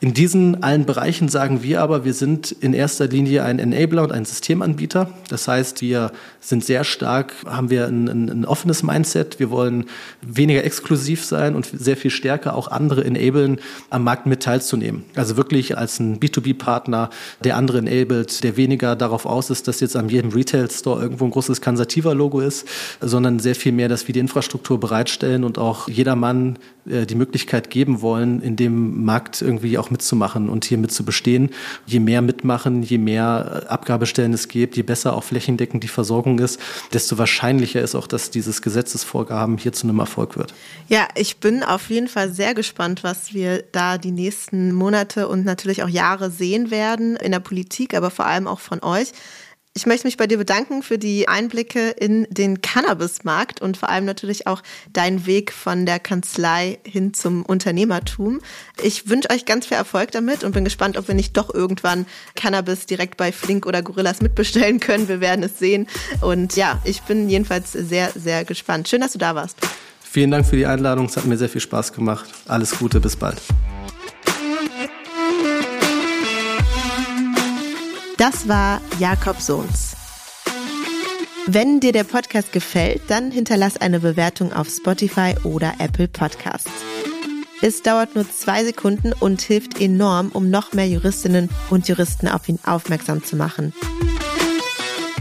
In 0.01 0.13
diesen 0.13 0.63
allen 0.63 0.85
Bereichen 0.85 1.27
sagen 1.27 1.61
wir 1.61 1.81
aber, 1.81 2.05
wir 2.05 2.13
sind 2.13 2.53
in 2.53 2.73
erster 2.73 3.07
Linie 3.07 3.43
ein 3.43 3.59
Enabler 3.59 4.03
und 4.03 4.13
ein 4.13 4.23
Systemanbieter. 4.23 5.11
Das 5.27 5.49
heißt, 5.49 5.81
wir 5.81 6.13
sind 6.39 6.63
sehr 6.63 6.85
stark, 6.85 7.33
haben 7.45 7.69
wir 7.69 7.87
ein, 7.87 8.07
ein, 8.07 8.29
ein 8.29 8.45
offenes 8.45 8.81
Mindset. 8.81 9.39
Wir 9.39 9.49
wollen 9.49 9.87
weniger 10.21 10.63
exklusiv 10.63 11.25
sein 11.25 11.53
und 11.53 11.69
sehr 11.73 11.97
viel 11.97 12.11
stärker 12.11 12.55
auch 12.55 12.69
andere 12.69 13.03
enablen, 13.03 13.59
am 13.89 14.05
Markt 14.05 14.25
mit 14.25 14.41
teilzunehmen. 14.41 15.03
Also 15.15 15.35
wirklich 15.35 15.77
als 15.77 15.99
ein 15.99 16.21
B2B-Partner, 16.21 17.09
der 17.43 17.57
andere 17.57 17.79
enabled, 17.79 18.41
der 18.45 18.55
weniger 18.55 18.95
darauf 18.95 19.25
aus 19.25 19.49
ist, 19.49 19.67
dass 19.67 19.81
jetzt 19.81 19.97
an 19.97 20.07
jedem 20.07 20.31
Retail-Store 20.31 21.01
irgendwo 21.01 21.25
ein 21.25 21.31
großes 21.31 21.59
Kansativa-Logo 21.59 22.39
ist, 22.39 22.65
sondern 23.01 23.39
sehr 23.39 23.55
viel 23.55 23.73
mehr, 23.73 23.89
dass 23.89 24.07
wir 24.07 24.13
die 24.13 24.21
Infrastruktur 24.21 24.79
bereitstellen 24.79 25.43
und 25.43 25.57
auch 25.57 25.89
jedermann 25.89 26.57
äh, 26.89 27.05
die 27.05 27.15
Möglichkeit 27.15 27.69
geben 27.69 28.01
wollen, 28.01 28.41
in 28.41 28.55
dem 28.55 29.03
Markt 29.03 29.41
irgendwie 29.41 29.77
auch 29.77 29.88
mitzumachen 29.91 30.49
und 30.49 30.65
hier 30.65 30.77
mit 30.77 30.91
zu 30.91 31.03
bestehen. 31.03 31.49
Je 31.85 31.99
mehr 31.99 32.21
mitmachen, 32.21 32.83
je 32.83 32.97
mehr 32.97 33.63
äh, 33.65 33.67
Abgabestellen 33.67 34.33
es 34.33 34.47
gibt, 34.47 34.77
je 34.77 34.83
besser 34.83 35.15
auch 35.15 35.23
flächendeckend 35.23 35.83
die 35.83 35.87
Versorgung 35.87 36.39
ist, 36.39 36.59
desto 36.93 37.17
wahrscheinlicher 37.17 37.81
ist 37.81 37.95
auch, 37.95 38.07
dass 38.07 38.31
dieses 38.31 38.61
Gesetzesvorgaben 38.61 39.57
hier 39.57 39.73
zu 39.73 39.87
einem 39.87 39.99
Erfolg 39.99 40.37
wird. 40.37 40.53
Ja, 40.87 41.07
ich 41.15 41.37
bin 41.37 41.63
auf 41.63 41.89
jeden 41.89 42.07
Fall 42.07 42.31
sehr 42.31 42.53
gespannt, 42.53 43.03
was 43.03 43.33
wir 43.33 43.63
da 43.71 43.97
die 43.97 44.11
nächsten 44.11 44.73
Monate 44.73 45.27
und 45.27 45.45
natürlich 45.45 45.83
auch 45.83 45.89
Jahre 45.89 46.31
sehen 46.31 46.71
werden 46.71 47.15
in 47.15 47.31
der 47.31 47.39
Politik, 47.39 47.93
aber 47.93 48.11
vor 48.11 48.25
allem 48.25 48.47
auch 48.47 48.59
von 48.59 48.83
euch. 48.83 49.11
Ich 49.79 49.85
möchte 49.85 50.07
mich 50.07 50.17
bei 50.17 50.27
dir 50.27 50.37
bedanken 50.37 50.83
für 50.83 50.97
die 50.97 51.29
Einblicke 51.29 51.91
in 51.91 52.27
den 52.29 52.61
Cannabismarkt 52.61 53.61
und 53.61 53.77
vor 53.77 53.87
allem 53.87 54.03
natürlich 54.03 54.45
auch 54.45 54.61
deinen 54.91 55.25
Weg 55.25 55.53
von 55.53 55.85
der 55.85 55.99
Kanzlei 55.99 56.79
hin 56.83 57.13
zum 57.13 57.45
Unternehmertum. 57.45 58.41
Ich 58.83 59.07
wünsche 59.07 59.29
euch 59.29 59.45
ganz 59.45 59.67
viel 59.67 59.77
Erfolg 59.77 60.11
damit 60.11 60.43
und 60.43 60.51
bin 60.51 60.65
gespannt, 60.65 60.97
ob 60.97 61.07
wir 61.07 61.15
nicht 61.15 61.37
doch 61.37 61.53
irgendwann 61.53 62.07
Cannabis 62.35 62.87
direkt 62.87 63.15
bei 63.15 63.31
Flink 63.31 63.65
oder 63.65 63.81
Gorillas 63.81 64.21
mitbestellen 64.21 64.81
können. 64.81 65.07
Wir 65.07 65.21
werden 65.21 65.43
es 65.43 65.57
sehen. 65.59 65.87
Und 66.19 66.57
ja, 66.57 66.81
ich 66.83 67.01
bin 67.03 67.29
jedenfalls 67.29 67.71
sehr, 67.71 68.11
sehr 68.13 68.43
gespannt. 68.43 68.89
Schön, 68.89 68.99
dass 68.99 69.13
du 69.13 69.17
da 69.17 69.33
warst. 69.33 69.55
Vielen 70.01 70.31
Dank 70.31 70.45
für 70.45 70.57
die 70.57 70.65
Einladung. 70.65 71.05
Es 71.05 71.15
hat 71.15 71.23
mir 71.23 71.37
sehr 71.37 71.47
viel 71.47 71.61
Spaß 71.61 71.93
gemacht. 71.93 72.29
Alles 72.49 72.77
Gute, 72.77 72.99
bis 72.99 73.15
bald. 73.15 73.41
Das 78.19 78.49
war 78.49 78.81
Jakob 78.99 79.39
Sohns. 79.39 79.95
Wenn 81.47 81.79
dir 81.79 81.93
der 81.93 82.03
Podcast 82.03 82.51
gefällt, 82.51 83.03
dann 83.07 83.31
hinterlass 83.31 83.77
eine 83.77 84.01
Bewertung 84.01 84.51
auf 84.51 84.67
Spotify 84.67 85.35
oder 85.45 85.75
Apple 85.79 86.09
Podcasts. 86.09 86.69
Es 87.61 87.81
dauert 87.81 88.15
nur 88.15 88.29
zwei 88.29 88.65
Sekunden 88.65 89.13
und 89.13 89.39
hilft 89.39 89.79
enorm, 89.79 90.31
um 90.33 90.49
noch 90.49 90.73
mehr 90.73 90.87
Juristinnen 90.89 91.49
und 91.69 91.87
Juristen 91.87 92.27
auf 92.27 92.49
ihn 92.49 92.59
aufmerksam 92.65 93.23
zu 93.23 93.37
machen. 93.37 93.71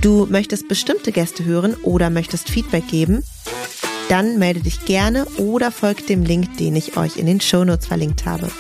Du 0.00 0.26
möchtest 0.26 0.66
bestimmte 0.66 1.12
Gäste 1.12 1.44
hören 1.44 1.76
oder 1.84 2.10
möchtest 2.10 2.50
Feedback 2.50 2.88
geben? 2.88 3.22
Dann 4.08 4.40
melde 4.40 4.60
dich 4.60 4.86
gerne 4.86 5.24
oder 5.36 5.70
folg 5.70 6.04
dem 6.08 6.24
Link, 6.24 6.56
den 6.56 6.74
ich 6.74 6.96
euch 6.96 7.16
in 7.16 7.26
den 7.26 7.40
Shownotes 7.40 7.86
verlinkt 7.86 8.26
habe. 8.26 8.50